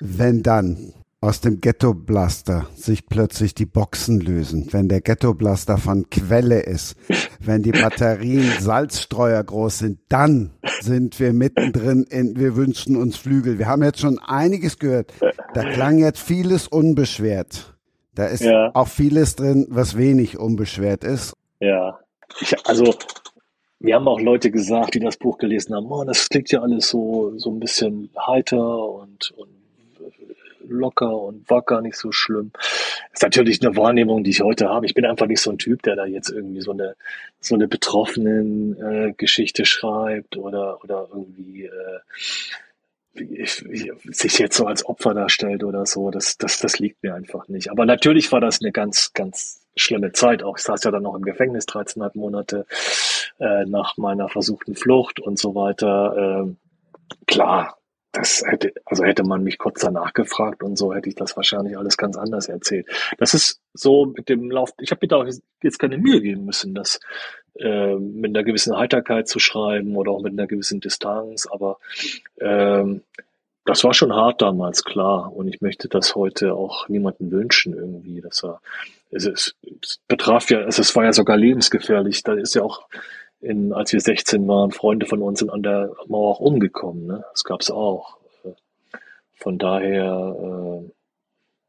[0.00, 5.76] Wenn dann aus dem Ghetto Blaster sich plötzlich die Boxen lösen, wenn der Ghetto Blaster
[5.76, 6.94] von Quelle ist,
[7.40, 13.58] wenn die Batterien Salzstreuer groß sind, dann sind wir mittendrin in Wir wünschen uns Flügel.
[13.58, 15.12] Wir haben jetzt schon einiges gehört.
[15.54, 17.74] Da klang jetzt vieles unbeschwert.
[18.14, 18.70] Da ist Ja.
[18.74, 21.34] auch vieles drin, was wenig unbeschwert ist.
[21.60, 21.98] Ja,
[22.40, 22.94] ich, also
[23.80, 26.88] wir haben auch Leute gesagt, die das Buch gelesen haben, oh, das klingt ja alles
[26.88, 29.48] so, so ein bisschen heiter und, und
[30.68, 32.52] locker und wacker, nicht so schlimm.
[33.12, 34.86] ist natürlich eine Wahrnehmung, die ich heute habe.
[34.86, 36.94] Ich bin einfach nicht so ein Typ, der da jetzt irgendwie so eine,
[37.40, 42.00] so eine betroffenen äh, Geschichte schreibt oder, oder irgendwie äh,
[43.20, 47.14] ich, ich, sich jetzt so als Opfer darstellt oder so, das, das, das liegt mir
[47.14, 47.70] einfach nicht.
[47.70, 50.58] Aber natürlich war das eine ganz, ganz schlimme Zeit auch.
[50.58, 52.66] Ich saß ja dann noch im Gefängnis 13,5 Monate
[53.38, 56.14] äh, nach meiner versuchten Flucht und so weiter.
[56.16, 56.56] Ähm,
[57.26, 57.77] klar,
[58.18, 61.78] das hätte, also hätte man mich kurz danach gefragt und so hätte ich das wahrscheinlich
[61.78, 62.86] alles ganz anders erzählt.
[63.18, 65.24] Das ist so mit dem Lauf, ich habe mir da
[65.62, 66.98] jetzt keine Mühe geben müssen, das
[67.60, 71.78] äh, mit einer gewissen Heiterkeit zu schreiben oder auch mit einer gewissen Distanz, aber
[72.40, 73.02] ähm,
[73.64, 75.32] das war schon hart damals, klar.
[75.32, 78.60] Und ich möchte das heute auch niemanden wünschen irgendwie, dass er,
[79.10, 82.22] es, ist, es betraf ja, es, es war ja sogar lebensgefährlich.
[82.22, 82.88] Da ist ja auch,
[83.40, 87.06] in, als wir 16 waren, Freunde von uns sind an der Mauer auch umgekommen.
[87.06, 87.24] Ne?
[87.32, 88.18] Das gab's auch.
[89.34, 90.90] Von daher, äh,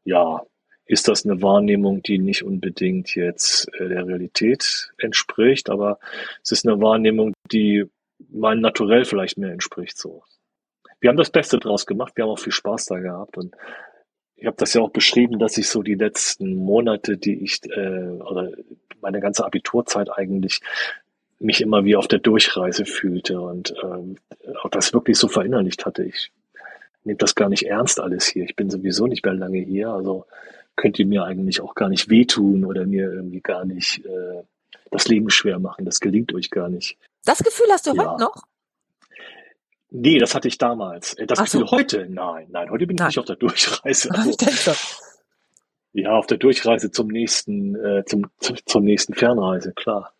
[0.04, 0.42] ja,
[0.86, 6.00] ist das eine Wahrnehmung, die nicht unbedingt jetzt äh, der Realität entspricht, aber
[6.42, 7.84] es ist eine Wahrnehmung, die
[8.28, 9.96] meinem Naturell vielleicht mehr entspricht.
[9.96, 10.24] So,
[10.98, 13.54] wir haben das Beste draus gemacht, wir haben auch viel Spaß da gehabt und
[14.34, 18.08] ich habe das ja auch beschrieben, dass ich so die letzten Monate, die ich äh,
[18.08, 18.50] oder
[19.00, 20.60] meine ganze Abiturzeit eigentlich
[21.40, 24.16] mich immer wie auf der Durchreise fühlte und ähm,
[24.62, 26.04] auch das wirklich so verinnerlicht hatte.
[26.04, 26.30] Ich
[27.04, 28.44] nehme das gar nicht ernst alles hier.
[28.44, 30.26] Ich bin sowieso nicht mehr lange hier, also
[30.76, 34.42] könnt ihr mir eigentlich auch gar nicht wehtun oder mir irgendwie gar nicht äh,
[34.90, 35.84] das Leben schwer machen.
[35.84, 36.96] Das gelingt euch gar nicht.
[37.24, 38.04] Das Gefühl hast du Ja.
[38.12, 38.42] heute noch?
[39.90, 41.14] Nee, das hatte ich damals.
[41.14, 41.60] Äh, Das Ach so.
[41.60, 42.06] Gefühl heute?
[42.08, 43.08] Nein, nein, heute bin ich Nein.
[43.08, 44.08] nicht auf der Durchreise.
[44.08, 44.72] Ich Also, denke so.
[45.94, 50.12] ja, auf der Durchreise zum nächsten, äh, zum, zum, zur nächsten Fernreise, klar.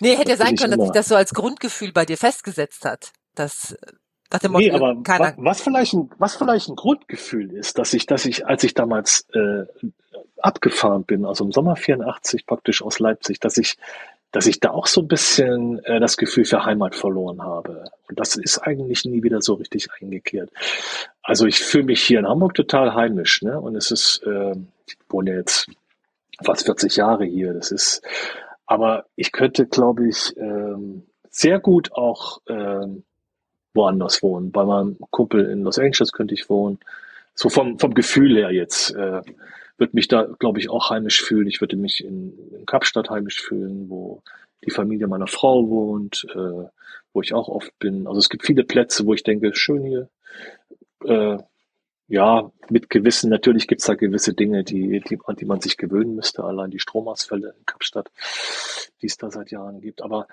[0.00, 3.12] Nee, hätte ja sein können, dass sich das so als Grundgefühl bei dir festgesetzt hat.
[3.34, 3.76] Das
[4.30, 5.24] nach Nee, aber keiner.
[5.24, 8.72] wa- was vielleicht ein, was vielleicht ein Grundgefühl ist, dass ich, dass ich, als ich
[8.72, 9.64] damals äh,
[10.40, 13.76] abgefahren bin, also im Sommer 84 praktisch aus Leipzig, dass ich,
[14.30, 17.84] dass ich da auch so ein bisschen äh, das Gefühl für Heimat verloren habe.
[18.08, 20.50] Und das ist eigentlich nie wieder so richtig eingekehrt.
[21.22, 23.60] Also ich fühle mich hier in Hamburg total heimisch, ne?
[23.60, 24.54] Und es ist, äh,
[24.86, 25.66] ich wohne jetzt
[26.42, 27.52] fast 40 Jahre hier.
[27.52, 28.00] Das ist,
[28.66, 33.04] aber ich könnte, glaube ich, ähm, sehr gut auch ähm,
[33.74, 34.52] woanders wohnen.
[34.52, 36.78] Bei meinem Kumpel in Los Angeles könnte ich wohnen.
[37.34, 39.22] So vom, vom Gefühl her jetzt äh,
[39.78, 41.46] würde mich da, glaube ich, auch heimisch fühlen.
[41.46, 44.22] Ich würde mich in, in Kapstadt heimisch fühlen, wo
[44.64, 46.68] die Familie meiner Frau wohnt, äh,
[47.12, 48.06] wo ich auch oft bin.
[48.06, 50.08] Also es gibt viele Plätze, wo ich denke, schön hier.
[51.04, 51.38] Äh,
[52.12, 56.14] ja, mit gewissen, natürlich gibt's da gewisse Dinge, die, die, an die man sich gewöhnen
[56.14, 58.10] müsste, allein die Stromausfälle in Kapstadt,
[59.00, 60.02] die es da seit Jahren gibt.
[60.02, 60.26] Aber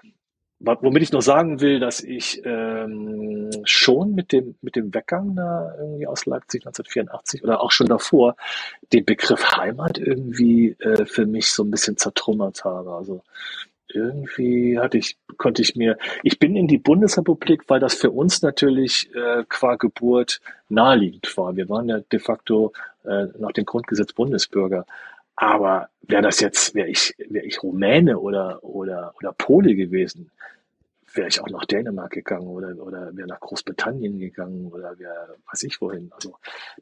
[0.59, 5.73] womit ich noch sagen will, dass ich ähm, schon mit dem, mit dem Weggang da
[5.79, 8.35] irgendwie aus Leipzig 1984 oder auch schon davor
[8.91, 12.91] den Begriff Heimat irgendwie äh, für mich so ein bisschen zertrümmert habe.
[12.91, 13.23] Also
[13.93, 18.41] irgendwie hatte ich, konnte ich mir, ich bin in die Bundesrepublik, weil das für uns
[18.41, 21.55] natürlich äh, qua Geburt naheliegend war.
[21.55, 24.85] Wir waren ja de facto äh, nach dem Grundgesetz Bundesbürger.
[25.35, 30.31] Aber wäre das jetzt, wäre ich, wäre ich Rumäne oder, oder, oder Pole gewesen,
[31.13, 35.63] wäre ich auch nach Dänemark gegangen oder, oder wäre nach Großbritannien gegangen oder wäre, weiß
[35.63, 36.11] ich wohin.
[36.13, 36.35] Also,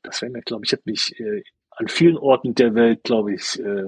[0.03, 3.59] das wäre mir, glaube ich, hätte mich äh, an vielen Orten der Welt, glaube ich,
[3.59, 3.85] äh,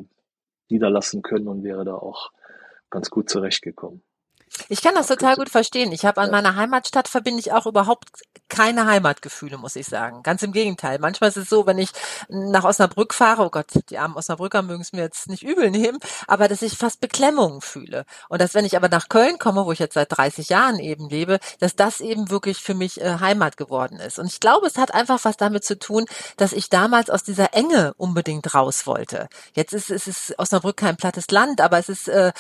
[0.70, 2.32] niederlassen können und wäre da auch
[2.90, 4.04] ganz gut zurechtgekommen.
[4.68, 5.92] Ich kann das total gut verstehen.
[5.92, 8.10] Ich habe an meiner Heimatstadt verbinde ich auch überhaupt
[8.50, 10.24] keine Heimatgefühle, muss ich sagen.
[10.24, 11.00] Ganz im Gegenteil.
[11.00, 11.92] Manchmal ist es so, wenn ich
[12.28, 16.00] nach Osnabrück fahre, oh Gott, die armen Osnabrücker mögen es mir jetzt nicht übel nehmen,
[16.28, 18.06] aber dass ich fast Beklemmungen fühle.
[18.28, 21.10] Und dass wenn ich aber nach Köln komme, wo ich jetzt seit 30 Jahren eben
[21.10, 24.20] lebe, dass das eben wirklich für mich äh, Heimat geworden ist.
[24.20, 26.06] Und ich glaube, es hat einfach was damit zu tun,
[26.38, 29.30] dass ich damals aus dieser Enge unbedingt raus wollte.
[29.54, 32.32] Jetzt ist, ist es Osnabrück kein plattes Land, aber es ist äh,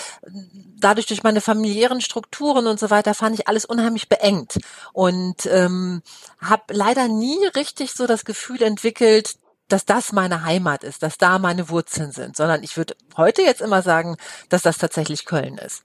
[0.80, 4.60] dadurch durch meine familiären Strukturen und so weiter fand ich alles unheimlich beengt
[4.94, 6.02] und ähm,
[6.40, 9.36] habe leider nie richtig so das Gefühl entwickelt,
[9.68, 13.62] dass das meine Heimat ist, dass da meine Wurzeln sind, sondern ich würde heute jetzt
[13.62, 14.18] immer sagen,
[14.50, 15.84] dass das tatsächlich Köln ist.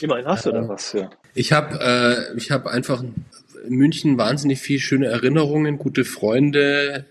[0.00, 1.10] Immerhin hast du da was, ja.
[1.34, 7.06] Ich habe äh, ich habe einfach in München wahnsinnig viel schöne Erinnerungen, gute Freunde.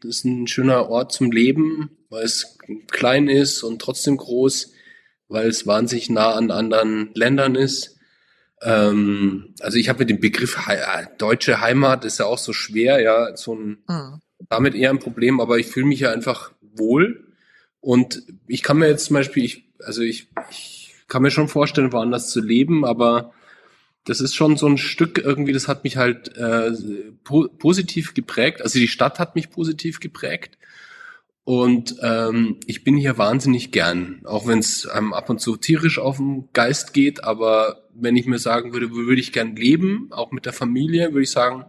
[0.00, 2.58] Das ist ein schöner Ort zum Leben, weil es
[2.90, 4.71] klein ist und trotzdem groß,
[5.32, 7.98] weil es wahnsinnig nah an anderen Ländern ist.
[8.62, 12.52] Ähm, also ich habe mit dem Begriff He äh, deutsche Heimat ist ja auch so
[12.52, 14.20] schwer, ja, so ein Mhm.
[14.48, 17.26] damit eher ein Problem, aber ich fühle mich ja einfach wohl
[17.80, 21.92] und ich kann mir jetzt zum Beispiel, ich, also ich, ich kann mir schon vorstellen,
[21.92, 23.32] woanders zu leben, aber
[24.04, 26.72] das ist schon so ein Stück irgendwie, das hat mich halt äh,
[27.24, 28.62] po positiv geprägt.
[28.62, 30.58] Also die Stadt hat mich positiv geprägt.
[31.44, 35.98] Und ähm, ich bin hier wahnsinnig gern, auch wenn es einem ab und zu tierisch
[35.98, 37.24] auf den Geist geht.
[37.24, 41.12] Aber wenn ich mir sagen würde, wo würde ich gern leben, auch mit der Familie,
[41.12, 41.64] würde ich sagen,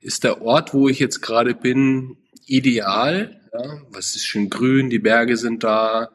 [0.00, 3.40] ist der Ort, wo ich jetzt gerade bin, ideal.
[3.52, 6.10] Ja, was ist schön grün, die Berge sind da,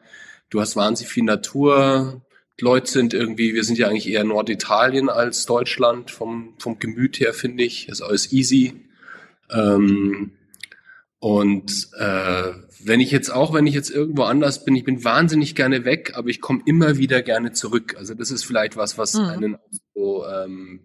[0.48, 2.22] du hast wahnsinnig viel Natur,
[2.60, 7.18] die Leute sind irgendwie, wir sind ja eigentlich eher Norditalien als Deutschland, vom, vom Gemüt
[7.18, 8.74] her finde ich, ist alles easy.
[9.50, 10.32] Ähm,
[11.22, 15.54] und äh, wenn ich jetzt auch, wenn ich jetzt irgendwo anders bin, ich bin wahnsinnig
[15.54, 17.94] gerne weg, aber ich komme immer wieder gerne zurück.
[17.96, 19.24] Also das ist vielleicht was, was Mhm.
[19.26, 20.80] einen auch so, ähm,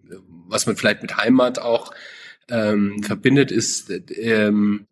[0.46, 1.92] was man vielleicht mit Heimat auch
[2.48, 4.86] ähm, verbindet, ist, äh, ähm,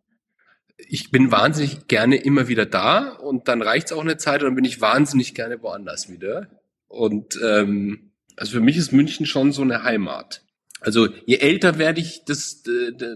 [0.78, 4.56] ich bin wahnsinnig gerne immer wieder da und dann reicht's auch eine Zeit und dann
[4.56, 6.48] bin ich wahnsinnig gerne woanders wieder.
[6.89, 10.43] Und ähm, also für mich ist München schon so eine Heimat.
[10.81, 12.64] Also je älter werde ich, das,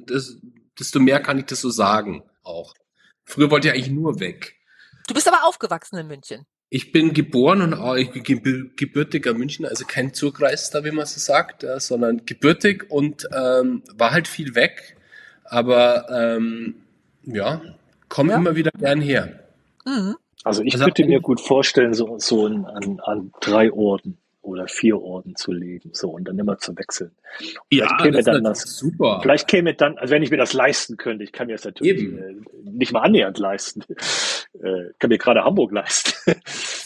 [0.07, 0.37] das,
[0.81, 2.75] desto mehr kann ich das so sagen auch.
[3.25, 4.57] Früher wollte ich eigentlich nur weg.
[5.07, 6.47] Du bist aber aufgewachsen in München.
[6.69, 11.05] Ich bin geboren und auch ich bin gebür- gebürtiger Münchner, also kein Zugreister, wie man
[11.07, 14.97] so sagt, ja, sondern gebürtig und ähm, war halt viel weg,
[15.45, 16.77] aber ähm,
[17.25, 17.61] ja,
[18.09, 18.37] komme Ja.
[18.39, 19.41] immer wieder gern her.
[19.85, 20.17] Mhm.
[20.45, 24.17] Also ich Also- könnte mir gut vorstellen, so, so in, an, an drei Orten
[24.51, 27.13] oder vier Orten zu leben, so und dann immer zu wechseln.
[27.69, 29.21] Vielleicht käme das dann das- super.
[29.23, 32.03] Vielleicht käme dann, also wenn ich mir das leisten könnte, ich kann mir das natürlich
[32.03, 32.19] Eben.
[32.19, 33.83] äh, nicht mal annähernd leisten,
[34.63, 36.13] äh, kann mir gerade Hamburg leisten.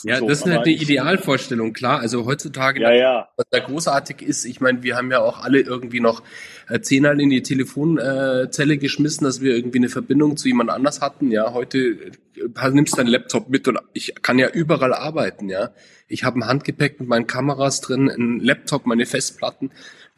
[0.04, 2.00] Ja, So, das ist eine ich- Idealvorstellung, klar.
[2.00, 3.28] Also heutzutage Ja, ja.
[3.36, 6.22] was da großartig ist, ich meine, wir haben ja auch alle irgendwie noch
[6.68, 11.30] äh, zehnmal in die Telefonzelle geschmissen, dass wir irgendwie eine Verbindung zu jemand anders hatten.
[11.30, 11.78] Ja, heute
[12.36, 15.48] äh, nimmst deinen Laptop mit und ich kann ja überall arbeiten.
[15.48, 15.70] Ja,
[16.08, 19.70] ich habe ein Handgepäck mit meinen Kameras drin, ein Laptop, meine Festplatten.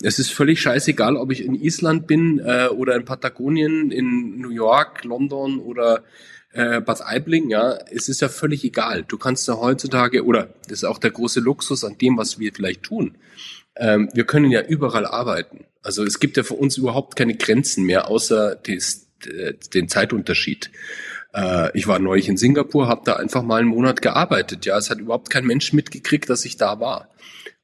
[0.02, 4.50] Es ist völlig scheißegal, ob ich in Island bin äh, oder in Patagonien, in New
[4.50, 6.02] York, London oder
[6.56, 9.04] äh, Bad Aibling, ja, es ist ja völlig egal.
[9.06, 12.52] Du kannst ja heutzutage, oder das ist auch der große Luxus an dem, was wir
[12.52, 13.16] vielleicht tun.
[13.76, 15.66] Ähm, wir können ja überall arbeiten.
[15.82, 20.70] Also es gibt ja für uns überhaupt keine Grenzen mehr, außer des, äh, den Zeitunterschied.
[21.34, 24.64] Äh, ich war neulich in Singapur, habe da einfach mal einen Monat gearbeitet.
[24.66, 27.10] Ja, es hat überhaupt kein Mensch mitgekriegt, dass ich da war.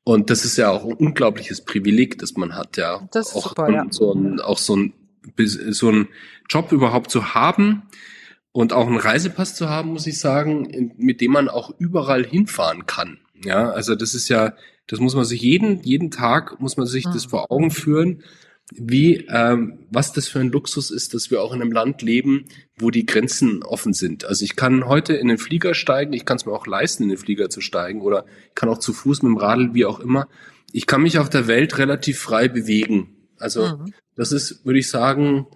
[0.04, 3.08] Und das ist ja auch ein unglaubliches Privileg, das man hat, ja.
[3.12, 3.86] Das ist auch super, ja.
[3.90, 4.92] so ein, auch so ein,
[5.36, 6.08] so ein
[6.48, 7.82] Job überhaupt zu haben
[8.50, 12.86] und auch einen Reisepass zu haben, muss ich sagen, mit dem man auch überall hinfahren
[12.86, 13.18] kann.
[13.44, 14.54] Ja, also das ist ja,
[14.92, 17.30] das muss man sich jeden, jeden Tag muss man sich das Mhm.
[17.30, 18.22] vor Augen führen,
[18.74, 22.44] wie, ähm, was das für ein Luxus ist, dass wir auch in einem Land leben,
[22.78, 24.24] wo die Grenzen offen sind.
[24.26, 27.08] Also ich kann heute in den Flieger steigen, ich kann es mir auch leisten, in
[27.08, 30.28] den Flieger zu steigen oder kann auch zu Fuß mit dem Radl, wie auch immer.
[30.72, 33.16] Ich kann mich auf der Welt relativ frei bewegen.
[33.38, 33.94] Also Mhm.
[34.14, 35.46] das ist, würde ich sagen,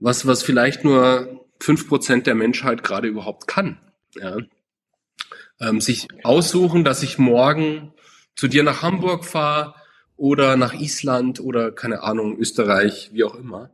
[0.00, 3.78] was, was vielleicht nur fünf Prozent der Menschheit gerade überhaupt kann.
[4.18, 4.38] Ja.
[5.60, 7.92] Ähm, sich aussuchen, dass ich morgen
[8.38, 9.74] zu dir nach Hamburg fahre
[10.16, 13.70] oder nach Island oder keine Ahnung, Österreich, wie auch immer.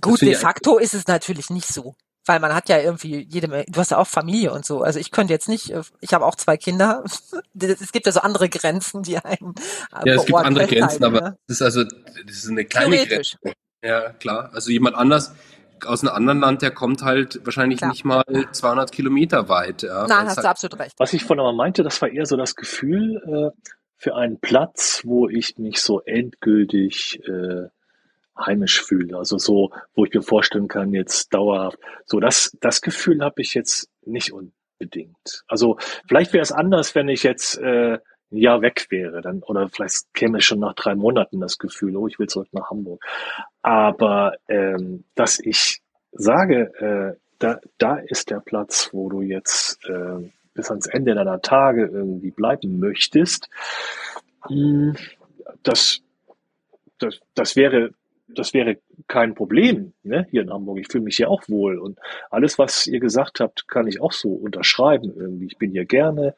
[0.00, 1.94] Gut, de facto ist es natürlich nicht so.
[2.26, 4.82] Weil man hat ja irgendwie jede Menge, du hast ja auch Familie und so.
[4.82, 7.04] Also ich könnte jetzt nicht, ich habe auch zwei Kinder.
[7.60, 9.54] Es gibt ja so andere Grenzen, die einen.
[10.04, 11.38] äh, Ja, es gibt andere Grenzen, aber ne?
[11.46, 13.06] das ist also, das ist eine kleine.
[13.06, 13.36] Grenze.
[13.82, 14.50] Ja, klar.
[14.52, 15.32] Also jemand anders
[15.86, 17.90] aus einem anderen Land, der kommt halt wahrscheinlich Klar.
[17.90, 19.82] nicht mal 200 Kilometer weit.
[19.82, 20.94] Ja, Nein, Weil's hast halt- du absolut recht.
[20.98, 23.22] Was ich vorhin aber meinte, das war eher so das Gefühl,
[23.56, 27.68] äh, für einen Platz, wo ich mich so endgültig äh,
[28.38, 29.18] heimisch fühle.
[29.18, 31.78] Also so, wo ich mir vorstellen kann, jetzt dauerhaft.
[32.06, 35.44] So, das, das Gefühl habe ich jetzt nicht unbedingt.
[35.48, 37.98] Also vielleicht wäre es anders, wenn ich jetzt äh,
[38.30, 42.06] ein Jahr weg wäre, dann, oder vielleicht käme schon nach drei Monaten das Gefühl, oh,
[42.06, 43.04] ich will zurück nach Hamburg.
[43.62, 45.80] Aber ähm, dass ich
[46.12, 51.40] sage, äh, da, da ist der Platz, wo du jetzt äh, bis ans Ende deiner
[51.40, 53.48] Tage irgendwie bleiben möchtest,
[54.48, 54.96] hm,
[55.62, 56.00] das,
[56.98, 57.92] das, das wäre
[58.28, 58.76] das wäre
[59.06, 60.78] kein Problem ne, hier in Hamburg.
[60.80, 61.78] Ich fühle mich hier auch wohl.
[61.78, 61.98] Und
[62.30, 65.46] alles, was ihr gesagt habt, kann ich auch so unterschreiben irgendwie.
[65.46, 66.34] Ich bin hier gerne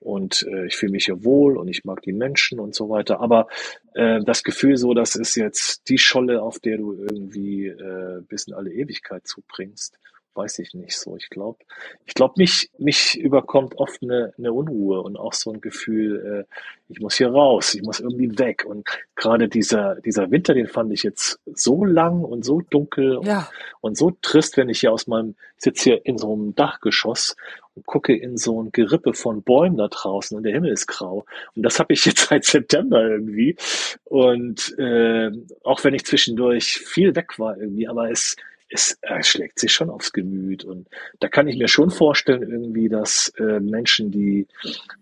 [0.00, 3.20] und äh, ich fühle mich hier wohl und ich mag die Menschen und so weiter.
[3.20, 3.46] Aber
[3.94, 8.46] äh, das Gefühl so, das ist jetzt die Scholle, auf der du irgendwie äh, bis
[8.46, 9.98] in alle Ewigkeit zubringst
[10.34, 11.16] weiß ich nicht so.
[11.16, 11.58] Ich glaube,
[12.06, 16.54] ich glaube, mich, mich überkommt oft eine, eine Unruhe und auch so ein Gefühl, äh,
[16.88, 18.64] ich muss hier raus, ich muss irgendwie weg.
[18.66, 23.48] Und gerade dieser, dieser Winter, den fand ich jetzt so lang und so dunkel Ja.
[23.80, 26.54] und, und so trist, wenn ich hier aus meinem, ich sitze hier in so einem
[26.54, 27.36] Dachgeschoss
[27.74, 31.24] und gucke in so ein Gerippe von Bäumen da draußen und der Himmel ist grau.
[31.54, 33.56] Und das habe ich jetzt seit September irgendwie.
[34.04, 35.30] Und äh,
[35.64, 38.36] auch wenn ich zwischendurch viel weg war irgendwie, aber es
[38.70, 40.64] es äh, schlägt sich schon aufs Gemüt.
[40.64, 40.88] Und
[41.18, 44.46] da kann ich mir schon vorstellen, irgendwie, dass äh, Menschen, die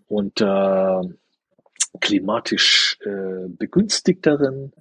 [0.08, 1.02] unter
[2.00, 4.72] klimatisch äh, begünstigteren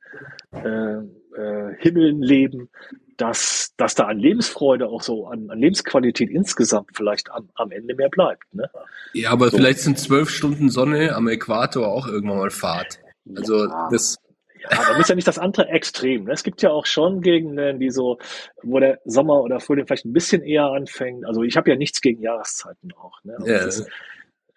[0.51, 2.69] äh, äh, Himmeln leben,
[3.17, 7.95] dass, dass da an Lebensfreude auch so, an, an Lebensqualität insgesamt vielleicht am, am Ende
[7.95, 8.53] mehr bleibt.
[8.53, 8.69] Ne?
[9.13, 9.57] Ja, aber So.
[9.57, 12.99] vielleicht sind zwölf Stunden Sonne am Äquator auch irgendwann mal Fahrt.
[13.35, 13.89] Also Ja.
[13.91, 14.17] das,
[14.71, 16.25] Ja, man muss ja nicht das andere Extrem.
[16.25, 16.31] Ne?
[16.31, 18.17] Es gibt ja auch schon Gegenden, die so,
[18.63, 21.25] wo der Sommer oder Frühling vielleicht ein bisschen eher anfängt.
[21.25, 23.23] Also ich habe ja nichts gegen Jahreszeiten auch.
[23.23, 23.37] Ne?
[23.45, 23.65] Ja.
[23.65, 23.87] ist,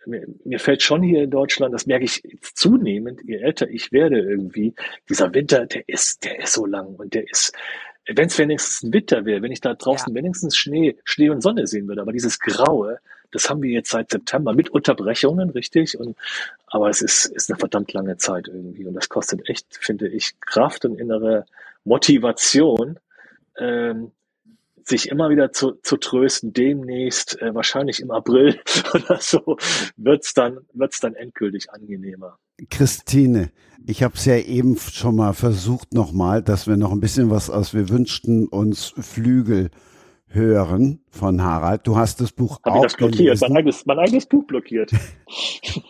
[0.07, 2.23] mir, mir fällt schon hier in Deutschland, das merke ich
[2.55, 4.75] zunehmend, je älter ich werde irgendwie,
[5.09, 7.53] dieser Winter, der ist, der ist so lang und der ist,
[8.07, 11.67] wenn es wenigstens ein Winter wäre, wenn ich da draußen wenigstens Schnee, Schnee und Sonne
[11.67, 12.99] sehen würde, aber dieses Graue,
[13.33, 15.99] das haben wir jetzt seit September mit Unterbrechungen, richtig?
[15.99, 16.17] Und
[16.67, 20.39] aber es ist, ist eine verdammt lange Zeit irgendwie und das kostet echt, finde ich,
[20.41, 21.47] Kraft und innere
[21.85, 22.99] Motivation,
[23.59, 24.13] ähm,
[24.85, 28.59] sich immer wieder zu, zu trösten, demnächst, äh, wahrscheinlich im April
[28.95, 29.57] oder so,
[29.97, 32.39] wird's dann, wird's dann endgültig angenehmer.
[32.71, 33.51] Christine,
[33.87, 37.49] ich habe es ja eben schon mal versucht nochmal, dass wir noch ein bisschen was
[37.51, 39.71] aus Wir wünschten uns Flügel
[40.33, 41.87] hören von Harald.
[41.87, 43.57] Du hast das Buch ich auch das blockiert, mein gelesen.
[43.57, 44.93] eigenes, mein eigenes Buch blockiert.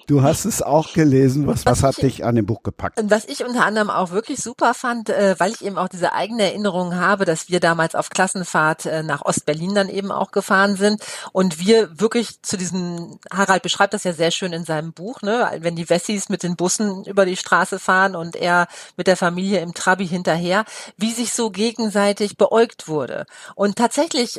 [0.06, 1.46] Du hast es auch gelesen.
[1.46, 2.98] Was, was hat dich an dem Buch gepackt?
[3.04, 6.44] Was ich unter anderem auch wirklich super fand, äh, weil ich eben auch diese eigene
[6.44, 11.02] Erinnerung habe, dass wir damals auf Klassenfahrt äh, nach Ostberlin dann eben auch gefahren sind
[11.32, 15.50] und wir wirklich zu diesem, Harald beschreibt das ja sehr schön in seinem Buch, ne,
[15.60, 19.60] wenn die Wessis mit den Bussen über die Straße fahren und er mit der Familie
[19.60, 20.64] im Trabi hinterher,
[20.96, 23.26] wie sich so gegenseitig beäugt wurde.
[23.54, 24.29] Und tatsächlich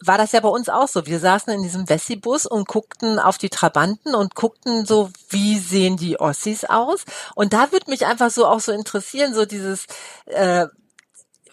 [0.00, 1.06] war das ja bei uns auch so.
[1.06, 5.96] Wir saßen in diesem Wessi-Bus und guckten auf die Trabanten und guckten so, wie sehen
[5.96, 7.04] die Ossis aus?
[7.34, 9.86] Und da würde mich einfach so auch so interessieren, so dieses,
[10.26, 10.66] äh,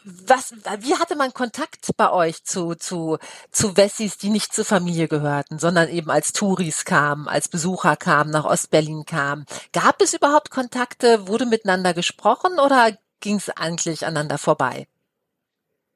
[0.04, 3.18] was, wie hatte man Kontakt bei euch zu, zu,
[3.52, 8.32] zu Wessis, die nicht zur Familie gehörten, sondern eben als Touris kamen, als Besucher kamen,
[8.32, 9.46] nach Ostberlin kamen?
[9.72, 11.28] Gab es überhaupt Kontakte?
[11.28, 14.88] Wurde miteinander gesprochen oder ging es eigentlich aneinander vorbei?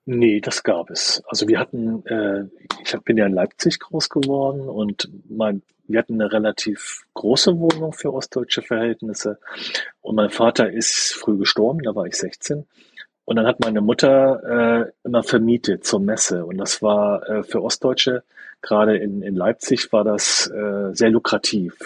[0.09, 1.21] Nee, das gab es.
[1.27, 2.45] Also wir hatten, äh,
[2.81, 7.59] ich hab, bin ja in Leipzig groß geworden und mein, wir hatten eine relativ große
[7.59, 9.37] Wohnung für ostdeutsche Verhältnisse.
[9.99, 12.65] Und mein Vater ist früh gestorben, da war ich 16.
[13.25, 16.45] Und dann hat meine Mutter äh, immer vermietet zur Messe.
[16.45, 18.23] Und das war äh, für Ostdeutsche,
[18.61, 21.77] gerade in, in Leipzig, war das äh, sehr lukrativ.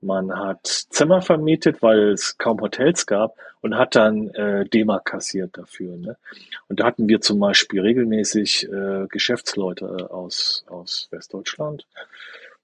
[0.00, 5.58] Man hat Zimmer vermietet, weil es kaum Hotels gab und hat dann äh, D-Mark kassiert
[5.58, 5.96] dafür.
[5.96, 6.16] Ne?
[6.68, 11.86] Und da hatten wir zum Beispiel regelmäßig äh, Geschäftsleute aus, aus Westdeutschland.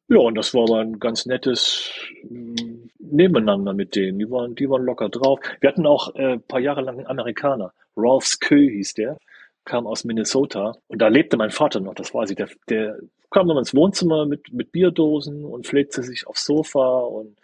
[0.08, 1.90] Ja, und das war aber ein ganz nettes
[2.28, 2.54] mm,
[2.98, 4.18] Nebeneinander mit denen.
[4.18, 5.40] Die waren, die waren locker drauf.
[5.60, 7.72] Wir hatten auch äh, paar Jahre lang einen Amerikaner.
[7.96, 9.16] Ralph Skö hieß der,
[9.64, 10.76] kam aus Minnesota.
[10.88, 12.36] Und da lebte mein Vater noch, das weiß ich.
[12.36, 12.98] Der, der
[13.30, 17.36] kam dann ins Wohnzimmer mit, mit Bierdosen und pflegte sich aufs Sofa und,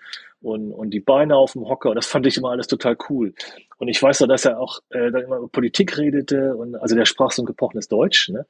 [0.42, 1.90] und, und die Beine auf dem Hocker.
[1.90, 3.34] Und das fand ich immer alles total cool.
[3.78, 6.94] Und ich weiß ja, dass er auch äh, dann immer über Politik redete und also
[6.94, 8.28] der sprach so ein gebrochenes Deutsch.
[8.28, 8.47] Ne?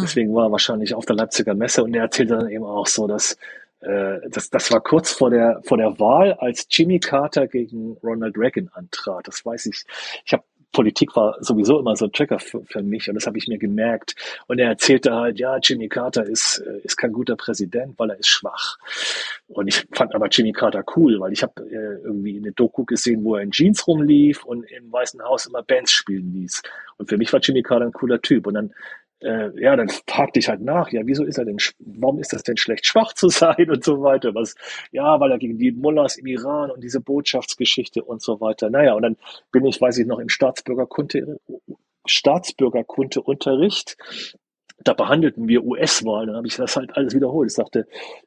[0.00, 3.06] Deswegen war er wahrscheinlich auf der Leipziger Messe und er erzählte dann eben auch so,
[3.06, 3.36] dass
[3.80, 8.36] äh, das, das war kurz vor der vor der Wahl, als Jimmy Carter gegen Ronald
[8.36, 9.26] Reagan antrat.
[9.28, 9.84] Das weiß ich.
[10.24, 13.38] Ich habe Politik war sowieso immer so ein Trigger für, für mich und das habe
[13.38, 14.14] ich mir gemerkt.
[14.46, 18.18] Und er erzählte halt, ja, Jimmy Carter ist, äh, ist kein guter Präsident, weil er
[18.18, 18.78] ist schwach.
[19.48, 23.24] Und ich fand aber Jimmy Carter cool, weil ich habe äh, irgendwie eine Doku gesehen,
[23.24, 26.62] wo er in Jeans rumlief und im Weißen Haus immer Bands spielen ließ.
[26.98, 28.46] Und für mich war Jimmy Carter ein cooler Typ.
[28.46, 28.74] Und dann
[29.20, 32.42] äh, ja, dann fragte ich halt nach, ja, wieso ist er denn, warum ist das
[32.42, 34.34] denn schlecht, schwach zu sein und so weiter?
[34.34, 34.54] Was,
[34.92, 38.70] ja, weil er gegen die Mullahs im Iran und diese Botschaftsgeschichte und so weiter.
[38.70, 39.16] Naja, und dann
[39.52, 41.40] bin ich, weiß ich noch, im Staatsbürgerkunde,
[42.06, 43.96] Staatsbürgerkundeunterricht
[44.84, 46.28] da behandelten wir US-Wahlen.
[46.28, 47.50] Dann habe ich das halt alles wiederholt.
[47.50, 47.86] Ich sagte,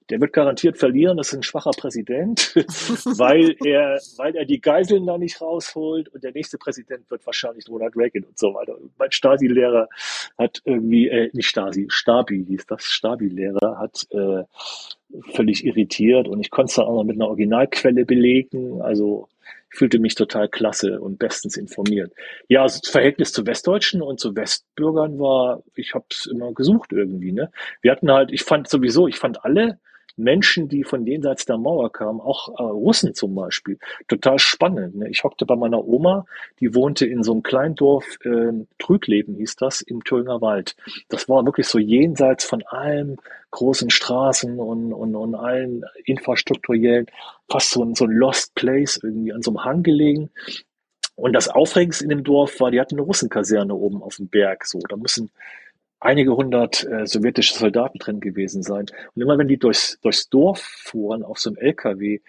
[0.10, 2.54] der wird garantiert verlieren, das ist ein schwacher Präsident,
[3.18, 7.68] weil er, weil er die Geiseln da nicht rausholt und der nächste Präsident wird wahrscheinlich
[7.70, 8.76] Ronald Reagan und so weiter.
[8.98, 9.88] mein Stasi-Lehrer
[10.38, 14.44] hat irgendwie, äh, nicht Stasi, Stabi hieß das, Stabi-Lehrer hat äh,
[15.34, 18.82] völlig irritiert und ich konnte es dann auch noch mit einer Originalquelle belegen.
[18.82, 19.28] Also
[19.72, 22.14] fühlte mich total klasse und bestens informiert.
[22.48, 26.92] Ja, also das Verhältnis zu Westdeutschen und zu Westbürgern war, ich habe es immer gesucht
[26.92, 27.32] irgendwie.
[27.32, 27.52] Ne?
[27.82, 29.80] Wir hatten halt, ich fand sowieso, ich fand alle
[30.18, 33.78] Menschen, die von jenseits der Mauer kamen, auch äh, Russen zum Beispiel,
[34.08, 34.96] total spannend.
[34.96, 35.10] Ne?
[35.10, 36.26] Ich hockte bei meiner Oma,
[36.60, 40.76] die wohnte in so einem Kleindorf, äh, Trügleben hieß das, im Thüringer Wald.
[41.10, 43.18] Das war wirklich so jenseits von allen
[43.52, 47.08] großen Straßen und, und, und allen infrastrukturellen,
[47.50, 50.30] fast so ein, so ein Lost Place irgendwie an so einem Hang gelegen.
[51.16, 54.66] Und das Aufregendste in dem Dorf war, die hatten eine Russenkaserne oben auf dem Berg.
[54.66, 55.30] So, da müssen
[56.02, 58.88] einige hundert äh, sowjetische Soldaten drin gewesen sein.
[59.16, 62.20] Und immer wenn die durchs, durchs Dorf fuhren auf so einem LKW,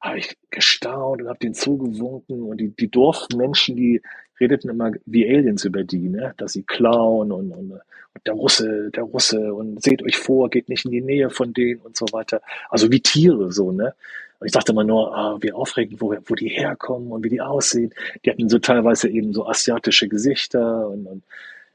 [0.00, 2.42] habe ich gestaunt und habe denen zugewunken.
[2.42, 4.02] Und die, die Dorfmenschen, die
[4.38, 6.34] redeten immer wie Aliens über die, ne?
[6.38, 10.68] dass sie klauen und, und, und der Russe, der Russe und seht euch vor, geht
[10.68, 12.42] nicht in die Nähe von denen und so weiter.
[12.68, 13.94] Also wie Tiere so, ne?
[14.40, 17.42] Und ich dachte immer nur, ah, wie aufregend, wo, wo die herkommen und wie die
[17.42, 17.92] aussehen.
[18.24, 21.22] Die hatten so teilweise eben so asiatische Gesichter und, und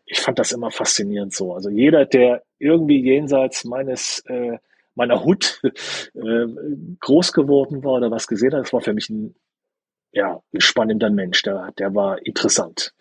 [0.05, 1.53] ich fand das immer faszinierend so.
[1.53, 4.57] Also jeder, der irgendwie jenseits meines äh,
[4.93, 5.61] meiner Hut
[6.13, 6.45] äh,
[6.99, 9.35] groß geworden war oder was gesehen hat, das war für mich ein
[10.11, 11.41] ja spannender Mensch.
[11.43, 12.93] Der, der war interessant.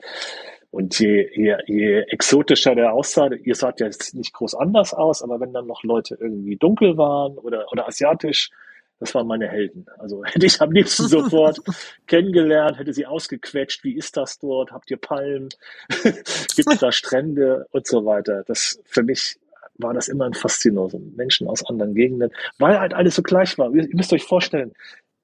[0.71, 5.23] Und je, je, je exotischer der aussah, ihr saht ja jetzt nicht groß anders aus,
[5.23, 8.51] aber wenn dann noch Leute irgendwie dunkel waren oder, oder asiatisch,
[9.01, 9.87] das waren meine Helden.
[9.99, 11.59] Also hätte ich am liebsten sofort
[12.07, 15.49] kennengelernt, hätte sie ausgequetscht, wie ist das dort, habt ihr Palmen,
[15.89, 18.45] gibt es da Strände und so weiter.
[18.47, 19.39] Das für mich
[19.79, 21.15] war das immer ein Faszinosum.
[21.17, 23.73] Menschen aus anderen Gegenden, weil halt alles so gleich war.
[23.75, 24.73] Ihr, ihr müsst euch vorstellen,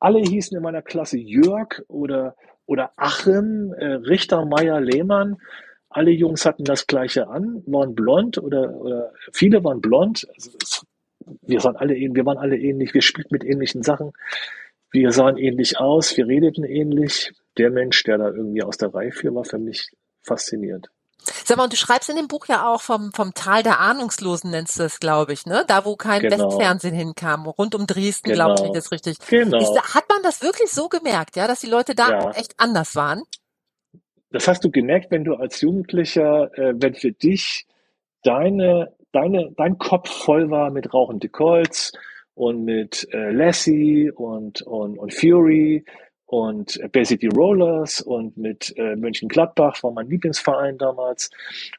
[0.01, 2.35] alle hießen in meiner Klasse Jörg oder,
[2.67, 5.37] oder Achim, äh, Richter, Meier, Lehmann.
[5.91, 10.27] Alle Jungs hatten das Gleiche an, waren blond oder, oder viele waren blond.
[10.35, 10.87] Also es
[11.43, 14.13] wir sahen alle wir waren alle ähnlich, wir spielten mit ähnlichen Sachen,
[14.93, 17.33] wir sahen ähnlich aus, wir redeten ähnlich.
[17.59, 19.91] Der Mensch, der da irgendwie aus der Reihe fiel, war für mich
[20.23, 20.91] faszinierend.
[21.23, 24.51] Sag mal, und du schreibst in dem Buch ja auch vom, vom Tal der Ahnungslosen,
[24.51, 25.65] nennst du es, glaube ich, ne?
[25.67, 26.47] Da, wo kein genau.
[26.47, 28.55] Westfernsehen hinkam, rund um Dresden, genau.
[28.55, 29.19] glaube ich, das richtig.
[29.29, 29.59] Genau.
[29.59, 32.31] Ist, hat man das wirklich so gemerkt, ja, dass die Leute da ja.
[32.31, 33.23] echt anders waren?
[34.31, 37.67] Das hast du gemerkt, wenn du als Jugendlicher, äh, wenn für dich
[38.23, 41.93] deine deine, dein Kopf voll war mit Rauchende Colts
[42.35, 45.85] und mit äh, Lassie und, und, und Fury
[46.27, 51.31] und äh, City Rollers und mit äh, Mönchengladbach war mein Lieblingsverein damals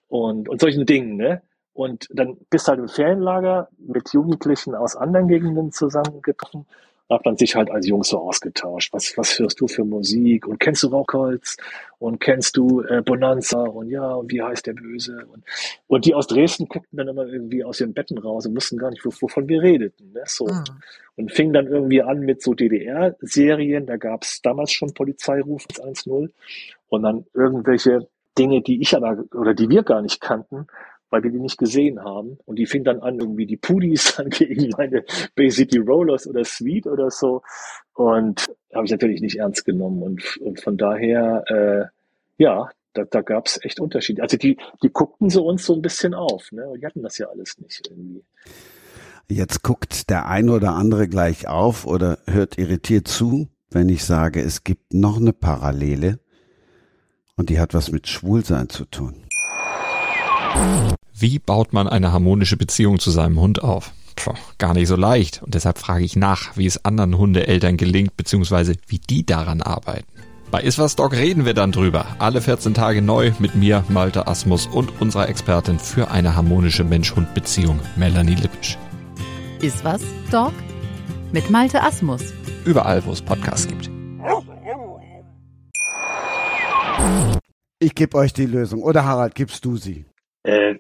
[0.08, 1.42] und, und solchen Dingen, ne?
[1.74, 6.66] Und dann bist du halt im Ferienlager mit Jugendlichen aus anderen Gegenden zusammengetroffen
[7.12, 8.94] hat man sich halt als Jungs so ausgetauscht.
[8.94, 10.48] Was, was hörst du für Musik?
[10.48, 11.58] Und kennst du Rockholz?
[12.00, 13.62] Und kennst du äh, Bonanza?
[13.62, 15.26] Und ja, und wie heißt der Böse?
[15.32, 15.44] Und,
[15.88, 18.90] und die aus Dresden guckten dann immer irgendwie aus ihren Betten raus und wussten gar
[18.90, 20.12] nicht, wovon wir redeten.
[20.14, 20.24] Ne?
[20.26, 20.46] So.
[20.46, 20.64] Mhm.
[21.16, 23.86] Und fingen dann irgendwie an mit so DDR-Serien.
[23.86, 26.30] Da gab es damals schon Polizeiruf 1.0.
[26.90, 28.08] Und dann irgendwelche
[28.38, 30.68] Dinge, die ich aber oder die wir gar nicht kannten,
[31.12, 32.40] weil wir die nicht gesehen haben.
[32.46, 35.04] Und die fing dann an, irgendwie die Pudis dann gegen meine
[35.36, 37.44] Bay City Rollers oder Sweet oder so.
[37.94, 40.02] Und habe ich natürlich nicht ernst genommen.
[40.02, 44.24] Und, und von daher, äh, ja, da, da gab es echt Unterschiede.
[44.24, 46.68] Also die, die guckten so uns so ein bisschen auf, ne?
[46.68, 48.24] Und die hatten das ja alles nicht irgendwie.
[49.30, 54.42] Jetzt guckt der eine oder andere gleich auf oder hört irritiert zu, wenn ich sage,
[54.42, 56.20] es gibt noch eine Parallele
[57.38, 59.24] und die hat was mit Schwulsein zu tun.
[61.14, 63.92] Wie baut man eine harmonische Beziehung zu seinem Hund auf?
[64.16, 65.42] Puh, gar nicht so leicht.
[65.44, 70.08] Und deshalb frage ich nach, wie es anderen Hundeeltern gelingt, beziehungsweise wie die daran arbeiten.
[70.52, 72.06] Bei Iswas Dog reden wir dann drüber.
[72.20, 77.80] Alle 14 Tage neu mit mir, Malte Asmus und unserer Expertin für eine harmonische Mensch-Hund-Beziehung,
[77.96, 78.78] Melanie Lippisch.
[79.62, 80.54] Iswas Dog?
[81.32, 82.34] Mit Malte Asmus.
[82.66, 83.90] Überall, wo es Podcasts gibt.
[87.80, 88.84] Ich gebe euch die Lösung.
[88.84, 90.06] Oder Harald, gibst du sie?
[90.44, 90.76] Äh,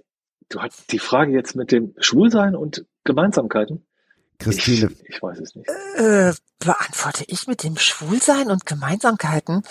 [0.50, 3.86] du hast die Frage jetzt mit dem Schwulsein und Gemeinsamkeiten?
[4.40, 4.92] Christine.
[5.04, 5.70] Ich, ich weiß es nicht.
[5.96, 9.64] Äh, beantworte ich mit dem Schwulsein und Gemeinsamkeiten?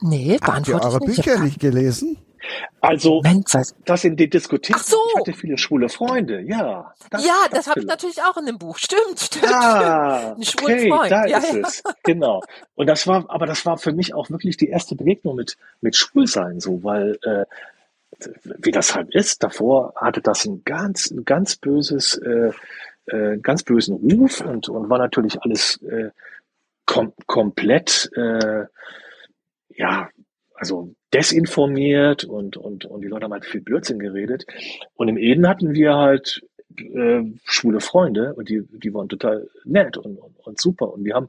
[0.00, 1.24] Nee, Habt ihr beantworte eure ich nicht.
[1.24, 2.18] Bücher nicht gelesen?
[2.80, 3.74] Also, Moment, was?
[3.84, 4.76] das in den Diskotheken.
[4.76, 4.96] Ach so.
[5.14, 6.92] Ich hatte viele schwule Freunde, ja.
[7.18, 8.78] ja, das habe ich natürlich auch in dem Buch.
[8.78, 9.46] Stimmt, stimmt.
[9.46, 11.10] Ah, Einen schwulen okay, Freund.
[11.12, 11.60] da Ja, ist ja.
[11.60, 11.82] es.
[12.02, 12.42] Genau.
[12.74, 15.94] Und das war, aber das war für mich auch wirklich die erste Begegnung mit, mit
[15.94, 17.44] Schwulsein, so, weil, äh,
[18.58, 22.50] wie das halt ist, davor hatte das ein ganz, ein ganz böses, äh,
[23.06, 26.10] äh, ganz bösen Ruf und, und war natürlich alles äh,
[26.86, 28.66] kom komplett, äh,
[29.70, 30.08] ja,
[30.54, 34.46] also desinformiert und, und, und die Leute haben halt viel Blödsinn geredet.
[34.94, 36.42] Und im Eden hatten wir halt
[36.76, 40.92] äh, schwule Freunde und die, die waren total nett und, und, und super.
[40.92, 41.28] Und wir haben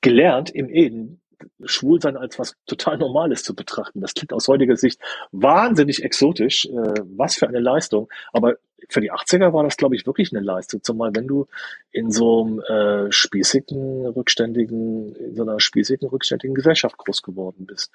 [0.00, 1.20] gelernt, im Eden
[1.64, 4.00] schwul sein als was total Normales zu betrachten.
[4.00, 5.00] Das klingt aus heutiger Sicht
[5.32, 6.66] wahnsinnig exotisch.
[6.66, 8.08] Äh, was für eine Leistung.
[8.32, 8.56] Aber
[8.88, 10.82] für die 80er war das, glaube ich, wirklich eine Leistung.
[10.82, 11.46] Zumal wenn du
[11.90, 17.90] in so einem äh, spießigen, rückständigen, in so einer spießigen, rückständigen Gesellschaft groß geworden bist.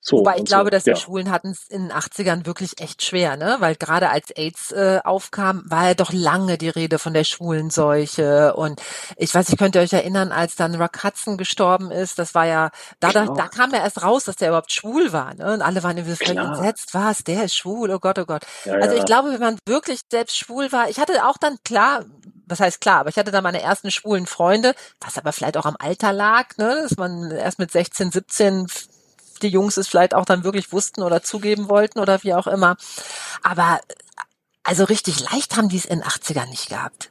[0.00, 0.96] So, Wobei ich glaube, so, dass die ja.
[0.96, 3.56] Schwulen hatten es in den 80ern wirklich echt schwer, ne?
[3.58, 7.68] Weil gerade als AIDS äh, aufkam, war ja doch lange die Rede von der schwulen
[7.70, 8.54] Seuche.
[8.54, 8.80] Und
[9.16, 12.46] ich weiß, ich könnt ihr euch erinnern, als dann Rock Hudson gestorben ist, das war
[12.46, 12.70] ja,
[13.00, 15.52] da, da, da kam ja erst raus, dass der überhaupt schwul war, ne?
[15.52, 18.46] Und alle waren irgendwie völlig entsetzt, was, der ist schwul, oh Gott, oh Gott.
[18.64, 22.04] Ja, Also ich glaube, wenn man wirklich selbst schwul war, ich hatte auch dann klar,
[22.46, 25.66] was heißt klar, aber ich hatte dann meine ersten schwulen Freunde, was aber vielleicht auch
[25.66, 28.86] am Alter lag, ne, dass man erst mit 16, 17 f-
[29.38, 32.76] die Jungs es vielleicht auch dann wirklich wussten oder zugeben wollten oder wie auch immer.
[33.42, 33.80] Aber
[34.62, 37.10] also richtig leicht haben die es in den 80ern nicht gehabt.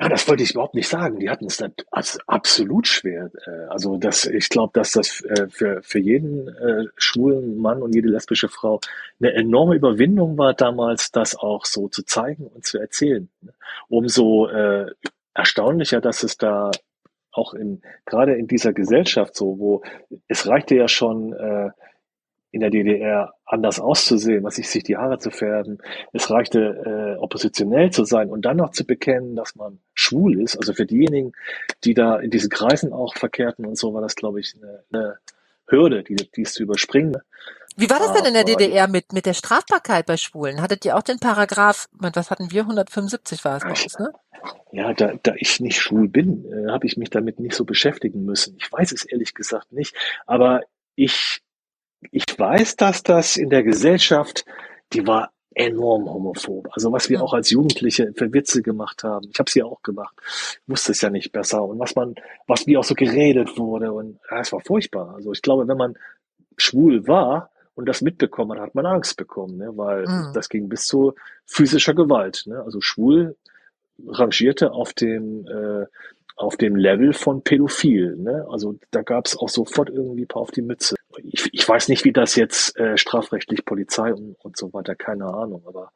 [0.00, 1.20] Ja, das wollte ich überhaupt nicht sagen.
[1.20, 1.72] Die hatten es dann
[2.26, 3.30] absolut schwer.
[3.46, 7.94] Äh, Also das, ich glaube, dass das äh, für, für jeden äh, schwulen Mann und
[7.94, 8.80] jede lesbische Frau
[9.20, 13.28] eine enorme Überwindung war damals, das auch so zu zeigen und zu erzählen.
[13.88, 14.48] Umso
[15.34, 16.70] erstaunlicher, dass es da
[17.34, 19.82] auch in gerade in dieser Gesellschaft so, wo
[20.28, 21.70] es reichte ja schon äh,
[22.54, 25.78] in der DDR anders auszusehen, was ich sich die Haare zu färben.
[26.12, 30.56] Es reichte äh, oppositionell zu sein und dann noch zu bekennen, dass man schwul ist.
[30.56, 31.32] Also für diejenigen,
[31.82, 35.18] die da in diesen Kreisen auch verkehrten und so, war das, glaube ich, eine, eine
[35.66, 37.16] Hürde, die, die es zu überspringen.
[37.76, 40.62] Wie war das denn in der DDR mit, mit der Strafbarkeit bei Schwulen?
[40.62, 42.62] Hattet ihr auch den Paragraph, was hatten wir?
[42.62, 44.12] 175 war es bei uns, ne?
[44.72, 48.24] Ja, da, da ich nicht schwul bin, äh, habe ich mich damit nicht so beschäftigen
[48.24, 48.56] müssen.
[48.58, 49.96] Ich weiß es ehrlich gesagt nicht,
[50.26, 50.62] aber
[50.94, 51.40] ich,
[52.10, 54.44] ich weiß, dass das in der Gesellschaft,
[54.92, 56.68] die war enorm homophob.
[56.72, 57.24] Also was wir Mhm.
[57.24, 59.28] auch als Jugendliche für Witze gemacht haben.
[59.32, 60.14] Ich habe es ja auch gemacht.
[60.26, 61.62] Ich wusste es ja nicht besser.
[61.64, 63.92] Und was man, was wie auch so geredet wurde.
[63.92, 65.14] Und ja, es war furchtbar.
[65.14, 65.96] Also ich glaube, wenn man
[66.56, 69.70] schwul war und das mitbekommen hat, hat man Angst bekommen, ne?
[69.76, 70.32] weil Mhm.
[70.32, 71.14] das ging bis zu
[71.46, 72.44] physischer Gewalt.
[72.46, 72.62] Ne?
[72.62, 73.36] Also schwul
[74.06, 75.86] rangierte auf dem äh,
[76.36, 78.16] auf dem Level von Pädophil.
[78.16, 78.46] Ne?
[78.50, 80.96] Also da gab es auch sofort irgendwie ein paar auf die Mütze.
[81.18, 85.26] Ich, ich weiß nicht, wie das jetzt äh, strafrechtlich Polizei und, und so weiter, keine
[85.26, 85.62] Ahnung.
[85.66, 85.92] Aber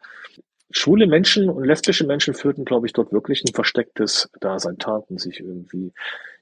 [0.70, 5.40] schwule Menschen und lesbische Menschen führten, glaube ich, dort wirklich ein verstecktes Dasein, tarnten sich
[5.40, 5.92] irgendwie.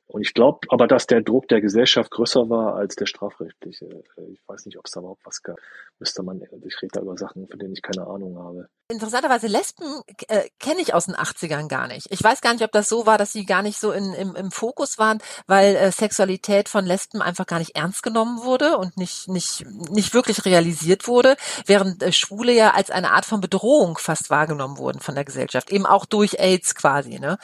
[0.08, 3.86] Und ich glaube aber, dass der Druck der Gesellschaft größer war als der strafrechtliche.
[4.16, 5.56] Äh, Ich weiß nicht, ob es da überhaupt was gab.
[5.98, 8.68] Müsste man, ich rede da über Sachen, von denen ich keine Ahnung habe.
[8.88, 12.06] Interessanterweise Lesben äh, kenne ich aus den 80ern gar nicht.
[12.10, 14.36] Ich weiß gar nicht, ob das so war, dass sie gar nicht so in, im,
[14.36, 15.18] im Fokus waren,
[15.48, 20.14] weil äh, Sexualität von Lesben einfach gar nicht ernst genommen wurde und nicht, nicht, nicht
[20.14, 25.00] wirklich realisiert wurde, während äh, Schwule ja als eine Art von Bedrohung fast wahrgenommen wurden
[25.00, 27.18] von der Gesellschaft, eben auch durch AIDS quasi.
[27.18, 27.38] Ne?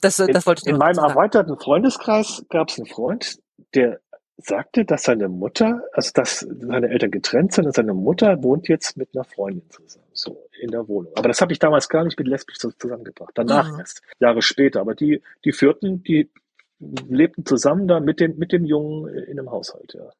[0.00, 1.10] Das, äh, In, das wollte ich in meinem sagen.
[1.10, 3.38] erweiterten Freundeskreis gab es einen Freund,
[3.74, 4.00] der
[4.38, 8.96] sagte, dass seine Mutter, also dass seine Eltern getrennt sind und seine Mutter wohnt jetzt
[8.96, 11.12] mit einer Freundin zusammen, so in der Wohnung.
[11.16, 13.30] Aber das habe ich damals gar nicht mit lesbisch zusammengebracht.
[13.34, 13.78] Danach Mhm.
[13.80, 14.80] erst, Jahre später.
[14.80, 16.30] Aber die, die führten, die
[16.78, 20.10] lebten zusammen da mit dem, mit dem Jungen in einem Haushalt, ja.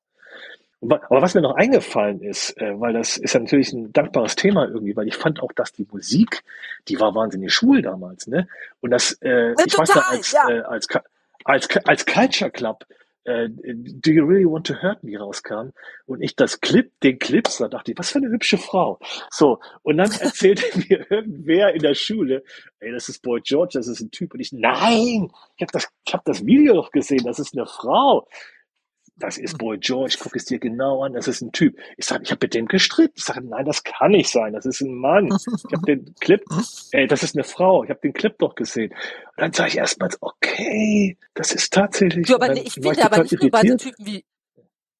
[0.90, 4.66] Aber was mir noch eingefallen ist, äh, weil das ist ja natürlich ein dankbares Thema
[4.66, 6.42] irgendwie, weil ich fand auch, dass die Musik,
[6.88, 8.48] die war wahnsinnig schwul damals, ne?
[8.80, 10.48] Und das, äh, ich weiß noch, als, ja.
[10.48, 10.88] äh, als,
[11.44, 12.84] als, als Culture Club,
[13.26, 15.72] äh, Do You Really Want to Hurt Me rauskam
[16.06, 18.98] und ich das Clip, den Clip sah, dachte ich, was für eine hübsche Frau.
[19.30, 22.44] So, und dann erzählte mir irgendwer in der Schule,
[22.78, 24.34] ey, das ist Boy George, das ist ein Typ.
[24.34, 27.66] Und ich, nein, ich habe das, ich hab das Video doch gesehen, das ist eine
[27.66, 28.28] Frau.
[29.18, 31.78] Das ist Boy George, guck es dir genau an, das ist ein Typ.
[31.96, 33.14] Ich sage, ich habe mit dem gestritten.
[33.16, 35.26] Ich sage, nein, das kann nicht sein, das ist ein Mann.
[35.26, 36.44] Ich habe den Clip,
[36.92, 38.90] ey, das ist eine Frau, ich habe den Clip doch gesehen.
[38.92, 42.26] Und dann sage ich erstmals, okay, das ist tatsächlich.
[42.26, 43.80] Du, aber ich finde aber nicht nur bei so irritiert.
[43.80, 44.24] Typen wie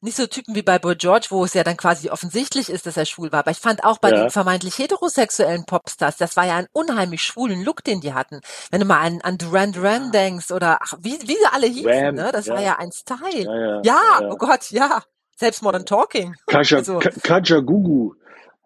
[0.02, 2.96] nicht so Typen wie bei Boy George, wo es ja dann quasi offensichtlich ist, dass
[2.96, 3.40] er schwul war.
[3.40, 4.22] Aber ich fand auch bei Ja.
[4.22, 8.40] den vermeintlich heterosexuellen Popstars, das war ja ein unheimlich schwulen Look, den die hatten.
[8.70, 11.86] Wenn du mal an, an Duran Duran denkst oder ach, wie, wie sie alle hießen,
[11.90, 12.30] Wham, ne?
[12.32, 12.54] Das ja.
[12.54, 13.18] war ja ein Style.
[13.44, 14.28] Ja, ja, Ja, ja.
[14.30, 15.02] oh Gott, ja.
[15.36, 16.34] Selbst Modern Talking.
[16.46, 18.14] Kaja, Also- Ka- Kaja Gugu.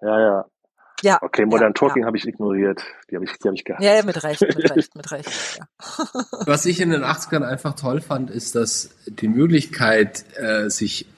[0.03, 0.45] Ja, ja.
[1.03, 1.19] Ja.
[1.23, 2.83] Okay, Modern ja, Talking habe ich ignoriert.
[3.11, 3.83] Die habe ich, die habe ich gehasst.
[3.83, 5.59] Ja, ja, mit Recht, mit Recht, mit Recht.
[5.59, 5.65] Ja.
[6.47, 11.09] Was ich in den 80ern einfach toll fand, ist, dass die Möglichkeit, äh, sich äh,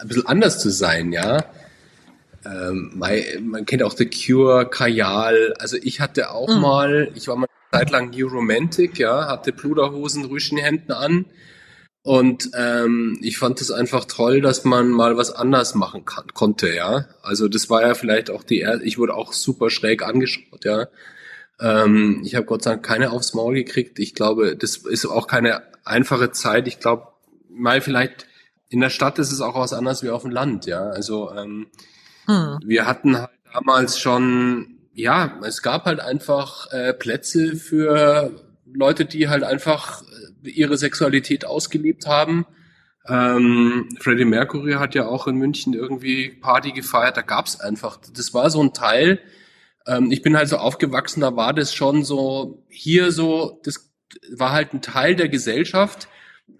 [0.00, 1.44] ein bisschen anders zu sein, ja.
[2.44, 5.54] Ähm, man, kennt auch The Cure, Kajal.
[5.58, 6.60] Also ich hatte auch Mhm.
[6.60, 11.26] mal, ich war mal eine Zeit lang New Romantic, ja, hatte Pluderhosen, Rüschenhemden an.
[12.02, 16.74] Und ähm, ich fand es einfach toll, dass man mal was anders machen kann, konnte,
[16.74, 17.06] ja.
[17.22, 20.86] Also das war ja vielleicht auch die, er ich wurde auch super schräg angeschaut, ja.
[21.60, 23.98] Ähm, ich habe Gott sei Dank keine aufs Maul gekriegt.
[23.98, 26.68] Ich glaube, das ist auch keine einfache Zeit.
[26.68, 27.08] Ich glaube,
[27.50, 28.26] mal vielleicht
[28.70, 30.88] in der Stadt ist es auch was anderes wie auf dem Land, ja.
[30.88, 31.66] Also ähm,
[32.26, 32.60] Hm.
[32.64, 38.30] wir hatten halt damals schon, ja, es gab halt einfach äh, Plätze für
[38.72, 40.02] Leute, die halt einfach
[40.44, 42.46] äh, ihre Sexualität ausgelebt haben.
[43.08, 48.32] Ähm, Freddie Mercury hat ja auch in München irgendwie Party gefeiert, da gab's einfach, das
[48.34, 49.18] war so ein Teil.
[49.86, 53.90] Ähm, ich bin halt so aufgewachsen, da war das schon so, hier so, das
[54.32, 56.08] war halt ein Teil der Gesellschaft,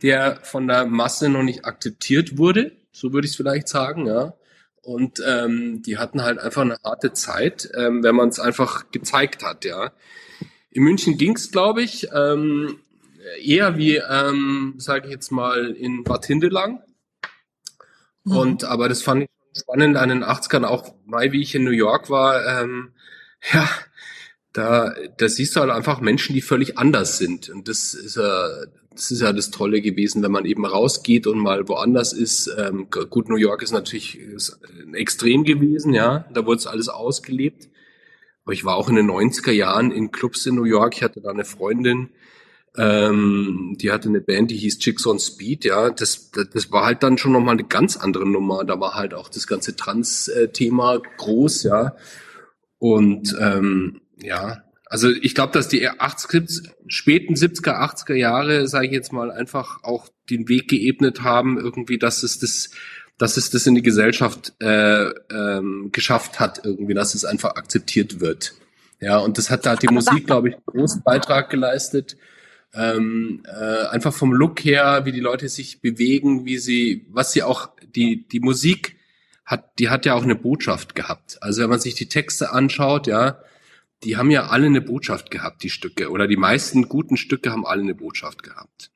[0.03, 4.35] der von der Masse noch nicht akzeptiert wurde, so würde ich es vielleicht sagen, ja.
[4.83, 9.45] Und ähm, die hatten halt einfach eine harte Zeit, ähm, wenn man es einfach gezeigt
[9.45, 9.93] hat, ja.
[10.71, 12.79] In München ging's, glaube ich, ähm,
[13.43, 16.83] eher wie, ähm, sage ich jetzt mal, in Bad Hindelang.
[18.25, 18.37] Mhm.
[18.37, 19.29] Und aber das fand ich
[19.61, 22.93] spannend an den 80ern, auch mal wie ich in New York war, ähm,
[23.53, 23.69] ja,
[24.53, 27.49] da, da siehst du halt einfach Menschen, die völlig anders sind.
[27.49, 28.49] Und das ist ja,
[28.93, 32.53] das ist ja das Tolle gewesen, wenn man eben rausgeht und mal woanders ist.
[32.59, 36.27] Ähm, gut, New York ist natürlich ist ein extrem gewesen, ja.
[36.35, 37.69] Da wurde es alles ausgelebt.
[38.45, 40.97] Aber ich war auch in den 90er Jahren in Clubs in New York.
[40.97, 42.11] Ich hatte da eine Freundin,
[42.77, 45.91] ähm, die hatte eine Band, die hieß Chicks on Speed, ja.
[45.91, 48.65] Das, das, das war halt dann schon nochmal eine ganz andere Nummer.
[48.65, 51.95] Da war halt auch das ganze Trans-Thema groß, ja.
[52.79, 58.93] Und ähm, ja, also ich glaube, dass die 80, späten 70er, 80er Jahre, sage ich
[58.93, 62.71] jetzt mal, einfach auch den Weg geebnet haben, irgendwie, dass es das,
[63.17, 68.19] dass es das in die Gesellschaft äh, ähm, geschafft hat, irgendwie, dass es einfach akzeptiert
[68.19, 68.55] wird.
[68.99, 72.17] Ja, und das hat halt die Musik, glaube ich, einen großen Beitrag geleistet.
[72.75, 77.45] Ähm, äh, einfach vom Look her, wie die Leute sich bewegen, wie sie, was sie
[77.45, 78.97] auch, die, die Musik
[79.45, 81.39] hat, die hat ja auch eine Botschaft gehabt.
[81.43, 83.39] Also wenn man sich die Texte anschaut, ja,
[84.05, 86.11] die haben ja alle eine Botschaft gehabt, die Stücke.
[86.11, 88.91] Oder die meisten guten Stücke haben alle eine Botschaft gehabt.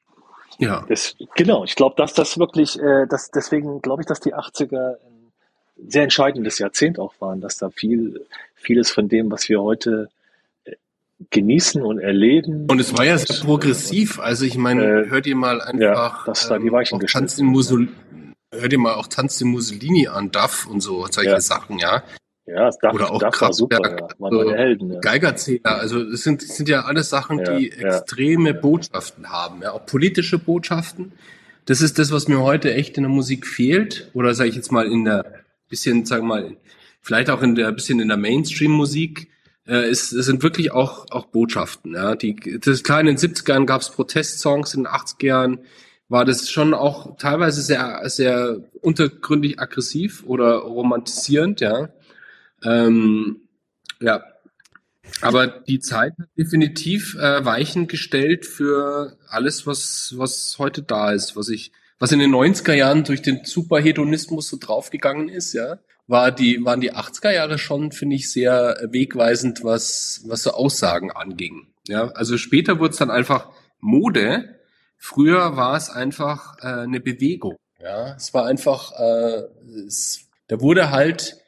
[0.58, 0.84] Ja.
[0.88, 4.94] Das, genau, ich glaube, dass das wirklich, äh, das, deswegen glaube ich, dass die 80er
[4.94, 5.32] ein
[5.88, 8.24] sehr entscheidendes Jahrzehnt auch waren, dass da viel,
[8.54, 10.08] vieles von dem, was wir heute
[10.64, 10.72] äh,
[11.30, 12.66] genießen und erleben.
[12.70, 14.20] Und es war ja sehr progressiv.
[14.20, 17.38] Also ich meine, Äh, hört ihr mal einfach ja, da die Weichen auch gestellt Tanz
[17.38, 17.88] in Musol
[18.60, 21.40] hört ihr mal auch Tanz in Mussolini an, Duff und so, solche Ja.
[21.40, 22.02] Sachen, ja.
[22.46, 24.08] Ja, das, Oder auch das war super, ja.
[24.18, 25.00] Waren also Helden, ja.
[25.00, 27.88] Geigerzähler, also es sind, es sind ja alles Sachen, Ja, die ja.
[27.88, 31.12] extreme Botschaften haben, ja, auch politische Botschaften.
[31.64, 34.72] Das ist das, was mir heute echt in der Musik fehlt, oder sage ich jetzt
[34.72, 35.24] mal in der
[35.70, 36.56] bisschen, sagen wir mal,
[37.00, 39.28] vielleicht auch in der bisschen in der Mainstream-Musik.
[39.66, 41.94] Äh, es, es sind wirklich auch auch Botschaften.
[41.94, 45.58] Ja, die das ist klar in den 70ern gab es Protestsongs, in den 80ern
[46.08, 51.88] war das schon auch teilweise sehr sehr untergründig aggressiv oder romantisierend, ja.
[52.64, 53.48] Ähm,
[54.00, 54.22] ja,
[55.20, 61.36] aber die Zeit hat definitiv äh, Weichen gestellt für alles, was, was heute da ist,
[61.36, 66.32] was ich, was in den 90er Jahren durch den Superhedonismus so draufgegangen ist, ja, war
[66.32, 71.68] die, waren die 80er Jahre schon, finde ich, sehr wegweisend, was, was so Aussagen anging.
[71.86, 73.50] Ja, also später wurde es dann einfach
[73.80, 74.56] Mode.
[74.96, 77.56] Früher war es einfach äh, eine Bewegung.
[77.80, 79.42] Ja, es war einfach, äh,
[79.86, 81.43] es, da wurde halt,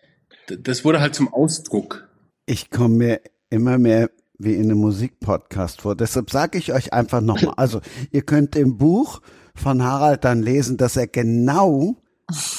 [0.48, 2.08] das wurde halt zum Ausdruck.
[2.46, 3.20] Ich komme mir
[3.50, 5.96] immer mehr wie in einem Musikpodcast vor.
[5.96, 7.54] Deshalb sage ich euch einfach nochmal.
[7.56, 9.20] Also, ihr könnt im Buch
[9.54, 11.96] von Harald dann lesen, dass er genau,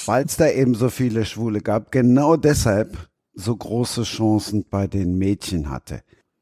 [0.06, 5.18] weil es da eben so viele Schwule gab, genau deshalb so große Chancen bei den
[5.18, 6.02] Mädchen hatte.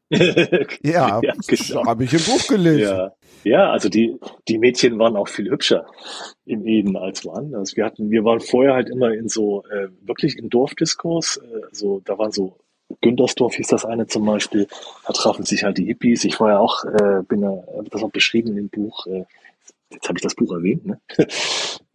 [0.83, 1.85] Ja, Ja, genau.
[1.85, 2.81] habe ich im Buch gelesen.
[2.81, 3.11] Ja,
[3.43, 4.17] ja, also die,
[4.47, 5.85] die Mädchen waren auch viel hübscher
[6.45, 7.59] in Eden als woanders.
[7.59, 11.61] Also wir hatten, wir waren vorher halt immer in so, äh, wirklich in Dorfdiskos, äh,
[11.71, 12.57] so, da waren so,
[13.01, 14.67] Güntersdorf hieß das eine zum Beispiel,
[15.05, 16.23] da trafen sich halt die Hippies.
[16.25, 19.25] Ich war ja auch, äh, bin ja, das auch beschrieben in dem Buch, äh,
[19.91, 20.99] jetzt habe ich das Buch erwähnt, ne?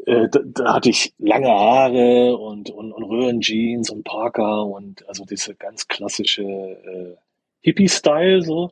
[0.06, 5.24] äh, da, da hatte ich lange Haare und, und, und Röhrenjeans und Parker und also
[5.24, 7.16] diese ganz klassische äh,
[7.62, 8.70] Hippie-Style so.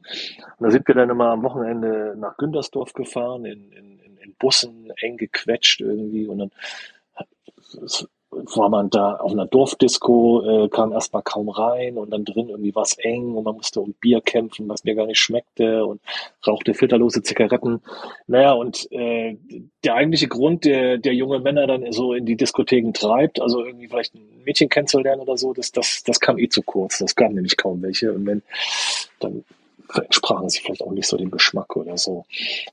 [0.58, 4.90] Und da sind wir dann immer am Wochenende nach Güntersdorf gefahren, in, in, in Bussen,
[5.00, 6.50] eng gequetscht irgendwie und dann
[8.30, 12.74] war man da auf einer Dorfdisco, äh, kam erstmal kaum rein und dann drin irgendwie
[12.74, 16.00] was eng und man musste um Bier kämpfen, was mir gar nicht schmeckte und
[16.46, 17.80] rauchte filterlose Zigaretten.
[18.26, 19.36] Naja, und äh,
[19.84, 23.88] der eigentliche Grund, der, der junge Männer dann so in die Diskotheken treibt, also irgendwie
[23.88, 26.98] vielleicht ein Mädchen kennenzulernen oder so, das, das, das kam eh zu kurz.
[26.98, 28.12] Das gab nämlich kaum welche.
[28.12, 28.42] Und wenn,
[29.20, 29.44] dann
[29.94, 32.26] entsprachen sie vielleicht auch nicht so dem Geschmack oder so.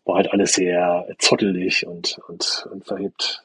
[0.03, 3.43] War halt alles sehr zottelig und, und, und verhebt.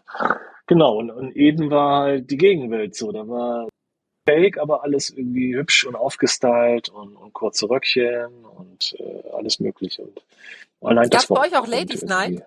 [0.70, 3.10] Genau, und, und Eden war halt die Gegenwelt so.
[3.10, 3.68] Da war
[4.24, 10.02] fake, aber alles irgendwie hübsch und aufgestylt und, und kurze Röckchen und äh, alles mögliche.
[10.02, 10.22] Und
[10.90, 12.44] allein Gab das war bei euch auch Ladies Night?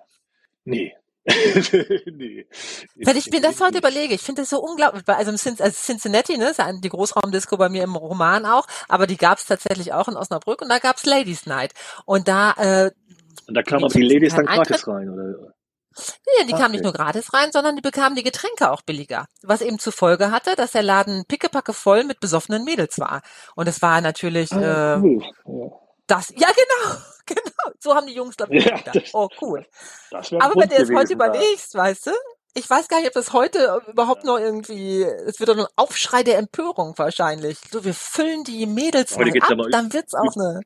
[0.63, 0.95] Nee.
[1.25, 2.47] nee.
[2.95, 5.03] Wenn ich mir das heute überlege, ich finde das so unglaublich.
[5.05, 9.17] Also, also Cincinnati, ne, ist ja die Großraumdisco bei mir im Roman auch, aber die
[9.17, 11.73] gab es tatsächlich auch in Osnabrück und da gab es Ladies Night.
[12.05, 12.91] Und da, äh,
[13.49, 15.53] Und da kamen Die aber die Ladies dann gratis rein, oder?
[16.39, 19.25] Nee, die kamen nicht nur gratis rein, sondern die bekamen die Getränke auch billiger.
[19.41, 23.21] Was eben zur Folge hatte, dass der Laden pickepacke voll mit besoffenen Mädels war.
[23.55, 25.19] Und es war natürlich Ah, äh.
[25.45, 25.71] Ja.
[26.07, 26.95] das, ja genau,
[27.25, 27.73] genau.
[27.79, 29.65] So haben die Jungs, glaube ich, Ja, das- Oh, cool.
[30.11, 32.11] Das Aber wenn Grund du jetzt heute überlegst, weißt du,
[32.55, 36.21] ich weiß gar nicht, ob das heute überhaupt noch irgendwie, es wird doch ein Aufschrei
[36.21, 37.57] der Empörung wahrscheinlich.
[37.71, 39.21] So, wir füllen die Mädels ab,
[39.71, 40.61] dann wird's auch eine,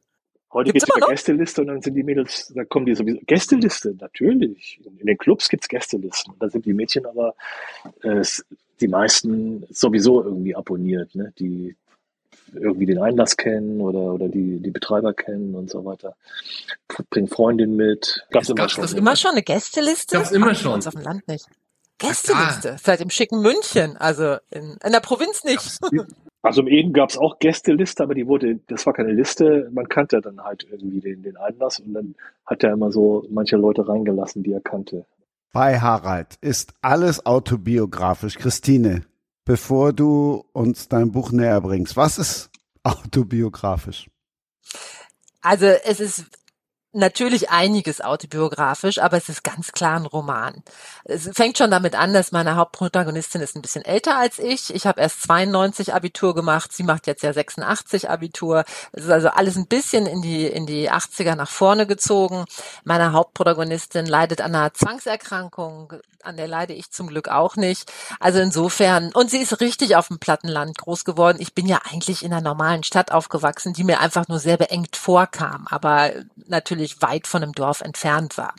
[0.54, 1.10] Heute Gibt's eine noch?
[1.10, 3.20] Gästeliste und dann sind die Mädels, da kommen die sowieso.
[3.26, 4.80] Gästeliste, natürlich.
[5.00, 6.34] In den Clubs gibt's Gästelisten.
[6.40, 7.36] Da sind die Mädchen aber
[8.02, 8.24] äh,
[8.80, 11.34] die meisten sowieso irgendwie abonniert, ne?
[11.40, 11.76] Die
[12.54, 16.16] irgendwie den Einlass kennen oder, oder die, die Betreiber kennen und so weiter.
[17.10, 18.26] Bringen Freundin mit.
[18.32, 18.82] Gab's Es immer gab's schon.
[18.84, 19.00] das ne?
[19.00, 20.18] immer schon eine Gästeliste?
[20.18, 20.74] Gab's immer schon.
[20.74, 21.46] uns auf dem Land nicht.
[21.98, 25.80] Gästeliste, vielleicht im schicken München, also in, in der Provinz nicht.
[26.48, 30.22] Also im Eden gab's auch Gästeliste, aber die wurde, das war keine Liste, man kannte
[30.22, 32.16] dann halt irgendwie den, den Einlass und dann
[32.46, 35.06] hat er immer so manche Leute reingelassen, die er kannte.
[35.52, 38.38] Bei Harald ist alles autobiografisch.
[38.38, 39.02] Christine,
[39.44, 42.50] bevor du uns dein Buch näher bringst, was ist
[42.84, 44.10] autobiografisch?
[45.42, 46.28] Also es ist
[46.98, 50.64] natürlich einiges autobiografisch, aber es ist ganz klar ein Roman.
[51.06, 54.74] Es fängt schon damit an, dass meine Hauptprotagonistin ist ein bisschen älter als ich.
[54.74, 58.66] Ich habe erst 92 Abitur gemacht, sie macht jetzt ja 86 Abitur.
[58.92, 62.46] Es ist also alles ein bisschen in die in die 80er nach vorne gezogen.
[62.84, 65.94] Meine Hauptprotagonistin leidet an einer Zwangserkrankung,
[66.24, 67.92] an der leide ich zum Glück auch nicht.
[68.20, 71.38] Also insofern und sie ist richtig auf dem Plattenland groß geworden.
[71.40, 74.96] Ich bin ja eigentlich in einer normalen Stadt aufgewachsen, die mir einfach nur sehr beengt
[74.96, 76.12] vorkam, aber
[76.48, 78.54] natürlich weit von einem Dorf entfernt war.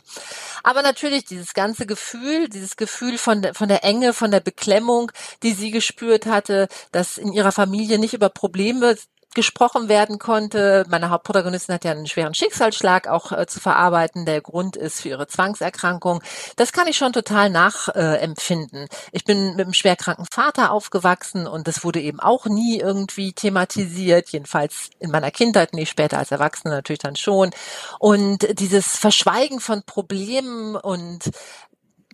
[0.63, 5.11] Aber natürlich dieses ganze Gefühl, dieses Gefühl von der, von der Enge, von der Beklemmung,
[5.43, 8.95] die sie gespürt hatte, dass in ihrer Familie nicht über Probleme
[9.35, 10.85] gesprochen werden konnte.
[10.89, 15.09] Meine Hauptprotagonistin hat ja einen schweren Schicksalsschlag auch äh, zu verarbeiten, der Grund ist für
[15.09, 16.21] ihre Zwangserkrankung.
[16.55, 18.83] Das kann ich schon total nachempfinden.
[18.83, 23.33] Äh, ich bin mit einem schwerkranken Vater aufgewachsen und das wurde eben auch nie irgendwie
[23.33, 27.51] thematisiert, jedenfalls in meiner Kindheit nicht, später als Erwachsene natürlich dann schon.
[27.99, 31.29] Und dieses Verschweigen von Problemen und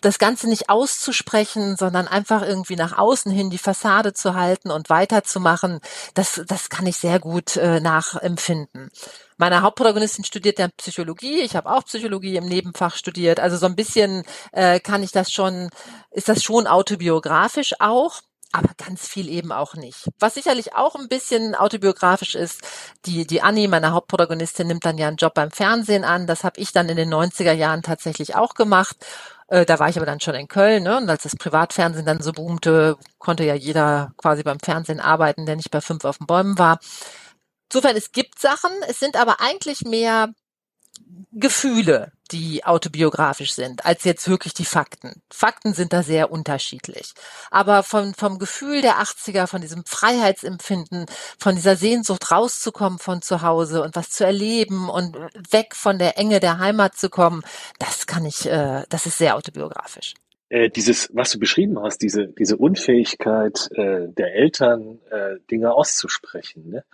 [0.02, 4.90] das Ganze nicht auszusprechen, sondern einfach irgendwie nach außen hin die Fassade zu halten und
[4.90, 5.80] weiterzumachen,
[6.14, 8.90] das, das kann ich sehr gut äh, nachempfinden.
[9.38, 13.76] Meine Hauptprotagonistin studiert ja Psychologie, ich habe auch Psychologie im Nebenfach studiert, also so ein
[13.76, 15.70] bisschen äh, kann ich das schon,
[16.12, 18.22] ist das schon autobiografisch auch
[18.56, 20.08] aber ganz viel eben auch nicht.
[20.18, 22.62] Was sicherlich auch ein bisschen autobiografisch ist,
[23.06, 26.26] die, die Annie, meine Hauptprotagonistin, nimmt dann ja einen Job beim Fernsehen an.
[26.26, 28.96] Das habe ich dann in den 90er Jahren tatsächlich auch gemacht.
[29.48, 30.98] Äh, da war ich aber dann schon in Köln, ne?
[30.98, 35.56] Und als das Privatfernsehen dann so boomte, konnte ja jeder quasi beim Fernsehen arbeiten, der
[35.56, 36.80] nicht bei fünf auf den Bäumen war.
[37.72, 40.30] Insofern, es gibt Sachen, es sind aber eigentlich mehr
[41.38, 45.22] Gefühle, die autobiografisch sind, als jetzt wirklich die Fakten.
[45.30, 47.14] Fakten sind da sehr unterschiedlich.
[47.52, 51.08] Aber vom, vom Gefühl der 80er, von diesem Freiheitsempfinden,
[51.38, 55.18] von dieser Sehnsucht rauszukommen von zu Hause und was zu erleben und
[55.52, 57.44] weg von der Enge der Heimat zu kommen,
[57.80, 60.14] das kann ich, äh, das ist sehr autobiografisch.
[60.48, 66.70] Äh, dieses, was du beschrieben hast, diese, diese Unfähigkeit äh, der Eltern, äh, Dinge auszusprechen,
[66.70, 66.86] ne?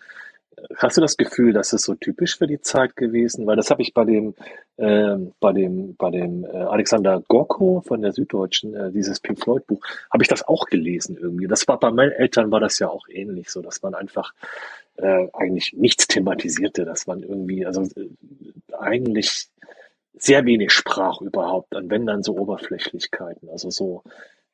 [0.75, 3.45] Hast du das Gefühl, das ist so typisch für die Zeit gewesen?
[3.47, 4.35] Weil das habe ich bei dem,
[4.77, 9.65] ähm, bei dem, bei dem äh, Alexander Gorko von der Süddeutschen, äh, dieses Pink Floyd
[9.67, 9.81] Buch,
[10.11, 11.47] habe ich das auch gelesen irgendwie.
[11.47, 14.33] Das war bei meinen Eltern war das ja auch ähnlich, so dass man einfach
[14.97, 18.09] äh, eigentlich nichts thematisierte, dass man irgendwie, also äh,
[18.77, 19.47] eigentlich
[20.13, 24.03] sehr wenig sprach überhaupt, und wenn dann so Oberflächlichkeiten, also so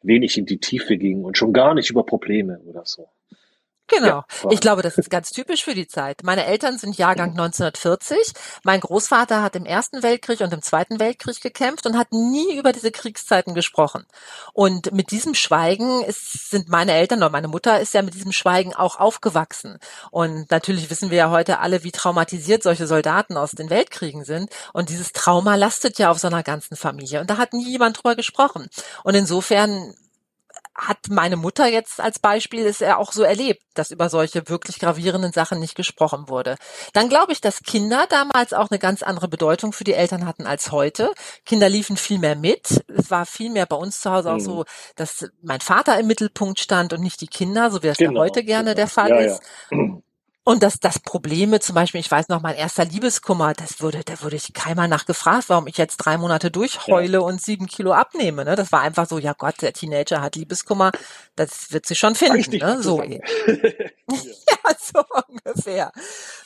[0.01, 3.09] wenig in die Tiefe ging und schon gar nicht über Probleme oder so.
[3.87, 4.07] Genau.
[4.07, 6.23] Ja, ich glaube, das ist ganz typisch für die Zeit.
[6.23, 8.33] Meine Eltern sind Jahrgang 1940.
[8.63, 12.73] Mein Großvater hat im Ersten Weltkrieg und im Zweiten Weltkrieg gekämpft und hat nie über
[12.73, 14.05] diese Kriegszeiten gesprochen.
[14.51, 18.33] Und mit diesem Schweigen ist, sind meine Eltern oder meine Mutter ist ja mit diesem
[18.33, 19.79] Schweigen auch aufgewachsen.
[20.11, 24.51] Und natürlich wissen wir ja heute alle, wie traumatisiert solche Soldaten aus den Weltkriegen sind.
[24.73, 27.21] Und dieses Trauma lastet ja auf so einer ganzen Familie.
[27.21, 28.67] Und da hat nie jemand drüber gesprochen.
[29.03, 29.95] Und insofern
[30.77, 34.79] hat meine Mutter jetzt als Beispiel es ja auch so erlebt, dass über solche wirklich
[34.79, 36.55] gravierenden Sachen nicht gesprochen wurde.
[36.93, 40.45] Dann glaube ich, dass Kinder damals auch eine ganz andere Bedeutung für die Eltern hatten
[40.45, 41.11] als heute.
[41.45, 42.83] Kinder liefen viel mehr mit.
[42.95, 44.65] Es war viel mehr bei uns zu Hause auch so, mhm.
[44.95, 48.19] dass mein Vater im Mittelpunkt stand und nicht die Kinder, so wie es genau, ja
[48.19, 48.75] heute gerne genau.
[48.75, 49.41] der Fall ja, ist.
[49.71, 49.77] Ja.
[50.47, 54.21] Und dass das Probleme, zum Beispiel, ich weiß noch, mein erster Liebeskummer, das würde, da
[54.21, 57.19] würde ich keinmal nachgefragt, warum ich jetzt drei Monate durchheule ja.
[57.19, 58.45] und sieben Kilo abnehme.
[58.45, 58.55] Ne?
[58.55, 60.93] Das war einfach so, ja Gott, der Teenager hat Liebeskummer,
[61.35, 62.59] das wird sie schon finden.
[62.59, 62.81] Ne?
[62.81, 63.03] So.
[63.03, 63.19] ja,
[64.93, 65.91] so ungefähr.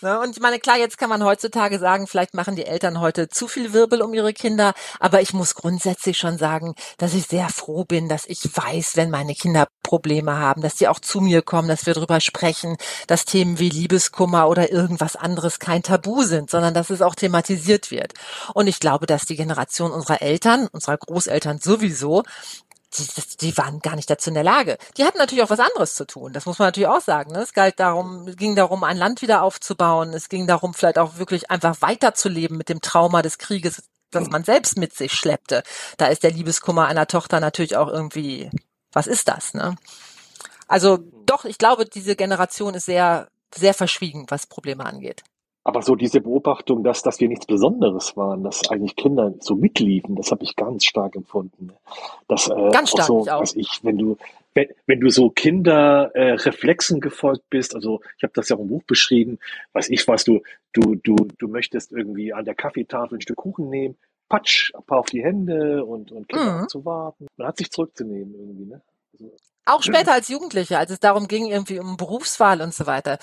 [0.02, 0.20] Ne?
[0.20, 3.48] Und ich meine, klar, jetzt kann man heutzutage sagen, vielleicht machen die Eltern heute zu
[3.48, 7.86] viel Wirbel um ihre Kinder, aber ich muss grundsätzlich schon sagen, dass ich sehr froh
[7.86, 11.68] bin, dass ich weiß, wenn meine Kinder Probleme haben, dass sie auch zu mir kommen,
[11.68, 12.78] dass wir darüber sprechen,
[13.08, 17.14] dass Themen wie Liebe Liebeskummer oder irgendwas anderes kein Tabu sind, sondern dass es auch
[17.14, 18.14] thematisiert wird.
[18.54, 22.24] Und ich glaube, dass die Generation unserer Eltern, unserer Großeltern sowieso,
[22.98, 24.78] die, die waren gar nicht dazu in der Lage.
[24.98, 26.34] Die hatten natürlich auch was anderes zu tun.
[26.34, 27.32] Das muss man natürlich auch sagen.
[27.32, 27.40] Ne?
[27.40, 30.14] Es galt darum, es ging darum, ein Land wieder aufzubauen.
[30.14, 34.44] Es ging darum, vielleicht auch wirklich einfach weiterzuleben mit dem Trauma des Krieges, das man
[34.44, 35.64] selbst mit sich schleppte.
[35.98, 38.50] Da ist der Liebeskummer einer Tochter natürlich auch irgendwie,
[38.92, 39.76] was ist das, ne?
[40.68, 45.24] Also doch, ich glaube, diese Generation ist sehr sehr verschwiegen, was Probleme angeht.
[45.64, 50.16] Aber so diese Beobachtung, dass, dass wir nichts Besonderes waren, dass eigentlich Kinder so mitliefen,
[50.16, 51.72] das habe ich ganz stark empfunden.
[52.28, 53.56] Das, äh, ganz stark, auch so, auch.
[53.56, 54.18] Ich, wenn du,
[54.56, 58.70] wenn, wenn du so Kinderreflexen äh, gefolgt bist, also ich habe das ja auch im
[58.70, 59.38] Buch beschrieben,
[59.74, 60.42] weiß ich was, du,
[60.74, 63.98] du, du, du möchtest irgendwie an der Kaffeetafel ein Stück Kuchen nehmen,
[64.30, 66.70] patsch, ein paar auf die Hände und, und Kinder mhm.
[66.70, 67.28] zu warten.
[67.38, 68.82] Man hat sich zurückzunehmen irgendwie, ne?
[69.14, 69.32] Also,
[69.66, 73.20] auch später als Jugendliche, als es darum ging, irgendwie um Berufswahl und so weiter.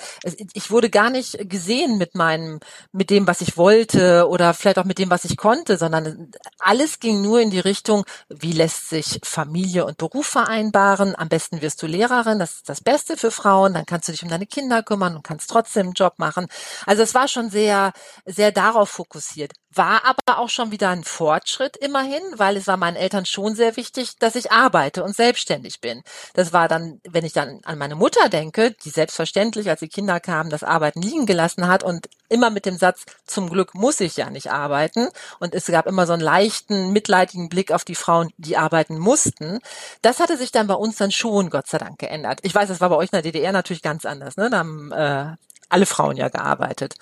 [0.52, 2.60] Ich wurde gar nicht gesehen mit meinem,
[2.92, 7.00] mit dem, was ich wollte oder vielleicht auch mit dem, was ich konnte, sondern alles
[7.00, 11.16] ging nur in die Richtung, wie lässt sich Familie und Beruf vereinbaren?
[11.16, 14.22] Am besten wirst du Lehrerin, das ist das Beste für Frauen, dann kannst du dich
[14.22, 16.46] um deine Kinder kümmern und kannst trotzdem einen Job machen.
[16.86, 17.92] Also es war schon sehr,
[18.26, 19.52] sehr darauf fokussiert.
[19.78, 23.76] War aber auch schon wieder ein Fortschritt immerhin, weil es war meinen Eltern schon sehr
[23.76, 26.02] wichtig, dass ich arbeite und selbstständig bin.
[26.34, 30.18] Das war dann, wenn ich dann an meine Mutter denke, die selbstverständlich, als die Kinder
[30.18, 34.16] kamen, das Arbeiten liegen gelassen hat und immer mit dem Satz, zum Glück muss ich
[34.16, 35.10] ja nicht arbeiten.
[35.38, 39.60] Und es gab immer so einen leichten, mitleidigen Blick auf die Frauen, die arbeiten mussten.
[40.02, 42.40] Das hatte sich dann bei uns dann schon, Gott sei Dank, geändert.
[42.42, 44.36] Ich weiß, das war bei euch in der DDR natürlich ganz anders.
[44.36, 44.50] Ne?
[44.50, 45.36] Da haben äh,
[45.68, 46.96] alle Frauen ja gearbeitet.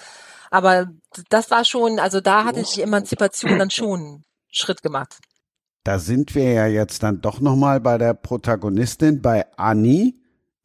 [0.51, 0.89] Aber
[1.29, 5.19] das war schon, also da hatte die Emanzipation dann schon Schritt gemacht.
[5.85, 10.15] Da sind wir ja jetzt dann doch nochmal bei der Protagonistin, bei Annie,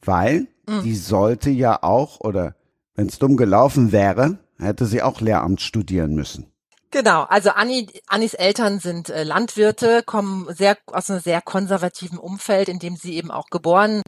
[0.02, 0.82] weil mhm.
[0.84, 2.56] die sollte ja auch, oder
[2.96, 6.51] wenn es dumm gelaufen wäre, hätte sie auch Lehramt studieren müssen.
[6.94, 12.68] Genau, also Anni, Annis Eltern sind äh, Landwirte, kommen sehr aus einem sehr konservativen Umfeld,
[12.68, 14.02] in dem sie eben auch geboren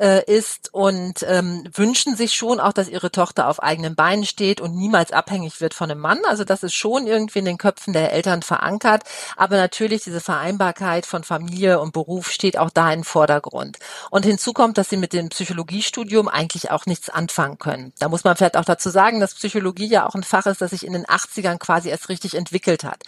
[0.00, 4.62] äh, ist und ähm, wünschen sich schon auch, dass ihre Tochter auf eigenen Beinen steht
[4.62, 6.20] und niemals abhängig wird von einem Mann.
[6.26, 9.02] Also das ist schon irgendwie in den Köpfen der Eltern verankert.
[9.36, 13.78] Aber natürlich diese Vereinbarkeit von Familie und Beruf steht auch da im Vordergrund.
[14.10, 17.92] Und hinzu kommt, dass sie mit dem Psychologiestudium eigentlich auch nichts anfangen können.
[17.98, 20.70] Da muss man vielleicht auch dazu sagen, dass Psychologie ja auch ein Fach ist, das
[20.70, 23.02] sich in den 80ern quasi erst richtig richtig entwickelt hat.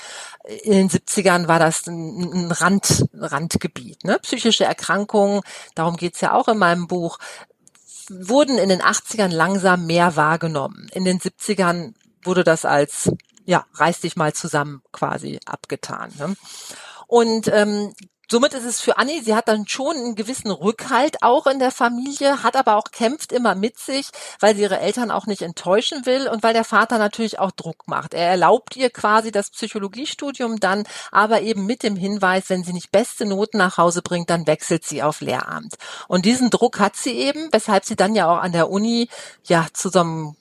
[0.63, 4.05] In den 70ern war das ein, Rand, Randgebiet.
[4.05, 4.19] Ne?
[4.21, 5.41] Psychische Erkrankungen,
[5.75, 7.19] darum geht's ja auch in meinem Buch,
[8.09, 10.89] wurden in den 80ern langsam mehr wahrgenommen.
[10.93, 13.11] In den 70ern wurde das als
[13.47, 16.13] ja, reiß dich mal zusammen quasi abgetan.
[16.19, 16.35] Ne?
[17.07, 17.93] Und ähm,
[18.29, 21.71] somit ist es für Annie, sie hat dann schon einen gewissen Rückhalt auch in der
[21.71, 24.09] Familie, hat aber auch kämpft immer mit sich,
[24.41, 27.87] weil sie ihre Eltern auch nicht enttäuschen will und weil der Vater natürlich auch Druck
[27.87, 28.15] macht.
[28.15, 32.91] Er erlaubt ihr quasi das Psychologiestudium dann, aber eben mit dem Hinweis, wenn sie nicht
[32.91, 35.75] beste Noten nach Hause bringt, dann wechselt sie auf Lehramt.
[36.09, 39.09] Und diesen Druck hat sie eben, weshalb sie dann ja auch an der Uni
[39.45, 40.37] ja zu so einem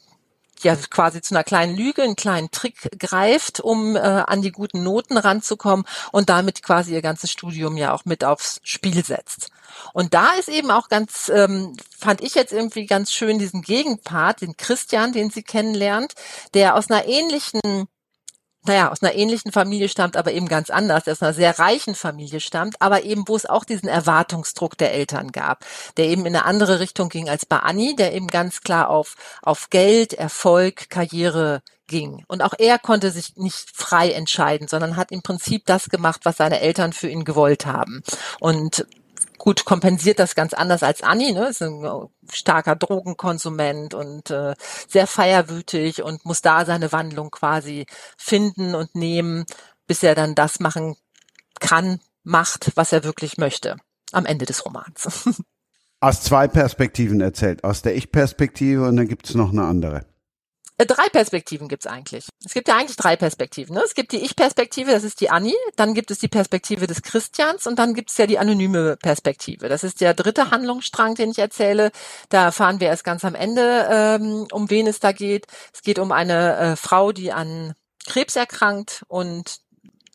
[0.64, 4.84] ja quasi zu einer kleinen Lüge, einen kleinen Trick greift, um äh, an die guten
[4.84, 9.50] Noten ranzukommen und damit quasi ihr ganzes Studium ja auch mit aufs Spiel setzt.
[9.94, 14.42] Und da ist eben auch ganz, ähm, fand ich jetzt irgendwie ganz schön diesen Gegenpart,
[14.42, 16.14] den Christian, den sie kennenlernt,
[16.54, 17.88] der aus einer ähnlichen
[18.66, 21.96] naja, aus einer ähnlichen Familie stammt, aber eben ganz anders, der aus einer sehr reichen
[21.96, 25.66] Familie stammt, aber eben, wo es auch diesen Erwartungsdruck der Eltern gab,
[25.98, 29.16] der eben in eine andere Richtung ging als bei Anni, der eben ganz klar auf,
[29.42, 32.24] auf Geld, Erfolg, Karriere ging.
[32.28, 36.38] Und auch er konnte sich nicht frei entscheiden, sondern hat im Prinzip das gemacht, was
[36.38, 38.02] seine Eltern für ihn gewollt haben.
[38.40, 38.86] Und
[39.38, 41.48] gut kompensiert das ganz anders als Anni, ne?
[41.48, 44.56] Ist ein starker Drogenkonsument und äh,
[44.88, 47.86] sehr feierwütig und muss da seine Wandlung quasi
[48.18, 49.46] finden und nehmen,
[49.88, 50.96] bis er dann das machen
[51.60, 53.78] kann, macht, was er wirklich möchte.
[54.12, 55.28] Am Ende des Romans.
[56.00, 57.64] Aus zwei Perspektiven erzählt.
[57.64, 60.06] Aus der Ich-Perspektive und dann gibt's noch eine andere.
[60.84, 62.28] Äh, drei Perspektiven gibt's eigentlich.
[62.44, 63.76] Es gibt ja eigentlich drei Perspektiven.
[63.76, 63.82] Ne?
[63.84, 67.68] Es gibt die Ich-Perspektive, das ist die Annie, dann gibt es die Perspektive des Christians
[67.68, 69.70] und dann gibt's ja die anonyme Perspektive.
[69.70, 71.92] Das ist der dritte Handlungsstrang, den ich erzähle.
[72.30, 75.48] Da erfahren wir erst ganz am Ende, ähm, um wen es da geht.
[75.74, 77.74] Es geht um eine äh, Frau, die an
[78.06, 79.60] Krebs erkrankt und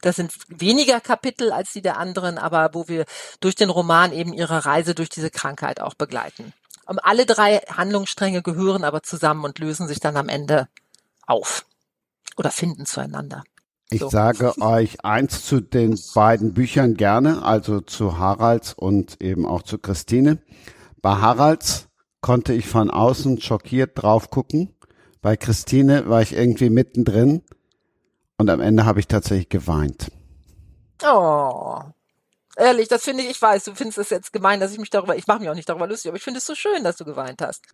[0.03, 3.05] das sind weniger Kapitel als die der anderen, aber wo wir
[3.40, 6.53] durch den Roman eben ihre Reise durch diese Krankheit auch begleiten.
[6.89, 10.69] Alle drei Handlungsstränge gehören aber zusammen und lösen sich dann am Ende
[11.27, 11.66] auf
[12.36, 13.44] oder finden zueinander.
[13.90, 14.09] Ich so.
[14.09, 19.78] sage euch eins zu den beiden Büchern gerne, also zu Haralds und eben auch zu
[19.78, 20.39] Christine.
[21.01, 21.89] Bei Haralds
[22.20, 24.74] konnte ich von außen schockiert drauf gucken.
[25.23, 27.43] Bei Christine war ich irgendwie mittendrin
[28.36, 30.10] und am Ende habe ich tatsächlich geweint.
[31.02, 31.81] Oh,
[32.59, 35.16] Ehrlich, das finde ich, ich weiß, du findest es jetzt gemein, dass ich mich darüber,
[35.16, 37.05] ich mache mich auch nicht darüber lustig, aber ich finde es so schön, dass du
[37.05, 37.64] geweint hast.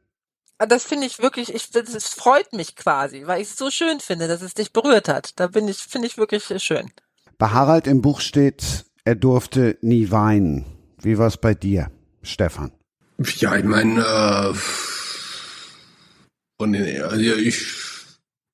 [0.59, 3.98] Ah, das finde ich wirklich, ich, das freut mich quasi, weil ich es so schön
[4.01, 5.40] finde, dass es dich berührt hat.
[5.40, 6.93] Da bin ich, finde ich wirklich schön.
[7.39, 10.66] Bei Harald im Buch steht, er durfte nie weinen.
[11.01, 11.90] Wie war es bei dir,
[12.23, 12.70] Stefan?
[13.19, 14.55] Ja, ich meine, äh,
[16.61, 17.66] den, also ich,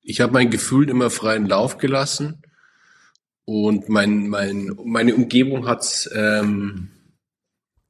[0.01, 2.41] ich habe mein Gefühl immer freien Lauf gelassen.
[3.53, 6.87] Und mein, mein, meine Umgebung hat's ähm,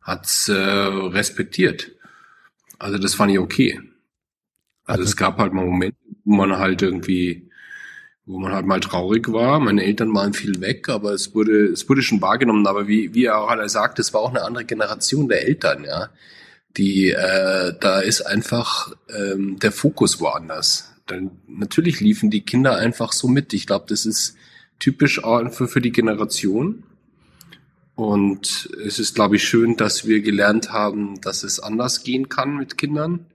[0.02, 1.92] hat's, äh, respektiert.
[2.80, 3.80] Also das fand ich okay.
[4.86, 7.52] Also, also es gab halt mal Momente, wo man halt irgendwie,
[8.26, 9.60] wo man halt mal traurig war.
[9.60, 12.66] Meine Eltern waren viel weg, aber es wurde, es wurde schon wahrgenommen.
[12.66, 15.84] Aber wie, wie er auch alle sagt, es war auch eine andere Generation der Eltern,
[15.84, 16.10] ja.
[16.76, 20.92] Die, äh, da ist einfach ähm, der Fokus woanders.
[21.06, 23.54] Dann natürlich liefen die Kinder einfach so mit.
[23.54, 24.36] Ich glaube, das ist
[24.82, 26.84] typisch für, für die Generation.
[27.96, 32.58] Und es ist, glaube ich, schön, dass wir gelernt haben, dass es anders gehen kann
[32.58, 33.28] mit Kindern,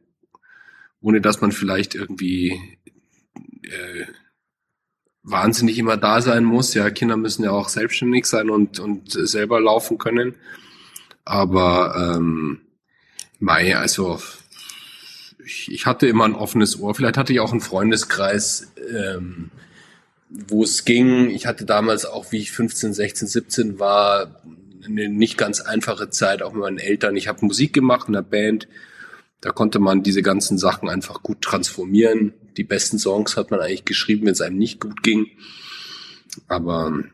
[1.00, 2.60] ohne dass man vielleicht irgendwie
[3.62, 4.06] äh,
[5.22, 6.74] wahnsinnig immer da sein muss.
[6.74, 10.34] Ja, Kinder müssen ja auch selbstständig sein und, und selber laufen können.
[11.24, 12.60] Aber ähm,
[13.38, 14.20] Mai, also
[15.44, 16.94] ich, ich hatte immer ein offenes Ohr.
[16.94, 19.50] Vielleicht hatte ich auch einen Freundeskreis, ähm,
[20.28, 21.30] wo es ging.
[21.30, 24.42] Ich hatte damals auch, wie ich 15, 16, 17 war,
[24.84, 27.16] eine nicht ganz einfache Zeit, auch mit meinen Eltern.
[27.16, 28.68] Ich habe Musik gemacht in der Band.
[29.40, 32.34] Da konnte man diese ganzen Sachen einfach gut transformieren.
[32.56, 35.26] Die besten Songs hat man eigentlich geschrieben, wenn es einem nicht gut ging.
[36.48, 37.04] Aber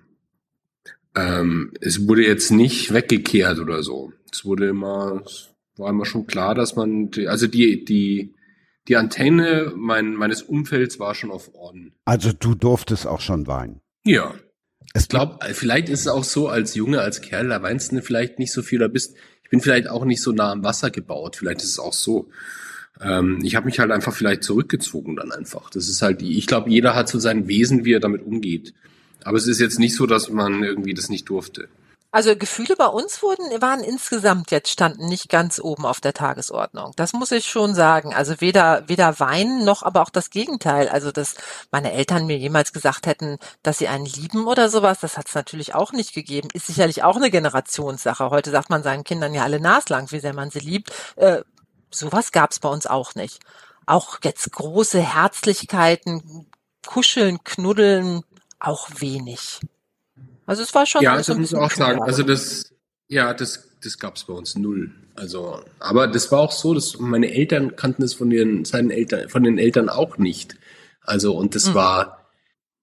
[1.14, 4.12] ähm, es wurde jetzt nicht weggekehrt oder so.
[4.30, 8.34] Es wurde immer, es war immer schon klar, dass man, also die, die,
[8.88, 11.92] die Antenne mein, meines Umfelds war schon auf On.
[12.04, 13.80] Also du durftest auch schon weinen.
[14.04, 14.34] Ja.
[14.94, 18.38] Ich glaube, vielleicht ist es auch so, als Junge, als Kerl, da weinst du vielleicht
[18.38, 21.36] nicht so viel, da bist, ich bin vielleicht auch nicht so nah am Wasser gebaut,
[21.36, 22.28] vielleicht ist es auch so.
[23.00, 25.70] Ähm, ich habe mich halt einfach vielleicht zurückgezogen dann einfach.
[25.70, 28.74] Das ist halt, ich glaube, jeder hat so sein Wesen, wie er damit umgeht.
[29.24, 31.68] Aber es ist jetzt nicht so, dass man irgendwie das nicht durfte.
[32.14, 36.92] Also Gefühle bei uns wurden, waren insgesamt jetzt standen nicht ganz oben auf der Tagesordnung.
[36.96, 38.12] Das muss ich schon sagen.
[38.12, 40.90] Also weder, weder Weinen noch aber auch das Gegenteil.
[40.90, 41.36] Also dass
[41.70, 45.34] meine Eltern mir jemals gesagt hätten, dass sie einen lieben oder sowas, das hat es
[45.34, 46.48] natürlich auch nicht gegeben.
[46.52, 48.28] Ist sicherlich auch eine Generationssache.
[48.28, 50.92] Heute sagt man seinen Kindern ja alle naslang, wie sehr man sie liebt.
[51.16, 51.40] Äh,
[51.90, 53.40] sowas gab es bei uns auch nicht.
[53.86, 56.46] Auch jetzt große Herzlichkeiten,
[56.86, 58.22] kuscheln, knuddeln,
[58.60, 59.60] auch wenig.
[60.52, 61.00] Also es war schon.
[61.00, 62.02] Ja, das muss ich auch sagen.
[62.02, 62.74] Also das,
[63.08, 64.90] ja, das, das gab es bei uns null.
[65.14, 69.30] Also, aber das war auch so, dass meine Eltern kannten es von ihren seinen Eltern,
[69.30, 70.56] von den Eltern auch nicht.
[71.00, 71.74] Also und das mhm.
[71.74, 72.26] war,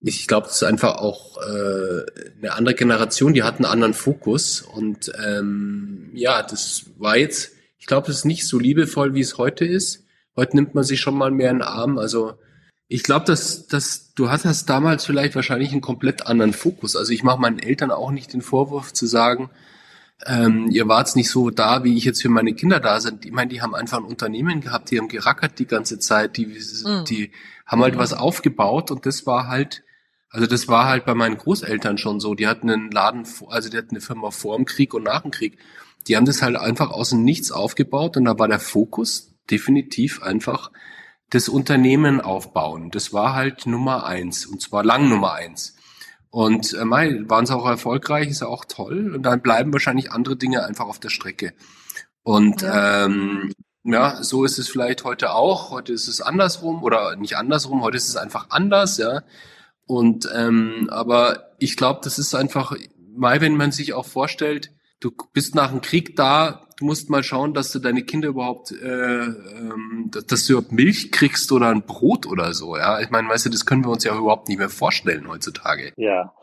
[0.02, 2.06] ich glaube, das ist einfach auch äh,
[2.40, 3.36] eine andere Generation.
[3.36, 7.52] Die hatten einen anderen Fokus und ähm, ja, das war jetzt.
[7.78, 10.06] Ich glaube, es ist nicht so liebevoll, wie es heute ist.
[10.36, 12.00] Heute nimmt man sich schon mal mehr in den Arm.
[12.00, 12.34] Also
[12.88, 16.96] ich glaube, dass, dass du hattest damals vielleicht wahrscheinlich einen komplett anderen Fokus.
[16.96, 19.50] Also ich mache meinen Eltern auch nicht den Vorwurf zu sagen,
[20.26, 23.26] ähm, ihr wart nicht so da, wie ich jetzt für meine Kinder da sind.
[23.26, 26.48] Ich meine, die haben einfach ein Unternehmen gehabt, die haben gerackert die ganze Zeit, die,
[26.48, 27.06] mhm.
[27.06, 27.32] die
[27.66, 28.00] haben halt mhm.
[28.00, 29.84] was aufgebaut und das war halt
[30.32, 32.36] Also das war halt bei meinen Großeltern schon so.
[32.36, 35.32] Die hatten einen Laden, also die hatten eine Firma vor dem Krieg und nach dem
[35.32, 35.58] Krieg.
[36.08, 40.22] Die haben das halt einfach aus dem Nichts aufgebaut und da war der Fokus definitiv
[40.22, 40.72] einfach
[41.30, 42.92] das Unternehmen aufbauen.
[42.92, 45.76] Das war halt Nummer eins und zwar lang Nummer eins.
[46.32, 49.16] Und äh, waren sie auch erfolgreich, ist ja auch toll.
[49.16, 51.54] Und dann bleiben wahrscheinlich andere Dinge einfach auf der Strecke.
[52.24, 53.06] Und ja.
[53.06, 53.54] ähm,
[53.84, 55.72] ja, so ist es vielleicht heute auch.
[55.72, 57.82] Heute ist es andersrum oder nicht andersrum.
[57.82, 59.24] Heute ist es einfach anders, ja.
[59.86, 62.76] Und ähm, aber ich glaube, das ist einfach,
[63.16, 67.24] mal wenn man sich auch vorstellt, du bist nach dem Krieg da, du musst mal
[67.24, 71.70] schauen, dass du deine Kinder überhaupt, äh, ähm, dass, dass du überhaupt Milch kriegst oder
[71.70, 72.78] ein Brot oder so.
[72.78, 75.94] Ja, ich meine, weißt du, das können wir uns ja überhaupt nicht mehr vorstellen heutzutage.
[75.98, 76.34] Ja,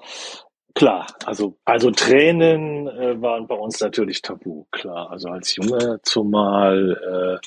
[0.75, 5.11] Klar, also, also Tränen äh, waren bei uns natürlich tabu, klar.
[5.11, 7.47] Also als Junge zumal äh,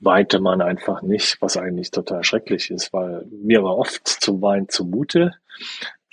[0.00, 4.68] weinte man einfach nicht, was eigentlich total schrecklich ist, weil mir war oft zum Wein
[4.68, 5.32] zumute.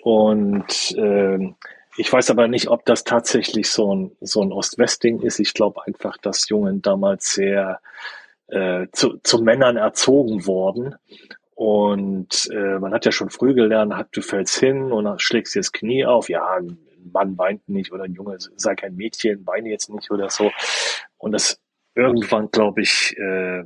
[0.01, 1.53] Und äh,
[1.97, 5.39] ich weiß aber nicht, ob das tatsächlich so ein, so ein Ost-West-Ding ist.
[5.39, 7.79] Ich glaube einfach, dass Jungen damals sehr
[8.47, 10.95] äh, zu, zu Männern erzogen worden
[11.61, 15.59] und äh, man hat ja schon früh gelernt, hat, du fällst hin und schlägst dir
[15.59, 16.27] das Knie auf.
[16.27, 16.79] Ja, ein
[17.13, 20.49] Mann weint nicht oder ein Junge sei kein Mädchen, weine jetzt nicht oder so.
[21.19, 21.61] Und das
[21.93, 23.63] irgendwann, glaube ich, äh,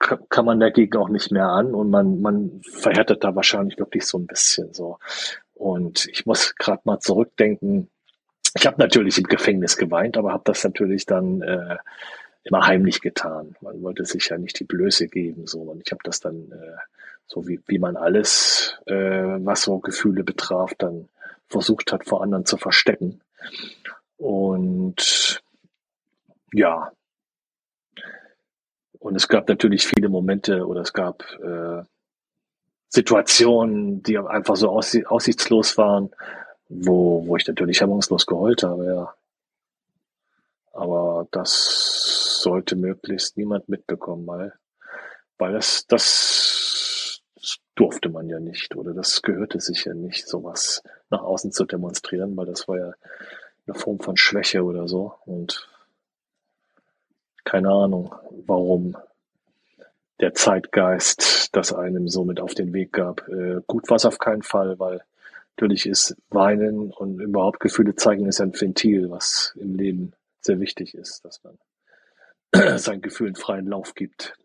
[0.00, 4.18] kann man dagegen auch nicht mehr an und man, man verhärtet da wahrscheinlich wirklich so
[4.18, 4.98] ein bisschen so.
[5.54, 7.90] Und ich muss gerade mal zurückdenken.
[8.56, 11.76] Ich habe natürlich im Gefängnis geweint, aber habe das natürlich dann äh,
[12.44, 13.56] immer heimlich getan.
[13.60, 15.46] Man wollte sich ja nicht die Blöße geben.
[15.46, 15.62] So.
[15.62, 16.76] Und ich habe das dann, äh,
[17.26, 21.08] so wie, wie man alles, äh, was so Gefühle betraf, dann
[21.48, 23.20] versucht hat, vor anderen zu verstecken.
[24.16, 25.42] Und
[26.52, 26.92] ja.
[28.98, 31.82] Und es gab natürlich viele Momente oder es gab äh,
[32.94, 36.10] Situationen, die einfach so aussichtslos waren,
[36.68, 39.14] wo, wo ich natürlich hemmungslos geheult habe, ja.
[40.72, 44.52] Aber das sollte möglichst niemand mitbekommen, weil,
[45.38, 47.20] weil das, das
[47.74, 52.36] durfte man ja nicht oder das gehörte sich ja nicht, sowas nach außen zu demonstrieren,
[52.36, 52.92] weil das war ja
[53.66, 55.68] eine Form von Schwäche oder so und
[57.42, 58.14] keine Ahnung,
[58.46, 58.96] warum
[60.20, 63.26] der Zeitgeist das einem so mit auf den Weg gab.
[63.28, 65.02] Äh, gut war es auf keinen Fall, weil
[65.56, 70.94] natürlich ist Weinen und überhaupt Gefühle zeigen ist ein Ventil, was im Leben sehr wichtig
[70.94, 71.58] ist, dass man
[72.78, 74.36] seinen Gefühlen freien Lauf gibt.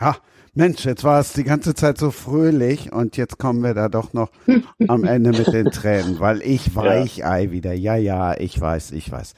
[0.00, 0.16] Ha,
[0.54, 4.12] Mensch, jetzt war es die ganze Zeit so fröhlich und jetzt kommen wir da doch
[4.12, 4.30] noch
[4.88, 7.50] am Ende mit den Tränen, weil ich Weichei ja.
[7.52, 7.72] wieder.
[7.72, 9.34] Ja, ja, ich weiß, ich weiß.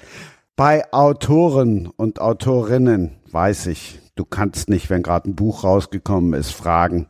[0.56, 6.50] Bei Autoren und Autorinnen weiß ich, du kannst nicht, wenn gerade ein Buch rausgekommen ist,
[6.50, 7.06] fragen,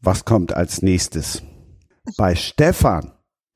[0.00, 1.42] was kommt als nächstes.
[2.16, 3.14] Bei Stefan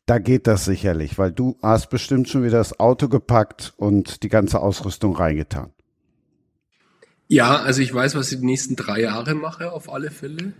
[0.08, 4.30] da geht das sicherlich, weil du hast bestimmt schon wieder das Auto gepackt und die
[4.30, 5.70] ganze Ausrüstung reingetan.
[7.26, 10.54] Ja, also ich weiß, was ich die nächsten drei Jahre mache, auf alle Fälle.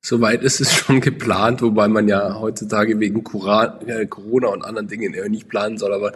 [0.00, 5.12] Soweit ist es schon geplant, wobei man ja heutzutage wegen äh, Corona und anderen Dingen
[5.28, 5.92] nicht planen soll.
[5.92, 6.12] Aber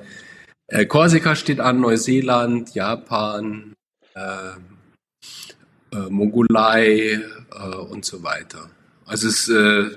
[0.68, 3.74] äh, Korsika steht an, Neuseeland, Japan,
[6.08, 7.20] Mongolei
[7.52, 8.70] äh, und so weiter.
[9.06, 9.90] Also es äh,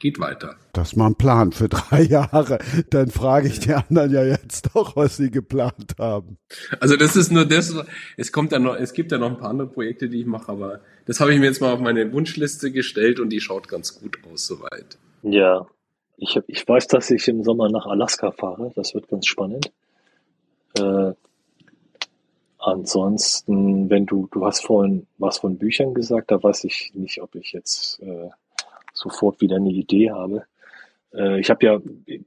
[0.00, 0.56] geht weiter.
[0.72, 2.58] Das ist mal ein Plan für drei Jahre.
[2.90, 6.38] Dann frage ich die anderen ja jetzt doch, was sie geplant haben.
[6.80, 7.74] Also das ist nur das,
[8.16, 10.50] es kommt ja noch, es gibt ja noch ein paar andere Projekte, die ich mache,
[10.50, 14.00] aber das habe ich mir jetzt mal auf meine Wunschliste gestellt und die schaut ganz
[14.00, 14.98] gut aus soweit.
[15.22, 15.66] Ja,
[16.16, 18.72] ich, hab, ich weiß, dass ich im Sommer nach Alaska fahre.
[18.74, 19.70] Das wird ganz spannend.
[20.78, 21.12] Äh,
[22.60, 27.34] ansonsten, wenn du, du hast vorhin was von Büchern gesagt, da weiß ich nicht, ob
[27.34, 28.28] ich jetzt äh,
[28.92, 30.44] sofort wieder eine Idee habe.
[31.14, 31.80] Äh, ich habe ja,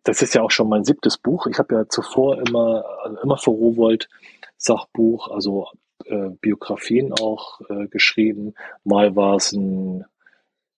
[0.03, 1.47] das ist ja auch schon mein siebtes Buch.
[1.47, 4.09] Ich habe ja zuvor immer, also immer für Rowold
[4.57, 5.67] Sachbuch, also
[6.05, 8.53] äh, Biografien auch äh, geschrieben.
[8.83, 10.05] Mal war es ein,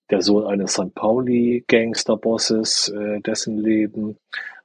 [0.10, 0.94] der Sohn eines St.
[0.94, 4.18] Pauli Gangsterbosses, äh, dessen Leben.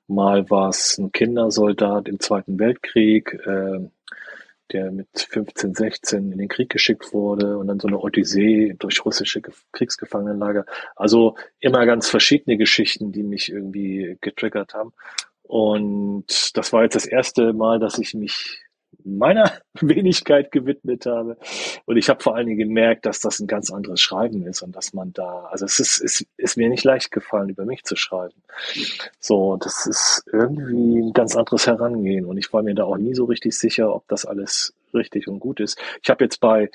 [0.06, 3.34] Mal war es ein Kindersoldat im Zweiten Weltkrieg.
[3.46, 3.88] Äh,
[4.72, 9.04] der mit 15, 16 in den Krieg geschickt wurde und dann so eine Odyssee durch
[9.04, 9.42] russische
[9.72, 10.66] Kriegsgefangenenlager.
[10.96, 14.92] Also immer ganz verschiedene Geschichten, die mich irgendwie getriggert haben.
[15.42, 18.62] Und das war jetzt das erste Mal, dass ich mich
[19.04, 21.36] meiner Wenigkeit gewidmet habe.
[21.86, 24.76] Und ich habe vor allen Dingen gemerkt, dass das ein ganz anderes Schreiben ist und
[24.76, 27.96] dass man da, also es ist, ist, ist mir nicht leicht gefallen, über mich zu
[27.96, 28.42] schreiben.
[29.18, 33.14] So, das ist irgendwie ein ganz anderes Herangehen und ich war mir da auch nie
[33.14, 35.80] so richtig sicher, ob das alles richtig und gut ist.
[36.02, 36.70] Ich habe jetzt bei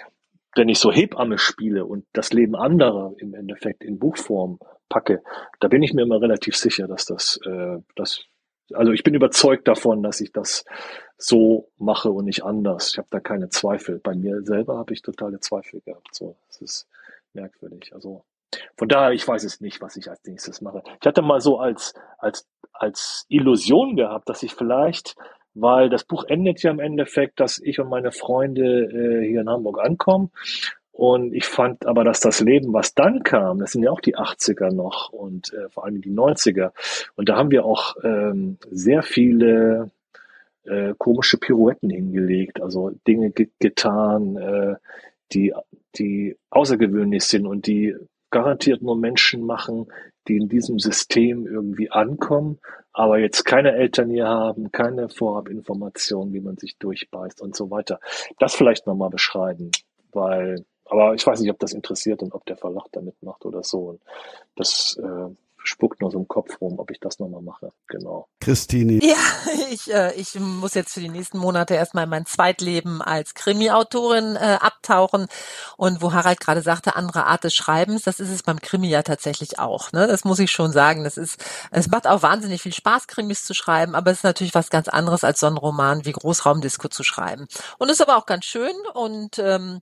[0.55, 4.57] wenn ich so Hebamme spiele und das Leben anderer im Endeffekt in Buchform
[4.89, 5.21] packe,
[5.59, 8.23] da bin ich mir immer relativ sicher, dass das, äh, das
[8.73, 10.65] also ich bin überzeugt davon, dass ich das
[11.17, 12.91] so mache und nicht anders.
[12.91, 13.99] Ich habe da keine Zweifel.
[13.99, 16.13] Bei mir selber habe ich totale Zweifel gehabt.
[16.13, 16.87] So, das ist
[17.33, 17.93] merkwürdig.
[17.93, 18.23] Also
[18.77, 20.83] von daher, ich weiß es nicht, was ich als nächstes mache.
[21.01, 25.15] Ich hatte mal so als als als Illusion gehabt, dass ich vielleicht,
[25.53, 29.49] weil das Buch endet ja im Endeffekt, dass ich und meine Freunde äh, hier in
[29.49, 30.31] Hamburg ankommen
[30.95, 34.15] und ich fand aber, dass das Leben, was dann kam, das sind ja auch die
[34.15, 36.71] 80er noch und äh, vor allem die 90er.
[37.17, 39.91] Und da haben wir auch ähm, sehr viele
[40.63, 44.75] äh, komische Pirouetten hingelegt, also Dinge ge getan, äh,
[45.33, 45.53] die,
[45.97, 47.93] die außergewöhnlich sind und die
[48.29, 49.87] garantiert nur Menschen machen,
[50.29, 52.59] die in diesem System irgendwie ankommen,
[52.93, 57.99] aber jetzt keine Eltern hier haben, keine Vorabinformationen, wie man sich durchbeißt und so weiter.
[58.39, 59.71] Das vielleicht nochmal beschreiben,
[60.13, 63.63] weil aber ich weiß nicht, ob das interessiert und ob der Verlag da mitmacht oder
[63.63, 63.89] so.
[63.89, 64.01] Und
[64.55, 65.35] das äh,
[65.67, 67.71] spuckt nur so im Kopf rum, ob ich das nochmal mache.
[67.87, 68.27] Genau.
[68.39, 69.03] Christine.
[69.03, 69.15] Ja,
[69.71, 74.35] ich, äh, ich muss jetzt für die nächsten Monate erstmal in mein Zweitleben als Krimi-Autorin
[74.35, 75.27] äh, abtauchen.
[75.77, 79.03] Und wo Harald gerade sagte, andere Art des Schreibens, das ist es beim Krimi ja
[79.03, 79.91] tatsächlich auch.
[79.91, 80.07] Ne?
[80.07, 81.03] Das muss ich schon sagen.
[81.03, 84.55] Das ist, es macht auch wahnsinnig viel Spaß, Krimis zu schreiben, aber es ist natürlich
[84.55, 87.47] was ganz anderes als so ein Roman wie Großraumdisco zu schreiben.
[87.77, 89.81] Und ist aber auch ganz schön und ähm,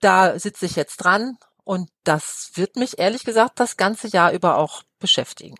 [0.00, 4.58] da sitze ich jetzt dran und das wird mich ehrlich gesagt das ganze Jahr über
[4.58, 5.54] auch beschäftigen.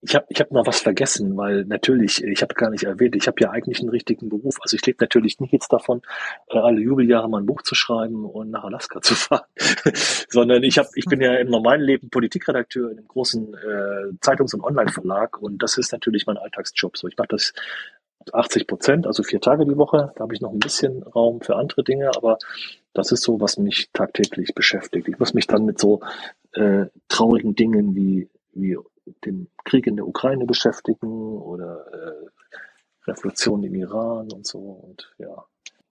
[0.00, 3.26] Ich habe ich hab noch was vergessen, weil natürlich, ich habe gar nicht erwähnt, ich
[3.26, 4.56] habe ja eigentlich einen richtigen Beruf.
[4.62, 6.00] Also ich lebe natürlich nicht jetzt davon,
[6.48, 9.44] äh, alle Jubeljahre mal ein Buch zu schreiben und nach Alaska zu fahren,
[10.30, 14.54] sondern ich hab, ich bin ja im normalen Leben Politikredakteur in einem großen äh, Zeitungs-
[14.54, 16.96] und Online-Verlag und das ist natürlich mein Alltagsjob.
[16.96, 17.52] So, ich mache das
[18.32, 20.12] 80 Prozent, also vier Tage die Woche.
[20.14, 22.38] Da habe ich noch ein bisschen Raum für andere Dinge, aber
[22.92, 25.08] das ist so, was mich tagtäglich beschäftigt.
[25.08, 26.00] Ich muss mich dann mit so
[26.52, 28.78] äh, traurigen Dingen wie, wie
[29.24, 34.58] dem Krieg in der Ukraine beschäftigen oder äh, Revolution im Iran und so.
[34.58, 35.44] Und ja,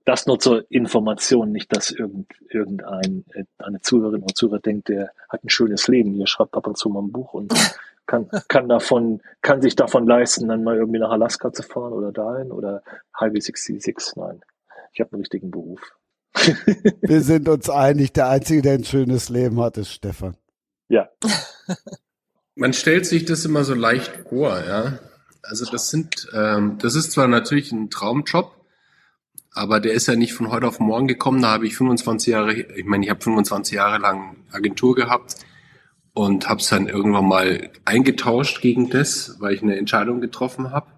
[0.06, 5.12] das nur zur Information, nicht, dass irgend, irgendein äh, eine Zuhörerin oder Zuhörer denkt, der
[5.30, 7.54] hat ein schönes Leben, hier schreibt ab und zu mal ein Buch und
[8.06, 12.12] kann, kann davon, kann sich davon leisten, dann mal irgendwie nach Alaska zu fahren oder
[12.12, 12.84] dahin oder
[13.20, 14.16] Highway 66.
[14.16, 14.42] Nein,
[14.92, 15.80] ich habe einen richtigen Beruf.
[17.02, 20.36] Wir sind uns einig, der Einzige, der ein schönes Leben hat, ist Stefan.
[20.90, 21.10] Ja.
[22.56, 25.00] Man stellt sich das immer so leicht vor, ja.
[25.42, 28.52] Also das sind, ähm, das ist zwar natürlich ein Traumjob,
[29.52, 31.42] aber der ist ja nicht von heute auf morgen gekommen.
[31.42, 35.36] Da habe ich 25 Jahre, ich meine, ich habe 25 Jahre lang Agentur gehabt
[36.14, 40.92] und habe es dann irgendwann mal eingetauscht gegen das, weil ich eine Entscheidung getroffen habe.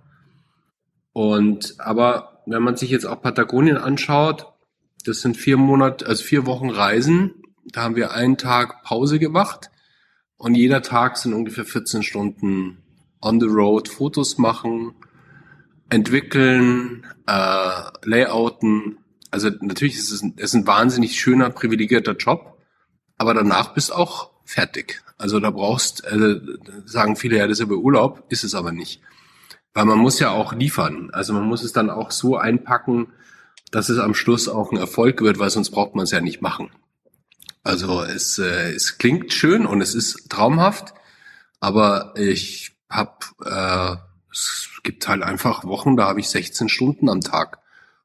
[1.14, 4.48] Und aber wenn man sich jetzt auch Patagonien anschaut,
[5.06, 7.36] das sind vier Monate, also vier Wochen Reisen.
[7.66, 9.72] Da haben wir einen Tag Pause gemacht
[10.38, 12.84] und jeder Tag sind ungefähr 14 Stunden
[13.22, 14.94] on the road, Fotos machen,
[15.90, 18.98] entwickeln, äh, Layouten.
[19.32, 22.58] Also natürlich ist es ein, ist ein wahnsinnig schöner, privilegierter Job,
[23.18, 25.05] aber danach bist auch fertig.
[25.18, 26.40] Also da brauchst, äh,
[26.86, 29.02] sagen viele, ja, das ist aber Urlaub, ist es aber nicht.
[29.74, 31.10] Weil man muss ja auch liefern.
[31.12, 33.08] Also man muss es dann auch so einpacken,
[33.72, 36.42] dass es am Schluss auch ein Erfolg wird, weil sonst braucht man es ja nicht
[36.42, 36.70] machen.
[37.64, 40.94] Also es, äh, es klingt schön und es ist traumhaft,
[41.60, 43.96] aber ich habe, äh,
[44.32, 47.60] es gibt halt einfach Wochen, da habe ich 16 Stunden am Tag.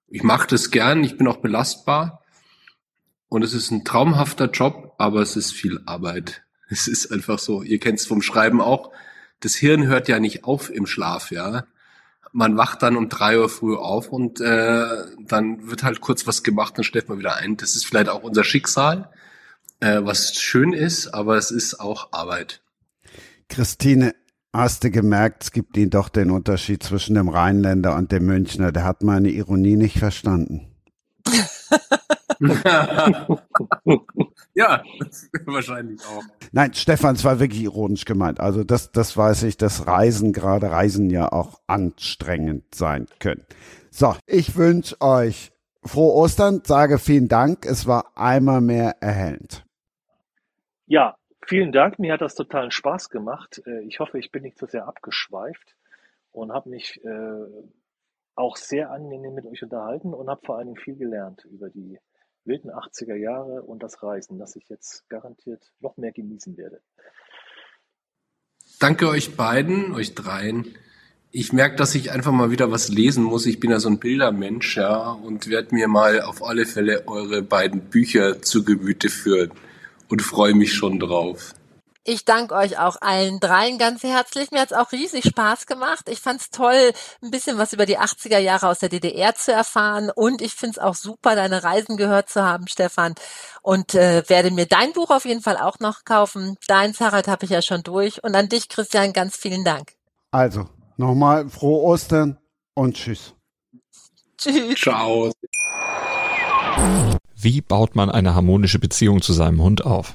[0.09, 2.25] Ich mache das gern, ich bin auch belastbar
[3.29, 6.43] und es ist ein traumhafter Job, aber es ist viel Arbeit.
[6.71, 8.93] Es ist einfach so, ihr kennt es vom Schreiben auch,
[9.41, 11.65] das Hirn hört ja nicht auf im Schlaf, ja.
[12.33, 14.87] Man wacht dann um drei Uhr früh auf und äh,
[15.19, 17.57] dann wird halt kurz was gemacht und stellt man wieder ein.
[17.57, 19.11] Das ist vielleicht auch unser Schicksal,
[19.81, 22.63] äh, was schön ist, aber es ist auch Arbeit.
[23.49, 24.15] Christine,
[24.53, 28.71] hast du gemerkt, es gibt ihn doch den Unterschied zwischen dem Rheinländer und dem Münchner.
[28.71, 30.69] Der hat meine Ironie nicht verstanden.
[34.61, 34.83] ja,
[35.47, 36.23] wahrscheinlich auch.
[36.53, 38.41] Nein, Stefan, es war wirklich ironisch gemeint.
[38.41, 43.45] Also das, das weiß ich, dass Reisen, gerade Reisen ja auch anstrengend sein können.
[43.91, 45.51] So, ich wünsche euch
[45.83, 47.65] frohe Ostern, sage vielen Dank.
[47.65, 49.65] Es war einmal mehr erhellend.
[50.87, 51.17] Ja,
[51.47, 51.99] vielen Dank.
[51.99, 53.63] Mir hat das totalen Spaß gemacht.
[53.67, 55.75] Äh, ich hoffe, ich bin nicht zu sehr abgeschweift
[56.33, 57.47] und habe mich äh,
[58.35, 61.99] auch sehr angenehm mit euch unterhalten und habe vor allem viel gelernt über die
[62.51, 66.81] wilden 80er Jahre und das Reisen, das ich jetzt garantiert noch mehr genießen werde.
[68.81, 70.75] Danke euch beiden, euch dreien.
[71.31, 73.47] Ich merke, dass ich einfach mal wieder was lesen muss.
[73.47, 77.43] Ich bin ja so ein Bildermensch, ja, und werde mir mal auf alle Fälle eure
[77.43, 79.53] beiden Bücher zu Gemüte führen
[80.09, 81.55] und freue mich schon drauf.
[82.05, 84.51] Ich danke euch auch allen dreien ganz herzlich.
[84.51, 86.09] Mir hat's auch riesig Spaß gemacht.
[86.09, 90.11] Ich fand's toll, ein bisschen was über die 80er Jahre aus der DDR zu erfahren.
[90.15, 93.15] Und ich find's auch super, deine Reisen gehört zu haben, Stefan.
[93.61, 96.57] Und äh, werde mir dein Buch auf jeden Fall auch noch kaufen.
[96.69, 98.25] Deins, Harald, habe ich ja schon durch.
[98.25, 99.93] Und an dich, Christian, ganz vielen Dank.
[100.31, 102.39] Also, nochmal frohe Ostern
[102.73, 103.35] und tschüss.
[104.39, 104.81] Tschüss.
[104.81, 105.33] Ciao.
[107.37, 110.15] Wie baut man eine harmonische Beziehung zu seinem Hund auf?